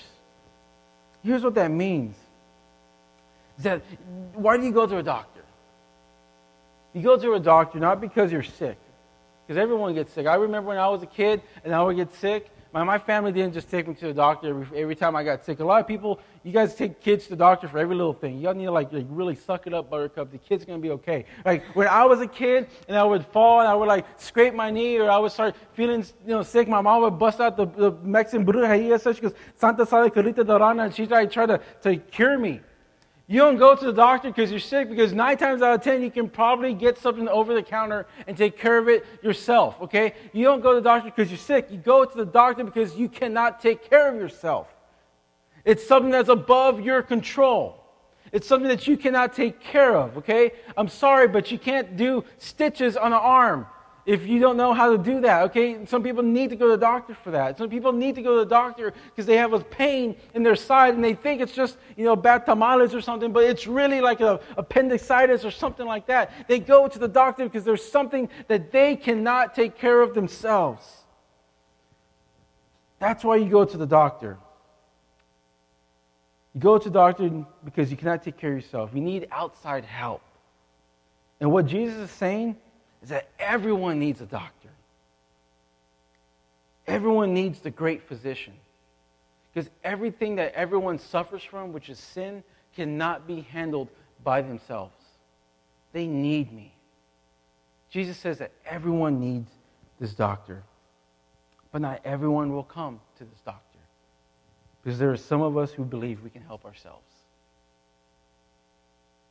Here's 1.23 1.43
what 1.43 1.55
that 1.55 1.71
means. 1.71 2.15
Is 3.57 3.65
that 3.65 3.83
why 4.35 4.57
do 4.59 4.65
you 4.65 4.73
go 4.73 4.87
to 4.87 4.99
a 4.99 5.03
doctor? 5.03 5.43
You 6.93 7.03
go 7.03 7.17
to 7.17 7.35
a 7.35 7.41
doctor 7.41 7.79
not 7.79 8.01
because 8.01 8.31
you're 8.31 8.43
sick, 8.43 8.77
because 9.47 9.59
everyone 9.59 9.95
gets 9.95 10.13
sick. 10.13 10.27
I 10.27 10.35
remember 10.35 10.69
when 10.69 10.79
I 10.79 10.89
was 10.89 11.03
a 11.03 11.07
kid 11.07 11.41
and 11.65 11.75
I 11.75 11.83
would 11.83 11.97
get 11.97 12.13
sick, 12.15 12.51
my, 12.75 12.83
my 12.83 12.99
family 12.99 13.31
didn't 13.31 13.55
just 13.55 13.71
take 13.71 13.87
me 13.87 13.95
to 13.95 14.09
the 14.09 14.13
doctor 14.13 14.49
every, 14.49 14.81
every 14.83 14.97
time 14.97 15.15
I 15.15 15.23
got 15.23 15.45
sick. 15.45 15.61
A 15.61 15.65
lot 15.65 15.81
of 15.81 15.87
people, 15.87 16.19
you 16.43 16.51
guys 16.51 16.75
take 16.75 17.01
kids 17.01 17.23
to 17.25 17.31
the 17.31 17.37
doctor 17.37 17.69
for 17.69 17.79
every 17.79 17.95
little 17.95 18.13
thing. 18.13 18.41
Y'all 18.41 18.53
need 18.53 18.65
to 18.65 18.73
like, 18.73 18.93
like 18.93 19.07
really 19.09 19.37
suck 19.37 19.69
it 19.69 19.73
up, 19.73 19.89
Buttercup. 19.89 20.33
The 20.33 20.39
kid's 20.39 20.65
gonna 20.65 20.81
be 20.81 20.91
okay. 20.91 21.25
Like 21.45 21.65
when 21.77 21.87
I 21.87 22.05
was 22.05 22.21
a 22.21 22.27
kid 22.27 22.67
and 22.89 22.97
I 22.99 23.05
would 23.05 23.25
fall 23.27 23.61
and 23.61 23.69
I 23.69 23.75
would 23.75 23.87
like 23.87 24.05
scrape 24.17 24.55
my 24.55 24.73
knee 24.73 24.99
or 24.99 25.09
I 25.09 25.19
would 25.19 25.31
start 25.31 25.55
feeling 25.75 26.05
you 26.27 26.33
know 26.33 26.43
sick, 26.43 26.67
my 26.67 26.81
mom 26.81 27.03
would 27.03 27.17
bust 27.17 27.41
out 27.41 27.57
the, 27.57 27.67
the 27.67 27.93
Mexican 28.03 28.45
brujeria 28.45 29.15
She 29.15 29.21
goes 29.21 29.35
Santa 29.55 29.87
Sale 29.87 30.11
Carita 30.11 30.45
Dorana 30.45 30.87
and 30.87 30.95
she'd 30.95 31.09
try, 31.09 31.27
try 31.27 31.47
to, 31.47 31.61
to 31.83 31.97
cure 31.97 32.37
me. 32.39 32.61
You 33.27 33.39
don't 33.39 33.57
go 33.57 33.75
to 33.75 33.87
the 33.87 33.93
doctor 33.93 34.29
because 34.29 34.51
you're 34.51 34.61
sick, 34.61 34.91
because 34.91 35.15
nine 35.15 35.39
times 35.39 35.63
out 35.63 35.75
of 35.75 35.83
ten, 35.83 36.03
you 36.03 36.11
can 36.11 36.29
probably 36.29 36.75
get 36.75 36.99
something 36.99 37.27
over 37.29 37.55
the 37.55 37.63
counter 37.63 38.07
and 38.27 38.37
take 38.37 38.59
care 38.59 38.77
of 38.77 38.89
it 38.89 39.07
yourself, 39.23 39.81
okay? 39.81 40.13
You 40.35 40.45
don't 40.45 40.61
go 40.61 40.75
to 40.75 40.81
the 40.81 40.85
doctor 40.85 41.11
because 41.11 41.31
you're 41.31 41.39
sick. 41.39 41.69
You 41.71 41.79
go 41.79 42.05
to 42.05 42.17
the 42.17 42.27
doctor 42.27 42.65
because 42.65 42.97
you 42.97 43.09
cannot 43.09 43.61
take 43.61 43.89
care 43.89 44.09
of 44.09 44.17
yourself. 44.17 44.75
It's 45.65 45.87
something 45.87 46.11
that's 46.11 46.29
above 46.29 46.81
your 46.83 47.01
control. 47.03 47.81
It's 48.31 48.47
something 48.47 48.69
that 48.69 48.87
you 48.87 48.99
cannot 48.99 49.33
take 49.33 49.59
care 49.59 49.97
of, 49.97 50.19
okay? 50.19 50.53
I'm 50.77 50.89
sorry, 50.89 51.27
but 51.27 51.51
you 51.51 51.59
can't 51.59 51.97
do 51.97 52.25
stitches 52.37 52.97
on 52.97 53.15
an 53.15 53.21
arm 53.23 53.67
if 54.07 54.27
you 54.27 54.39
don't 54.39 54.59
know 54.59 54.75
how 54.75 54.93
to 54.93 54.99
do 54.99 55.23
that, 55.23 55.45
okay? 55.45 55.87
Some 55.87 56.03
people 56.03 56.23
need 56.23 56.51
to 56.51 56.57
go 56.57 56.67
to 56.67 56.73
the 56.73 56.77
doctor 56.77 57.15
for 57.15 57.31
that. 57.31 57.57
Some 57.57 57.71
people 57.71 57.91
need 57.93 58.15
to 58.17 58.23
go 58.23 58.35
to 58.35 58.41
the 58.41 58.51
doctor 58.51 58.93
because 59.07 59.25
they 59.25 59.37
have 59.39 59.55
a 59.55 59.61
pain 59.61 60.17
in 60.35 60.43
their 60.43 60.57
side 60.57 60.95
and 60.95 61.03
they 61.03 61.15
think 61.15 61.41
it's 61.41 61.55
just, 61.55 61.79
you 61.97 62.05
know, 62.05 62.15
bad 62.15 62.45
tamales 62.45 62.95
or 62.95 63.01
something, 63.01 63.33
but 63.33 63.45
it's 63.45 63.67
really 63.67 64.03
like 64.03 64.21
a 64.21 64.41
appendicitis 64.59 65.45
or 65.45 65.51
something 65.51 65.87
like 65.87 66.07
that. 66.07 66.33
They 66.49 66.59
go 66.59 66.87
to 66.87 66.99
the 66.99 67.09
doctor 67.09 67.45
because 67.45 67.65
there's 67.65 67.85
something 67.85 68.29
that 68.49 68.73
they 68.73 68.95
cannot 68.95 69.55
take 69.55 69.79
care 69.79 70.03
of 70.03 70.15
themselves. 70.15 70.85
That's 72.99 73.25
why 73.25 73.37
you 73.37 73.49
go 73.49 73.65
to 73.65 73.77
the 73.77 73.87
doctor. 73.87 74.37
You 76.55 76.61
go 76.61 76.77
to 76.77 76.89
the 76.91 76.93
doctor 76.93 77.47
because 77.65 77.91
you 77.91 77.97
cannot 77.97 78.23
take 78.23 78.37
care 78.37 78.51
of 78.51 78.57
yourself. 78.57 78.91
You 78.95 79.01
need 79.01 79.29
outside 79.33 79.87
help. 79.87 80.23
And 81.41 81.51
what 81.51 81.67
Jesus 81.67 81.97
is 81.97 82.11
saying 82.11 82.57
is 83.05 83.11
that 83.11 83.29
everyone 83.39 83.99
needs 83.99 84.23
a 84.23 84.25
doctor. 84.25 84.71
Everyone 86.87 87.35
needs 87.35 87.61
the 87.61 87.71
great 87.71 88.03
physician. 88.09 88.55
Because 89.53 89.69
everything 89.85 90.37
that 90.37 90.55
everyone 90.55 90.99
suffers 90.99 91.43
from, 91.43 91.75
which 91.75 91.91
is 91.91 91.99
sin, 91.99 92.43
cannot 92.75 93.27
be 93.27 93.43
handled 93.43 93.89
by 94.25 94.41
themselves. 94.41 94.97
They 95.93 96.07
need 96.07 96.51
me. 96.51 96.73
Jesus 97.91 98.17
says 98.17 98.39
that 98.39 98.53
everyone 98.65 99.21
needs 99.21 99.51
this 100.01 100.15
doctor. 100.15 100.63
But 101.73 101.83
not 101.83 102.01
everyone 102.07 102.53
will 102.53 102.65
come 102.65 103.01
to 103.19 103.25
this 103.25 103.41
doctor. 103.45 103.61
Because 104.83 104.99
there 104.99 105.11
are 105.11 105.19
some 105.19 105.43
of 105.43 105.59
us 105.59 105.73
who 105.73 105.85
believe 105.85 106.25
we 106.25 106.31
can 106.31 106.43
help 106.43 106.65
ourselves. 106.65 107.05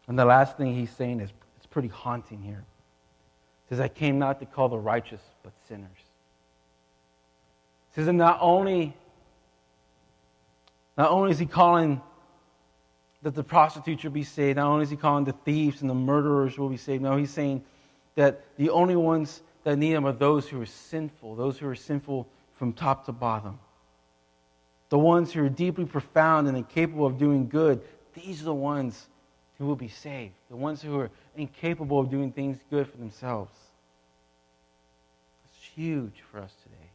And 0.08 0.18
the 0.18 0.26
last 0.26 0.58
thing 0.58 0.76
he's 0.76 0.92
saying 0.92 1.22
is 1.22 1.32
it's 1.58 1.66
pretty 1.66 1.88
haunting 1.88 2.44
here. 2.44 2.66
Says, 3.70 3.80
I 3.80 3.88
came 3.88 4.20
not 4.20 4.40
to 4.40 4.46
call 4.46 4.70
the 4.70 4.78
righteous, 4.78 5.22
but 5.42 5.54
sinners. 5.68 5.90
He 7.90 7.96
says, 7.96 8.08
and 8.08 8.18
not 8.18 8.40
only, 8.42 8.96
not 10.98 11.12
only 11.12 11.32
is 11.32 11.40
he 11.40 11.46
calling 11.46 12.02
that 13.22 13.36
the 13.36 13.44
prostitutes 13.44 14.04
will 14.04 14.12
be 14.12 14.24
saved, 14.24 14.58
not 14.58 14.68
only 14.68 14.84
is 14.84 14.90
he 14.90 14.98
calling 14.98 15.24
the 15.24 15.32
thieves 15.32 15.82
and 15.82 15.90
the 15.90 15.96
murderers 15.96 16.58
will 16.58 16.70
be 16.70 16.78
saved, 16.78 17.02
no, 17.02 17.16
he's 17.16 17.32
saying 17.32 17.64
that 18.16 18.44
the 18.58 18.70
only 18.70 18.96
ones 18.96 19.42
that 19.64 19.78
need 19.78 19.94
him 19.94 20.06
are 20.06 20.12
those 20.12 20.48
who 20.48 20.62
are 20.62 20.66
sinful, 20.66 21.36
those 21.36 21.58
who 21.58 21.68
are 21.68 21.76
sinful 21.76 22.28
from 22.56 22.74
top 22.74 23.06
to 23.06 23.12
bottom. 23.12 23.60
The 24.90 25.00
ones 25.00 25.32
who 25.32 25.44
are 25.44 25.50
deeply 25.50 25.86
profound 25.86 26.48
and 26.48 26.58
incapable 26.58 27.06
of 27.06 27.18
doing 27.18 27.48
good, 27.48 27.82
these 28.14 28.42
are 28.42 28.46
the 28.46 28.54
ones 28.54 29.08
who 29.58 29.66
will 29.66 29.76
be 29.76 29.88
saved. 29.88 30.34
The 30.50 30.56
ones 30.56 30.82
who 30.82 31.00
are 31.00 31.10
incapable 31.36 32.00
of 32.00 32.10
doing 32.10 32.32
things 32.32 32.58
good 32.70 32.88
for 32.88 32.98
themselves. 32.98 33.54
It's 35.46 35.64
huge 35.76 36.24
for 36.32 36.40
us 36.40 36.54
today. 36.64 36.90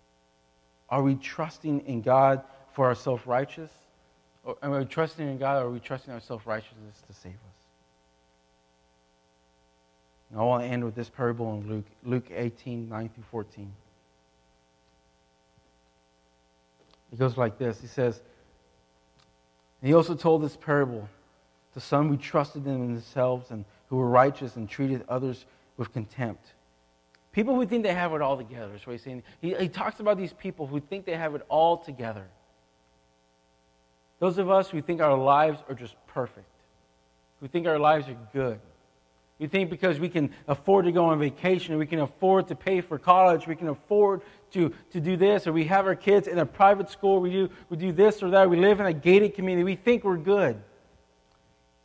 Are 0.91 1.03
we 1.03 1.15
trusting 1.15 1.81
in 1.87 2.03
God 2.03 2.43
for 2.75 2.87
our 2.87 2.95
self 2.95 3.27
righteous? 3.27 3.71
Are 4.63 4.79
we 4.79 4.85
trusting 4.87 5.29
in 5.29 5.39
God 5.39 5.63
or 5.63 5.67
are 5.67 5.71
we 5.71 5.81
trusting 5.81 6.13
our 6.13 6.21
self 6.21 6.47
righteousness 6.47 7.03
to 7.07 7.13
save 7.13 7.33
us? 7.33 7.59
And 10.31 10.41
I 10.41 10.43
want 10.43 10.63
to 10.63 10.69
end 10.69 10.85
with 10.85 10.95
this 10.95 11.09
parable 11.09 11.55
in 11.55 11.69
Luke, 11.69 11.87
Luke 12.05 12.27
18, 12.35 12.89
9 12.89 13.11
through 13.15 13.25
14. 13.31 13.73
It 17.13 17.19
goes 17.19 17.37
like 17.37 17.59
this 17.59 17.81
He 17.81 17.87
says, 17.87 18.21
and 19.81 19.89
He 19.89 19.95
also 19.95 20.15
told 20.15 20.43
this 20.43 20.57
parable 20.57 21.09
to 21.79 21.85
some 21.85 22.09
who 22.09 22.17
trusted 22.17 22.67
in 22.67 22.95
themselves 22.95 23.51
and 23.51 23.65
who 23.89 23.97
were 23.97 24.09
righteous 24.09 24.57
and 24.57 24.69
treated 24.69 25.05
others 25.09 25.47
with 25.77 25.93
contempt. 25.93 26.45
People 27.31 27.55
who 27.55 27.65
think 27.67 27.85
they 27.85 27.95
have 27.95 28.13
it 28.15 28.21
all 28.21 28.37
together 28.37 28.75
is 28.75 28.85
what 28.87 28.95
he's 28.95 29.03
saying. 29.03 29.23
He, 29.41 29.55
he 29.55 29.69
talks 29.69 30.01
about 30.01 30.19
these 30.19 30.33
people 30.33 30.67
who 30.67 30.81
think 30.81 31.05
they 31.05 31.15
have 31.15 31.37
it 31.37 31.43
all 31.49 31.77
together. 31.77 32.27
Those 34.19 34.39
of 34.39 34.51
us 34.51 34.69
who 34.69 34.83
think 34.83 35.01
our 35.01 35.17
lives 35.17 35.61
are 35.69 35.75
just 35.75 35.95
perfect, 36.09 36.51
who 37.41 37.47
think 37.47 37.69
our 37.69 37.79
lives 37.79 38.09
are 38.09 38.17
good. 38.33 38.59
We 39.39 39.47
think 39.47 39.71
because 39.71 40.01
we 40.01 40.09
can 40.09 40.31
afford 40.49 40.87
to 40.87 40.91
go 40.91 41.05
on 41.05 41.21
vacation, 41.21 41.79
we 41.79 41.87
can 41.87 42.01
afford 42.01 42.49
to 42.49 42.57
pay 42.57 42.81
for 42.81 42.99
college, 42.99 43.47
we 43.47 43.55
can 43.55 43.69
afford 43.69 44.23
to, 44.51 44.73
to 44.91 45.01
do 45.01 45.17
this, 45.17 45.47
or 45.47 45.53
we 45.53 45.67
have 45.67 45.87
our 45.87 45.95
kids 45.95 46.27
in 46.27 46.39
a 46.39 46.47
private 46.47 46.91
school, 46.91 47.21
we 47.21 47.31
do, 47.31 47.49
we 47.71 47.77
do 47.77 47.93
this 47.93 48.21
or 48.21 48.31
that, 48.31 48.51
we 48.51 48.57
live 48.57 48.81
in 48.81 48.87
a 48.87 48.93
gated 48.93 49.35
community, 49.35 49.63
we 49.63 49.77
think 49.77 50.03
we're 50.03 50.17
good. 50.17 50.61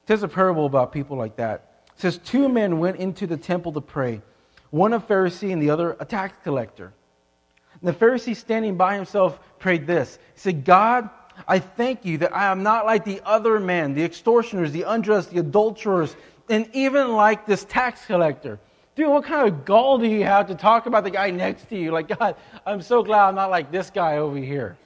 There's 0.05 0.23
a 0.23 0.27
parable 0.27 0.65
about 0.65 0.91
people 0.91 1.17
like 1.17 1.37
that. 1.37 1.83
It 1.95 2.01
says, 2.01 2.17
Two 2.17 2.49
men 2.49 2.79
went 2.79 2.97
into 2.97 3.27
the 3.27 3.37
temple 3.37 3.71
to 3.73 3.81
pray, 3.81 4.21
one 4.69 4.93
a 4.93 4.99
Pharisee 4.99 5.51
and 5.51 5.61
the 5.61 5.69
other 5.69 5.95
a 5.99 6.05
tax 6.05 6.35
collector. 6.43 6.93
And 7.81 7.87
the 7.89 7.93
Pharisee, 7.93 8.35
standing 8.35 8.77
by 8.77 8.95
himself, 8.95 9.39
prayed 9.59 9.87
this 9.87 10.17
He 10.33 10.39
said, 10.39 10.65
God, 10.65 11.09
I 11.47 11.59
thank 11.59 12.05
you 12.05 12.19
that 12.19 12.35
I 12.35 12.51
am 12.51 12.63
not 12.63 12.85
like 12.85 13.05
the 13.05 13.21
other 13.25 13.59
men, 13.59 13.93
the 13.93 14.03
extortioners, 14.03 14.71
the 14.71 14.83
unjust, 14.83 15.31
the 15.31 15.39
adulterers, 15.39 16.15
and 16.49 16.69
even 16.73 17.13
like 17.13 17.45
this 17.45 17.63
tax 17.65 18.05
collector. 18.05 18.59
Dude, 18.95 19.07
what 19.07 19.23
kind 19.23 19.47
of 19.47 19.65
gall 19.65 19.97
do 19.97 20.05
you 20.05 20.23
have 20.23 20.47
to 20.47 20.55
talk 20.55 20.85
about 20.85 21.03
the 21.03 21.09
guy 21.09 21.31
next 21.31 21.67
to 21.69 21.77
you? 21.77 21.91
Like, 21.91 22.07
God, 22.19 22.35
I'm 22.65 22.81
so 22.81 23.01
glad 23.01 23.29
I'm 23.29 23.35
not 23.35 23.49
like 23.49 23.71
this 23.71 23.89
guy 23.89 24.17
over 24.17 24.37
here. 24.37 24.77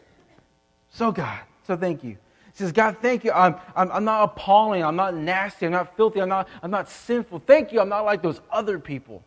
So, 0.92 1.12
God, 1.12 1.40
so 1.66 1.76
thank 1.76 2.04
you. 2.04 2.18
He 2.58 2.63
says, 2.63 2.72
God, 2.72 2.98
thank 3.04 3.24
you. 3.24 3.32
I'm, 3.32 3.56
I'm, 3.76 3.91
I'm 3.91 4.04
not 4.04 4.24
appalling. 4.24 4.84
I'm 4.84 4.96
not 4.96 5.13
nasty. 5.13 5.67
I'm 5.67 5.74
not 5.74 5.96
filthy. 5.96 6.20
I'm 6.20 6.30
not, 6.30 6.48
I'm 6.63 6.72
not 6.72 6.89
sinful. 6.89 7.43
Thank 7.46 7.72
you. 7.72 7.80
I'm 7.80 7.89
not 7.89 8.04
like 8.04 8.24
those 8.24 8.41
other 8.52 8.80
people. 8.80 9.24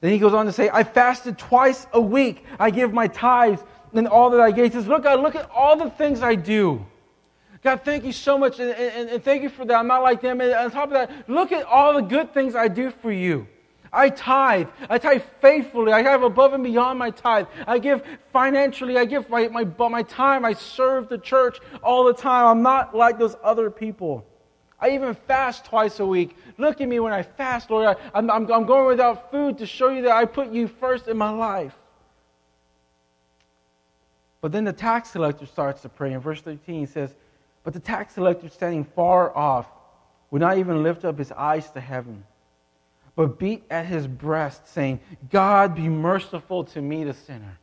Then 0.00 0.12
he 0.12 0.20
goes 0.20 0.32
on 0.32 0.46
to 0.46 0.52
say, 0.52 0.70
I 0.72 0.84
fasted 0.84 1.36
twice 1.36 1.88
a 1.92 2.00
week. 2.00 2.44
I 2.60 2.70
give 2.70 2.92
my 2.92 3.08
tithes 3.08 3.64
and 3.92 4.06
all 4.06 4.30
that 4.30 4.40
I 4.40 4.52
gave. 4.52 4.66
He 4.66 4.70
says, 4.70 4.86
Look, 4.86 5.02
God, 5.02 5.18
look 5.18 5.34
at 5.34 5.50
all 5.50 5.76
the 5.76 5.90
things 5.90 6.22
I 6.22 6.36
do. 6.36 6.86
God, 7.64 7.82
thank 7.84 8.04
you 8.04 8.12
so 8.12 8.38
much, 8.38 8.60
and, 8.60 8.70
and, 8.70 9.10
and, 9.10 9.22
thank 9.24 9.42
you 9.42 9.50
for 9.50 9.64
that. 9.66 9.74
I'm 9.74 9.88
not 9.88 10.02
like 10.02 10.22
them. 10.22 10.40
And 10.40 10.52
on 10.52 10.70
top 10.70 10.84
of 10.84 10.92
that, 10.92 11.28
look 11.28 11.50
at 11.50 11.64
all 11.66 11.92
the 11.92 12.02
good 12.02 12.32
things 12.32 12.54
I 12.54 12.68
do 12.68 12.90
for 12.90 13.10
you. 13.10 13.48
I 13.92 14.08
tithe. 14.08 14.68
I 14.88 14.98
tithe 14.98 15.22
faithfully. 15.40 15.92
I 15.92 16.02
have 16.02 16.22
above 16.22 16.52
and 16.52 16.62
beyond 16.62 16.98
my 16.98 17.10
tithe. 17.10 17.46
I 17.66 17.78
give 17.78 18.02
financially. 18.32 18.96
I 18.96 19.04
give 19.04 19.28
my, 19.28 19.48
my, 19.48 19.64
my 19.64 20.02
time. 20.04 20.44
I 20.44 20.52
serve 20.52 21.08
the 21.08 21.18
church 21.18 21.58
all 21.82 22.04
the 22.04 22.14
time. 22.14 22.46
I'm 22.46 22.62
not 22.62 22.94
like 22.94 23.18
those 23.18 23.36
other 23.42 23.70
people. 23.70 24.24
I 24.80 24.90
even 24.90 25.14
fast 25.14 25.64
twice 25.64 26.00
a 26.00 26.06
week. 26.06 26.36
Look 26.56 26.80
at 26.80 26.88
me 26.88 27.00
when 27.00 27.12
I 27.12 27.22
fast, 27.22 27.70
Lord. 27.70 27.86
I, 27.86 27.96
I'm, 28.14 28.30
I'm, 28.30 28.50
I'm 28.50 28.64
going 28.64 28.86
without 28.86 29.30
food 29.30 29.58
to 29.58 29.66
show 29.66 29.90
you 29.90 30.02
that 30.02 30.12
I 30.12 30.24
put 30.24 30.50
you 30.50 30.68
first 30.68 31.08
in 31.08 31.18
my 31.18 31.30
life. 31.30 31.74
But 34.40 34.52
then 34.52 34.64
the 34.64 34.72
tax 34.72 35.10
collector 35.10 35.46
starts 35.46 35.82
to 35.82 35.88
pray. 35.88 36.12
In 36.12 36.20
verse 36.20 36.40
13, 36.40 36.80
he 36.80 36.86
says, 36.86 37.14
But 37.62 37.74
the 37.74 37.80
tax 37.80 38.14
collector, 38.14 38.48
standing 38.48 38.84
far 38.84 39.36
off, 39.36 39.66
would 40.30 40.40
not 40.40 40.58
even 40.58 40.82
lift 40.82 41.04
up 41.04 41.18
his 41.18 41.32
eyes 41.32 41.70
to 41.72 41.80
heaven, 41.80 42.24
but 43.20 43.38
beat 43.38 43.64
at 43.68 43.84
his 43.84 44.06
breast, 44.06 44.66
saying, 44.72 44.98
God, 45.28 45.74
be 45.74 45.90
merciful 45.90 46.64
to 46.64 46.80
me, 46.80 47.04
the 47.04 47.12
sinner. 47.12 47.58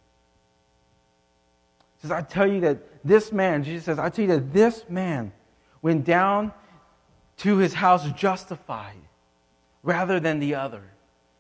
He 1.95 2.01
says, 2.01 2.11
I 2.11 2.21
tell 2.21 2.45
you 2.45 2.59
that 2.61 2.77
this 3.03 3.31
man, 3.31 3.63
Jesus 3.63 3.85
says, 3.85 3.97
I 3.97 4.09
tell 4.09 4.25
you 4.25 4.31
that 4.33 4.53
this 4.53 4.85
man 4.87 5.31
went 5.81 6.05
down 6.05 6.53
to 7.37 7.57
his 7.57 7.73
house 7.73 8.07
justified 8.11 9.01
rather 9.81 10.19
than 10.19 10.37
the 10.37 10.53
other. 10.53 10.83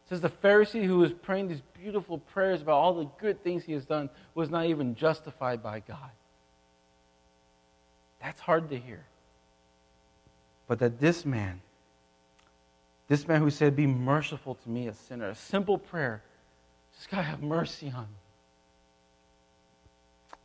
Says 0.09 0.19
the 0.19 0.31
Pharisee 0.31 0.83
who 0.83 0.97
was 0.97 1.13
praying 1.13 1.49
these 1.49 1.61
beautiful 1.79 2.17
prayers 2.17 2.63
about 2.63 2.77
all 2.77 2.95
the 2.95 3.09
good 3.19 3.43
things 3.43 3.65
he 3.65 3.73
has 3.73 3.85
done 3.85 4.09
was 4.33 4.49
not 4.49 4.65
even 4.65 4.95
justified 4.95 5.61
by 5.61 5.81
God. 5.81 6.09
That's 8.19 8.39
hard 8.39 8.71
to 8.71 8.79
hear. 8.79 9.05
But 10.67 10.79
that 10.79 10.99
this 10.99 11.23
man, 11.23 11.61
this 13.07 13.27
man 13.27 13.41
who 13.41 13.49
said, 13.49 13.75
Be 13.75 13.87
merciful 13.87 14.55
to 14.55 14.69
me, 14.69 14.87
a 14.87 14.93
sinner, 14.93 15.29
a 15.29 15.35
simple 15.35 15.77
prayer, 15.77 16.23
just 16.95 17.09
God 17.09 17.23
have 17.23 17.41
mercy 17.41 17.87
on 17.95 18.03
me. 18.03 18.17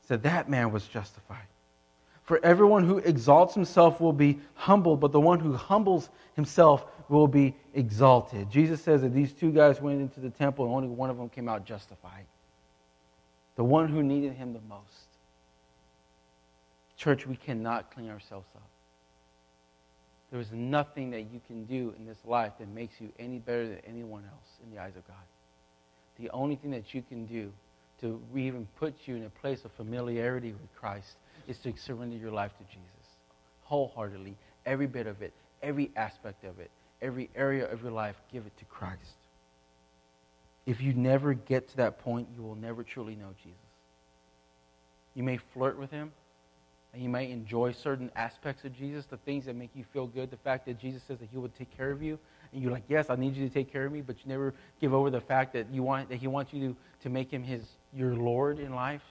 Said 0.06 0.22
that 0.24 0.48
man 0.48 0.72
was 0.72 0.86
justified. 0.86 1.46
For 2.24 2.44
everyone 2.44 2.84
who 2.84 2.98
exalts 2.98 3.54
himself 3.54 4.00
will 4.00 4.12
be 4.12 4.38
humbled, 4.54 5.00
but 5.00 5.12
the 5.12 5.20
one 5.20 5.40
who 5.40 5.54
humbles 5.54 6.08
himself 6.34 6.84
will 7.08 7.26
be 7.26 7.54
exalted. 7.74 8.48
Jesus 8.50 8.80
says 8.80 9.02
that 9.02 9.12
these 9.12 9.32
two 9.32 9.50
guys 9.50 9.80
went 9.80 10.00
into 10.00 10.20
the 10.20 10.30
temple 10.30 10.64
and 10.64 10.74
only 10.74 10.88
one 10.88 11.10
of 11.10 11.16
them 11.16 11.28
came 11.28 11.48
out 11.48 11.64
justified. 11.64 12.26
The 13.56 13.64
one 13.64 13.88
who 13.88 14.02
needed 14.02 14.34
him 14.34 14.52
the 14.52 14.60
most. 14.68 15.08
Church, 16.96 17.26
we 17.26 17.36
cannot 17.36 17.92
clean 17.92 18.08
ourselves 18.08 18.46
up. 18.54 18.62
There 20.32 20.40
is 20.40 20.50
nothing 20.50 21.10
that 21.10 21.30
you 21.32 21.40
can 21.46 21.66
do 21.66 21.94
in 21.96 22.06
this 22.06 22.18
life 22.24 22.54
that 22.58 22.68
makes 22.68 23.00
you 23.00 23.12
any 23.18 23.38
better 23.38 23.68
than 23.68 23.78
anyone 23.86 24.24
else 24.24 24.48
in 24.64 24.74
the 24.74 24.82
eyes 24.82 24.96
of 24.96 25.06
God. 25.06 25.16
The 26.18 26.30
only 26.30 26.56
thing 26.56 26.72
that 26.72 26.92
you 26.92 27.02
can 27.02 27.26
do 27.26 27.52
to 28.00 28.20
even 28.34 28.66
put 28.80 28.94
you 29.04 29.14
in 29.14 29.24
a 29.24 29.30
place 29.30 29.64
of 29.64 29.70
familiarity 29.72 30.52
with 30.52 30.74
Christ 30.74 31.16
is 31.46 31.58
to 31.58 31.72
surrender 31.76 32.16
your 32.16 32.32
life 32.32 32.52
to 32.58 32.64
Jesus 32.64 33.02
wholeheartedly, 33.72 34.36
every 34.66 34.86
bit 34.86 35.06
of 35.06 35.22
it, 35.22 35.32
every 35.62 35.90
aspect 35.96 36.44
of 36.44 36.58
it, 36.60 36.70
every 37.00 37.30
area 37.34 37.66
of 37.72 37.82
your 37.82 37.90
life, 37.90 38.16
give 38.30 38.44
it 38.44 38.54
to 38.58 38.66
Christ. 38.66 39.16
If 40.66 40.82
you 40.82 40.92
never 40.92 41.32
get 41.32 41.70
to 41.70 41.76
that 41.78 42.00
point, 42.00 42.28
you 42.36 42.42
will 42.42 42.54
never 42.54 42.82
truly 42.82 43.14
know 43.14 43.30
Jesus. 43.42 43.58
You 45.14 45.22
may 45.22 45.38
flirt 45.54 45.78
with 45.78 45.90
him, 45.90 46.12
and 46.92 47.02
you 47.02 47.08
may 47.08 47.30
enjoy 47.30 47.72
certain 47.72 48.10
aspects 48.16 48.64
of 48.64 48.76
Jesus, 48.76 49.06
the 49.06 49.16
things 49.18 49.46
that 49.46 49.56
make 49.56 49.70
you 49.74 49.84
feel 49.92 50.06
good, 50.06 50.30
the 50.30 50.36
fact 50.36 50.66
that 50.66 50.78
Jesus 50.78 51.02
says 51.08 51.18
that 51.18 51.28
he 51.30 51.38
will 51.38 51.48
take 51.48 51.74
care 51.76 51.90
of 51.90 52.02
you, 52.02 52.18
and 52.52 52.62
you're 52.62 52.72
like, 52.72 52.84
yes, 52.88 53.08
I 53.08 53.16
need 53.16 53.34
you 53.34 53.48
to 53.48 53.54
take 53.54 53.72
care 53.72 53.86
of 53.86 53.92
me, 53.92 54.02
but 54.02 54.16
you 54.16 54.24
never 54.26 54.52
give 54.80 54.92
over 54.92 55.08
the 55.08 55.20
fact 55.20 55.54
that 55.54 55.70
you 55.72 55.82
want 55.82 56.10
that 56.10 56.16
he 56.16 56.26
wants 56.26 56.52
you 56.52 56.68
to, 56.68 56.76
to 57.04 57.08
make 57.08 57.30
him 57.30 57.42
his 57.42 57.62
your 57.94 58.14
Lord 58.14 58.58
in 58.58 58.74
life, 58.74 59.02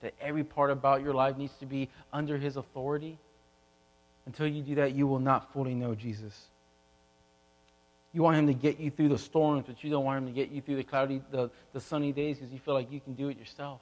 that 0.00 0.14
every 0.20 0.44
part 0.44 0.70
about 0.70 1.02
your 1.02 1.12
life 1.12 1.36
needs 1.36 1.52
to 1.60 1.66
be 1.66 1.90
under 2.12 2.38
his 2.38 2.56
authority. 2.56 3.18
Until 4.24 4.46
you 4.46 4.62
do 4.62 4.76
that, 4.76 4.92
you 4.92 5.06
will 5.06 5.18
not 5.18 5.52
fully 5.52 5.74
know 5.74 5.94
Jesus. 5.94 6.48
You 8.12 8.22
want 8.22 8.38
him 8.38 8.46
to 8.46 8.54
get 8.54 8.80
you 8.80 8.90
through 8.90 9.10
the 9.10 9.18
storms, 9.18 9.64
but 9.66 9.84
you 9.84 9.90
don't 9.90 10.04
want 10.04 10.18
him 10.18 10.26
to 10.26 10.32
get 10.32 10.50
you 10.50 10.60
through 10.60 10.76
the 10.76 10.84
cloudy, 10.84 11.22
the, 11.30 11.50
the 11.72 11.80
sunny 11.80 12.12
days 12.12 12.38
because 12.38 12.52
you 12.52 12.58
feel 12.58 12.74
like 12.74 12.90
you 12.90 13.00
can 13.00 13.14
do 13.14 13.28
it 13.28 13.38
yourself. 13.38 13.80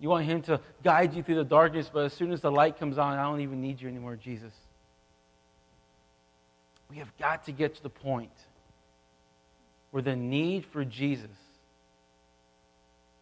You 0.00 0.08
want 0.08 0.26
Him 0.26 0.42
to 0.42 0.60
guide 0.82 1.14
you 1.14 1.22
through 1.22 1.36
the 1.36 1.44
darkness, 1.44 1.90
but 1.92 2.04
as 2.04 2.12
soon 2.12 2.32
as 2.32 2.40
the 2.40 2.50
light 2.50 2.78
comes 2.78 2.98
on, 2.98 3.18
I 3.18 3.22
don't 3.22 3.40
even 3.40 3.60
need 3.60 3.80
you 3.80 3.88
anymore, 3.88 4.16
Jesus. 4.16 4.52
We 6.90 6.98
have 6.98 7.16
got 7.18 7.44
to 7.44 7.52
get 7.52 7.74
to 7.76 7.82
the 7.82 7.90
point 7.90 8.32
where 9.90 10.02
the 10.02 10.16
need 10.16 10.64
for 10.66 10.84
Jesus 10.84 11.30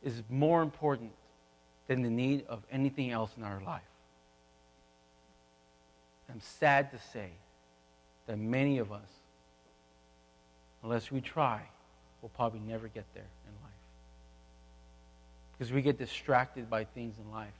is 0.02 0.22
more 0.28 0.62
important 0.62 1.12
than 1.88 2.02
the 2.02 2.10
need 2.10 2.44
of 2.48 2.62
anything 2.70 3.10
else 3.10 3.30
in 3.36 3.42
our 3.42 3.60
life. 3.64 3.82
I'm 6.30 6.40
sad 6.40 6.90
to 6.90 6.98
say 7.12 7.30
that 8.26 8.36
many 8.36 8.78
of 8.78 8.92
us, 8.92 9.08
unless 10.82 11.10
we 11.10 11.20
try, 11.20 11.62
will 12.20 12.28
probably 12.30 12.60
never 12.60 12.88
get 12.88 13.04
there 13.14 13.22
in 13.46 13.52
life. 13.62 13.75
Because 15.56 15.72
we 15.72 15.82
get 15.82 15.98
distracted 15.98 16.68
by 16.68 16.84
things 16.84 17.14
in 17.18 17.30
life. 17.30 17.52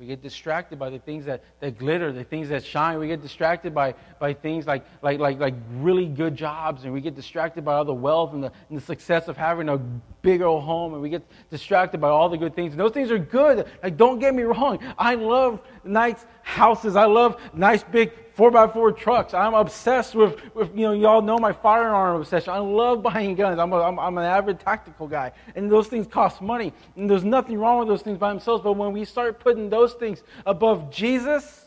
We 0.00 0.06
get 0.06 0.22
distracted 0.22 0.78
by 0.78 0.88
the 0.88 0.98
things 0.98 1.26
that, 1.26 1.44
that 1.60 1.76
glitter, 1.78 2.10
the 2.10 2.24
things 2.24 2.48
that 2.48 2.64
shine. 2.64 2.98
We 2.98 3.06
get 3.06 3.20
distracted 3.20 3.74
by, 3.74 3.94
by 4.18 4.32
things 4.32 4.66
like, 4.66 4.82
like, 5.02 5.18
like, 5.18 5.38
like 5.38 5.52
really 5.74 6.06
good 6.06 6.34
jobs, 6.34 6.84
and 6.84 6.92
we 6.94 7.02
get 7.02 7.14
distracted 7.14 7.66
by 7.66 7.74
all 7.74 7.84
the 7.84 7.92
wealth 7.92 8.32
and 8.32 8.42
the, 8.42 8.50
and 8.70 8.78
the 8.78 8.82
success 8.82 9.28
of 9.28 9.36
having 9.36 9.68
a 9.68 9.76
big 9.76 10.40
old 10.40 10.64
home, 10.64 10.94
and 10.94 11.02
we 11.02 11.10
get 11.10 11.22
distracted 11.50 12.00
by 12.00 12.08
all 12.08 12.30
the 12.30 12.38
good 12.38 12.54
things. 12.54 12.72
And 12.72 12.80
those 12.80 12.92
things 12.92 13.10
are 13.10 13.18
good. 13.18 13.66
Like, 13.82 13.98
don't 13.98 14.18
get 14.20 14.34
me 14.34 14.44
wrong. 14.44 14.78
I 14.96 15.16
love 15.16 15.60
nice 15.84 16.24
houses. 16.40 16.96
I 16.96 17.04
love 17.04 17.38
nice 17.52 17.82
big 17.82 18.12
four 18.40 18.50
by 18.50 18.66
four 18.66 18.90
trucks. 18.90 19.34
I'm 19.34 19.52
obsessed 19.52 20.14
with, 20.14 20.40
with, 20.54 20.74
you 20.74 20.86
know, 20.86 20.92
y'all 20.92 21.20
know 21.20 21.36
my 21.38 21.52
firearm 21.52 22.22
obsession. 22.22 22.54
I 22.54 22.58
love 22.58 23.02
buying 23.02 23.34
guns. 23.34 23.58
I'm, 23.58 23.70
a, 23.70 23.82
I'm, 23.82 23.98
I'm 23.98 24.16
an 24.16 24.24
avid 24.24 24.58
tactical 24.60 25.06
guy. 25.06 25.32
And 25.54 25.70
those 25.70 25.88
things 25.88 26.06
cost 26.06 26.40
money. 26.40 26.72
And 26.96 27.10
there's 27.10 27.22
nothing 27.22 27.58
wrong 27.58 27.80
with 27.80 27.88
those 27.88 28.00
things 28.00 28.16
by 28.16 28.30
themselves. 28.30 28.64
But 28.64 28.78
when 28.78 28.92
we 28.92 29.04
start 29.04 29.40
putting 29.40 29.68
those 29.68 29.92
things 29.92 30.22
above 30.46 30.90
Jesus, 30.90 31.66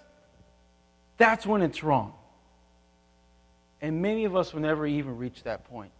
that's 1.18 1.46
when 1.46 1.62
it's 1.62 1.84
wrong. 1.84 2.16
And 3.80 4.02
many 4.02 4.26
of 4.26 4.36
us 4.36 4.52
will 4.52 4.62
never 4.62 4.88
even 4.88 5.16
reach 5.16 5.44
that 5.44 5.66
point 5.66 5.92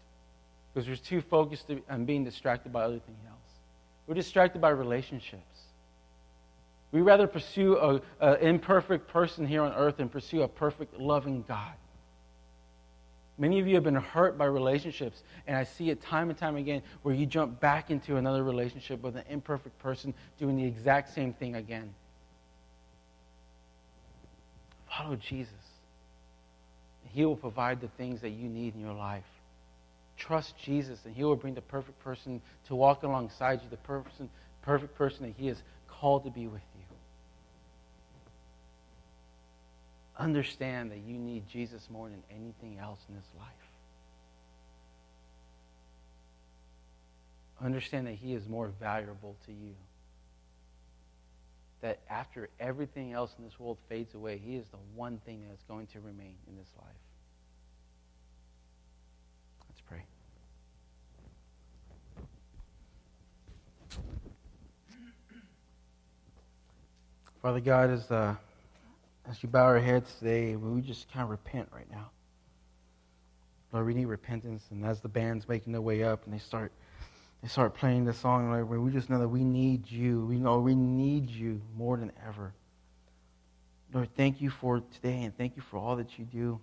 because 0.74 0.90
we're 0.90 0.96
too 0.96 1.22
focused 1.22 1.70
on 1.88 2.06
being 2.06 2.24
distracted 2.24 2.74
by 2.74 2.82
other 2.82 2.98
things 2.98 3.20
else. 3.30 3.52
We're 4.08 4.16
distracted 4.16 4.60
by 4.60 4.70
relationships. 4.70 5.68
We 6.94 7.02
rather 7.02 7.26
pursue 7.26 8.02
an 8.22 8.38
imperfect 8.40 9.08
person 9.08 9.48
here 9.48 9.64
on 9.64 9.74
earth 9.74 9.98
than 9.98 10.10
pursue 10.10 10.44
a 10.44 10.48
perfect, 10.48 11.00
loving 11.00 11.44
God. 11.48 11.74
Many 13.40 13.60
of 13.60 13.68
you 13.68 13.74
have 13.74 13.84
been 13.84 13.96
hurt 13.96 14.38
by 14.38 14.46
relationships, 14.46 15.24
and 15.48 15.58
I 15.58 15.64
see 15.64 15.90
it 15.90 16.04
time 16.04 16.30
and 16.30 16.38
time 16.38 16.56
again 16.56 16.84
where 17.02 17.16
you 17.16 17.26
jump 17.26 17.60
back 17.60 17.90
into 17.90 18.18
another 18.18 18.44
relationship 18.44 19.02
with 19.02 19.16
an 19.16 19.24
imperfect 19.28 19.80
person 19.80 20.14
doing 20.38 20.56
the 20.56 20.66
exact 20.66 21.16
same 21.16 21.34
thing 21.34 21.56
again. 21.56 21.96
Follow 24.88 25.16
Jesus. 25.16 25.52
He 27.12 27.26
will 27.26 27.36
provide 27.36 27.82
the 27.82 27.88
things 27.88 28.22
that 28.22 28.30
you 28.30 28.48
need 28.48 28.76
in 28.76 28.82
your 28.82 28.94
life. 28.94 29.24
Trust 30.16 30.56
Jesus, 30.60 31.00
and 31.06 31.16
He 31.16 31.24
will 31.24 31.36
bring 31.36 31.56
the 31.56 31.62
perfect 31.62 32.00
person 32.04 32.40
to 32.68 32.76
walk 32.76 33.02
alongside 33.02 33.64
you, 33.64 33.68
the 33.72 33.78
person, 33.78 34.30
perfect 34.62 34.94
person 34.94 35.26
that 35.26 35.34
He 35.36 35.48
has 35.48 35.58
called 35.88 36.24
to 36.26 36.30
be 36.30 36.46
with 36.46 36.62
you. 36.62 36.84
Understand 40.18 40.92
that 40.92 41.00
you 41.00 41.18
need 41.18 41.48
Jesus 41.48 41.88
more 41.90 42.10
than 42.10 42.24
anything 42.30 42.78
else 42.80 43.00
in 43.10 43.16
this 43.16 43.30
life. 43.38 43.50
Understand 47.62 48.08
that 48.08 48.16
He 48.16 48.34
is 48.34 48.48
more 48.48 48.72
valuable 48.80 49.36
to 49.46 49.52
you. 49.52 49.76
That 51.82 52.00
after 52.10 52.50
everything 52.60 53.14
else 53.14 53.34
in 53.38 53.44
this 53.44 53.60
world 53.60 53.78
fades 53.90 54.14
away, 54.14 54.42
He 54.44 54.56
is 54.56 54.68
the 54.70 54.78
one 54.96 55.20
thing 55.26 55.42
that 55.42 55.54
is 55.54 55.64
going 55.68 55.88
to 55.88 56.00
remain 56.00 56.36
in 56.48 56.56
this 56.58 56.70
life. 56.78 56.88
Let's 59.70 59.82
pray. 59.82 60.04
Father 67.42 67.60
God, 67.60 67.90
as 67.90 68.10
uh, 68.12 68.36
as 69.30 69.42
you 69.42 69.50
bow 69.50 69.64
our 69.64 69.80
heads 69.80 70.14
today, 70.20 70.56
we 70.56 70.82
just 70.82 71.12
kind 71.12 71.24
of 71.24 71.30
repent 71.30 71.70
right 71.74 71.90
now. 71.90 72.10
Lord, 73.72 73.88
we 73.88 73.94
need 73.94 74.06
repentance. 74.06 74.64
And 74.70 74.86
as 74.86 75.00
the 75.02 75.08
band's 75.08 75.48
making 75.48 75.74
their 75.74 75.82
way 75.82 76.04
up 76.04 76.26
and 76.26 76.34
they 76.34 76.40
start, 76.40 76.72
they 77.42 77.48
start 77.48 77.74
playing 77.74 78.06
the 78.06 78.14
song, 78.14 78.52
Lord, 78.52 78.70
we 78.70 78.92
just 78.92 79.10
know 79.10 79.20
that 79.20 79.28
we 79.28 79.44
need 79.44 79.90
you. 79.90 80.26
We 80.26 80.38
know 80.38 80.60
we 80.60 80.76
need 80.76 81.30
you 81.30 81.62
more 81.76 81.98
than 81.98 82.12
ever. 82.28 82.54
Lord, 83.94 84.10
thank 84.16 84.42
you 84.42 84.50
for 84.50 84.82
today 84.96 85.24
and 85.24 85.38
thank 85.38 85.56
you 85.56 85.62
for 85.62 85.78
all 85.78 85.96
that 85.96 86.18
you 86.18 86.26
do. 86.26 86.60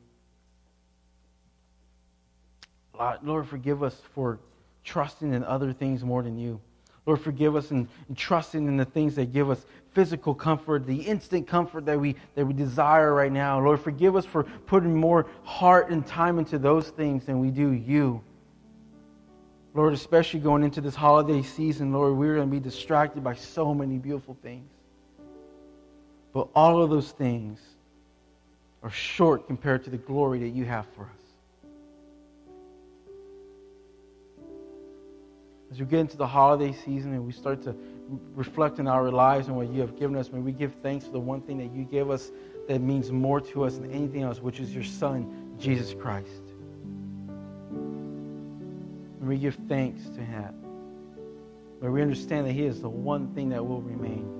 Lord, 3.22 3.48
forgive 3.48 3.82
us 3.82 4.00
for 4.14 4.38
trusting 4.84 5.32
in 5.32 5.42
other 5.44 5.72
things 5.72 6.04
more 6.04 6.22
than 6.22 6.38
you. 6.38 6.60
Lord, 7.06 7.20
forgive 7.20 7.56
us 7.56 7.70
and, 7.70 7.88
and 8.08 8.16
trusting 8.16 8.66
in 8.66 8.76
the 8.76 8.84
things 8.84 9.14
that 9.14 9.32
give 9.32 9.48
us 9.50 9.64
physical 9.92 10.34
comfort, 10.34 10.86
the 10.86 11.02
instant 11.02 11.46
comfort 11.46 11.86
that 11.86 11.98
we, 11.98 12.16
that 12.34 12.46
we 12.46 12.52
desire 12.52 13.12
right 13.12 13.32
now. 13.32 13.60
Lord, 13.60 13.80
forgive 13.80 14.16
us 14.16 14.24
for 14.24 14.44
putting 14.44 14.94
more 14.94 15.26
heart 15.42 15.90
and 15.90 16.06
time 16.06 16.38
into 16.38 16.58
those 16.58 16.88
things 16.90 17.26
than 17.26 17.40
we 17.40 17.50
do 17.50 17.72
you. 17.72 18.22
Lord, 19.74 19.92
especially 19.92 20.40
going 20.40 20.62
into 20.62 20.80
this 20.80 20.94
holiday 20.94 21.42
season, 21.42 21.92
Lord, 21.92 22.16
we're 22.16 22.36
going 22.36 22.48
to 22.48 22.52
be 22.52 22.60
distracted 22.60 23.22
by 23.22 23.34
so 23.34 23.72
many 23.74 23.98
beautiful 23.98 24.36
things. 24.42 24.68
But 26.32 26.48
all 26.54 26.82
of 26.82 26.90
those 26.90 27.10
things 27.10 27.60
are 28.82 28.90
short 28.90 29.46
compared 29.46 29.84
to 29.84 29.90
the 29.90 29.98
glory 29.98 30.40
that 30.40 30.48
you 30.48 30.64
have 30.64 30.86
for 30.96 31.02
us. 31.02 31.20
as 35.70 35.78
we 35.78 35.86
get 35.86 36.00
into 36.00 36.16
the 36.16 36.26
holiday 36.26 36.72
season 36.72 37.12
and 37.12 37.24
we 37.24 37.32
start 37.32 37.62
to 37.62 37.74
reflect 38.34 38.78
on 38.80 38.86
our 38.86 39.10
lives 39.10 39.48
and 39.48 39.56
what 39.56 39.68
you 39.70 39.80
have 39.80 39.98
given 39.98 40.16
us, 40.16 40.32
may 40.32 40.40
we 40.40 40.52
give 40.52 40.74
thanks 40.82 41.04
for 41.04 41.12
the 41.12 41.20
one 41.20 41.40
thing 41.40 41.58
that 41.58 41.72
you 41.72 41.84
give 41.84 42.10
us 42.10 42.30
that 42.68 42.80
means 42.80 43.10
more 43.10 43.40
to 43.40 43.64
us 43.64 43.76
than 43.76 43.90
anything 43.90 44.22
else, 44.22 44.40
which 44.40 44.60
is 44.60 44.74
your 44.74 44.84
Son, 44.84 45.54
Jesus 45.58 45.94
Christ. 45.94 46.42
May 49.20 49.28
we 49.28 49.38
give 49.38 49.56
thanks 49.68 50.08
to 50.10 50.20
Him. 50.20 50.54
May 51.80 51.88
we 51.88 52.02
understand 52.02 52.46
that 52.46 52.52
He 52.52 52.64
is 52.64 52.80
the 52.80 52.88
one 52.88 53.34
thing 53.34 53.48
that 53.50 53.64
will 53.64 53.82
remain. 53.82 54.36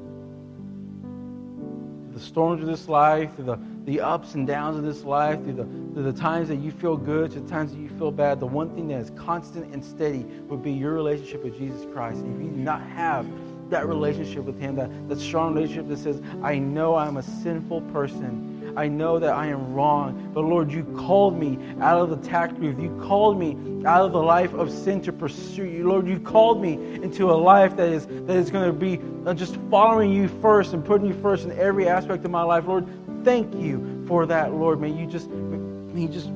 Through 2.07 2.19
the 2.19 2.25
storms 2.25 2.63
of 2.63 2.69
this 2.69 2.89
life, 2.89 3.35
through 3.37 3.47
the 3.47 3.59
the 3.87 4.01
ups 4.01 4.35
and 4.35 4.47
downs 4.47 4.77
of 4.77 4.85
this 4.85 5.05
life, 5.05 5.43
through 5.43 5.55
the, 5.55 5.65
through 5.65 6.03
the 6.03 6.13
times 6.13 6.49
that 6.49 6.57
you 6.57 6.71
feel 6.71 6.97
good, 6.97 7.31
to 7.33 7.41
the 7.41 7.49
times 7.49 7.73
that 7.73 7.79
you 7.79 7.89
feel 7.89 8.11
bad, 8.11 8.39
the 8.39 8.47
one 8.47 8.75
thing 8.75 8.89
that 8.89 9.01
is 9.01 9.11
constant 9.11 9.73
and 9.73 9.85
steady 9.85 10.25
would 10.49 10.63
be 10.63 10.71
your 10.71 10.93
relationship 10.93 11.43
with 11.43 11.57
Jesus 11.59 11.87
Christ. 11.93 12.21
And 12.21 12.37
if 12.37 12.45
you 12.45 12.51
do 12.51 12.63
not 12.63 12.83
have 12.83 13.27
that 13.71 13.87
relationship 13.87 14.45
with 14.45 14.61
Him, 14.61 14.77
that, 14.77 15.09
that 15.09 15.19
strong 15.19 15.55
relationship 15.55 15.89
that 15.89 15.99
says, 15.99 16.21
I 16.43 16.59
know 16.59 16.97
I'm 16.97 17.17
a 17.17 17.23
sinful 17.23 17.83
person. 17.93 18.75
I 18.77 18.89
know 18.89 19.19
that 19.19 19.35
I 19.35 19.47
am 19.47 19.75
wrong. 19.75 20.31
But 20.33 20.43
Lord, 20.43 20.71
you 20.71 20.85
called 20.97 21.39
me 21.39 21.59
out 21.81 22.01
of 22.01 22.11
the 22.11 22.29
tax 22.29 22.53
booth. 22.55 22.79
You 22.79 22.97
called 23.03 23.39
me 23.39 23.57
out 23.85 24.03
of 24.03 24.13
the 24.13 24.23
life 24.23 24.53
of 24.55 24.71
sin 24.71 25.01
to 25.03 25.13
pursue 25.13 25.65
you. 25.65 25.89
Lord, 25.89 26.07
you 26.07 26.21
called 26.21 26.63
me 26.63 26.75
into 27.03 27.31
a 27.31 27.35
life 27.35 27.77
that 27.77 27.89
is, 27.89 28.07
that 28.07 28.37
is 28.37 28.51
going 28.51 28.67
to 28.67 28.73
be 28.73 29.01
uh, 29.27 29.35
just 29.35 29.57
following 29.71 30.13
you 30.13 30.29
first 30.29 30.73
and 30.73 30.85
putting 30.85 31.07
you 31.07 31.15
first 31.15 31.45
in 31.45 31.59
every 31.59 31.89
aspect 31.89 32.25
of 32.25 32.31
my 32.31 32.43
life. 32.43 32.67
Lord, 32.67 32.87
thank 33.25 33.55
you 33.55 34.05
for 34.07 34.27
that, 34.27 34.53
Lord. 34.53 34.81
May 34.81 34.91
you 34.91 35.07
just, 35.07 35.29
may 35.29 36.03
you 36.03 36.09
just 36.09 36.31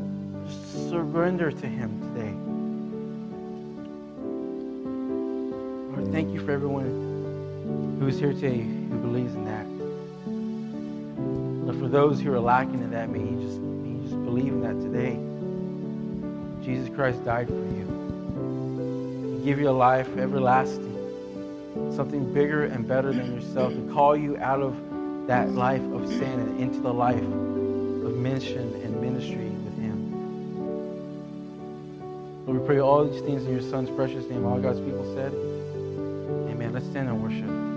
surrender 0.90 1.50
to 1.50 1.66
Him 1.66 2.00
today. 2.14 2.32
Lord, 5.96 6.12
thank 6.12 6.32
you 6.32 6.44
for 6.44 6.52
everyone 6.52 7.03
who 7.98 8.08
is 8.08 8.18
here 8.18 8.32
today 8.32 8.60
who 8.60 8.98
believes 8.98 9.34
in 9.34 9.44
that. 9.44 9.66
Lord, 11.64 11.78
for 11.78 11.88
those 11.88 12.20
who 12.20 12.32
are 12.32 12.40
lacking 12.40 12.82
in 12.82 12.90
that, 12.90 13.08
may 13.08 13.20
you 13.20 13.40
just, 13.40 13.58
may 13.58 13.90
you 13.90 14.02
just 14.02 14.24
believe 14.24 14.52
in 14.52 14.60
that 14.62 14.80
today. 14.80 15.18
Jesus 16.64 16.94
Christ 16.94 17.24
died 17.24 17.48
for 17.48 17.54
you. 17.54 19.38
He 19.38 19.44
give 19.44 19.58
you 19.58 19.68
a 19.68 19.70
life 19.70 20.08
everlasting, 20.16 21.92
something 21.94 22.32
bigger 22.32 22.64
and 22.64 22.86
better 22.86 23.12
than 23.12 23.34
yourself, 23.34 23.72
to 23.72 23.92
call 23.92 24.16
you 24.16 24.36
out 24.38 24.60
of 24.60 24.74
that 25.26 25.50
life 25.50 25.82
of 25.92 26.06
sin 26.08 26.22
and 26.22 26.60
into 26.60 26.80
the 26.80 26.92
life 26.92 27.16
of 27.16 28.14
mission 28.16 28.74
and 28.82 29.00
ministry 29.00 29.48
with 29.48 29.78
Him. 29.78 30.12
Lord, 32.46 32.60
we 32.60 32.66
pray 32.66 32.78
all 32.80 33.06
these 33.06 33.22
things 33.22 33.44
in 33.44 33.52
your 33.52 33.62
Son's 33.62 33.90
precious 33.90 34.26
name. 34.28 34.44
All 34.44 34.58
God's 34.58 34.80
people 34.80 35.04
said, 35.14 35.32
Amen. 36.50 36.72
Let's 36.72 36.86
stand 36.86 37.08
and 37.08 37.22
worship. 37.22 37.73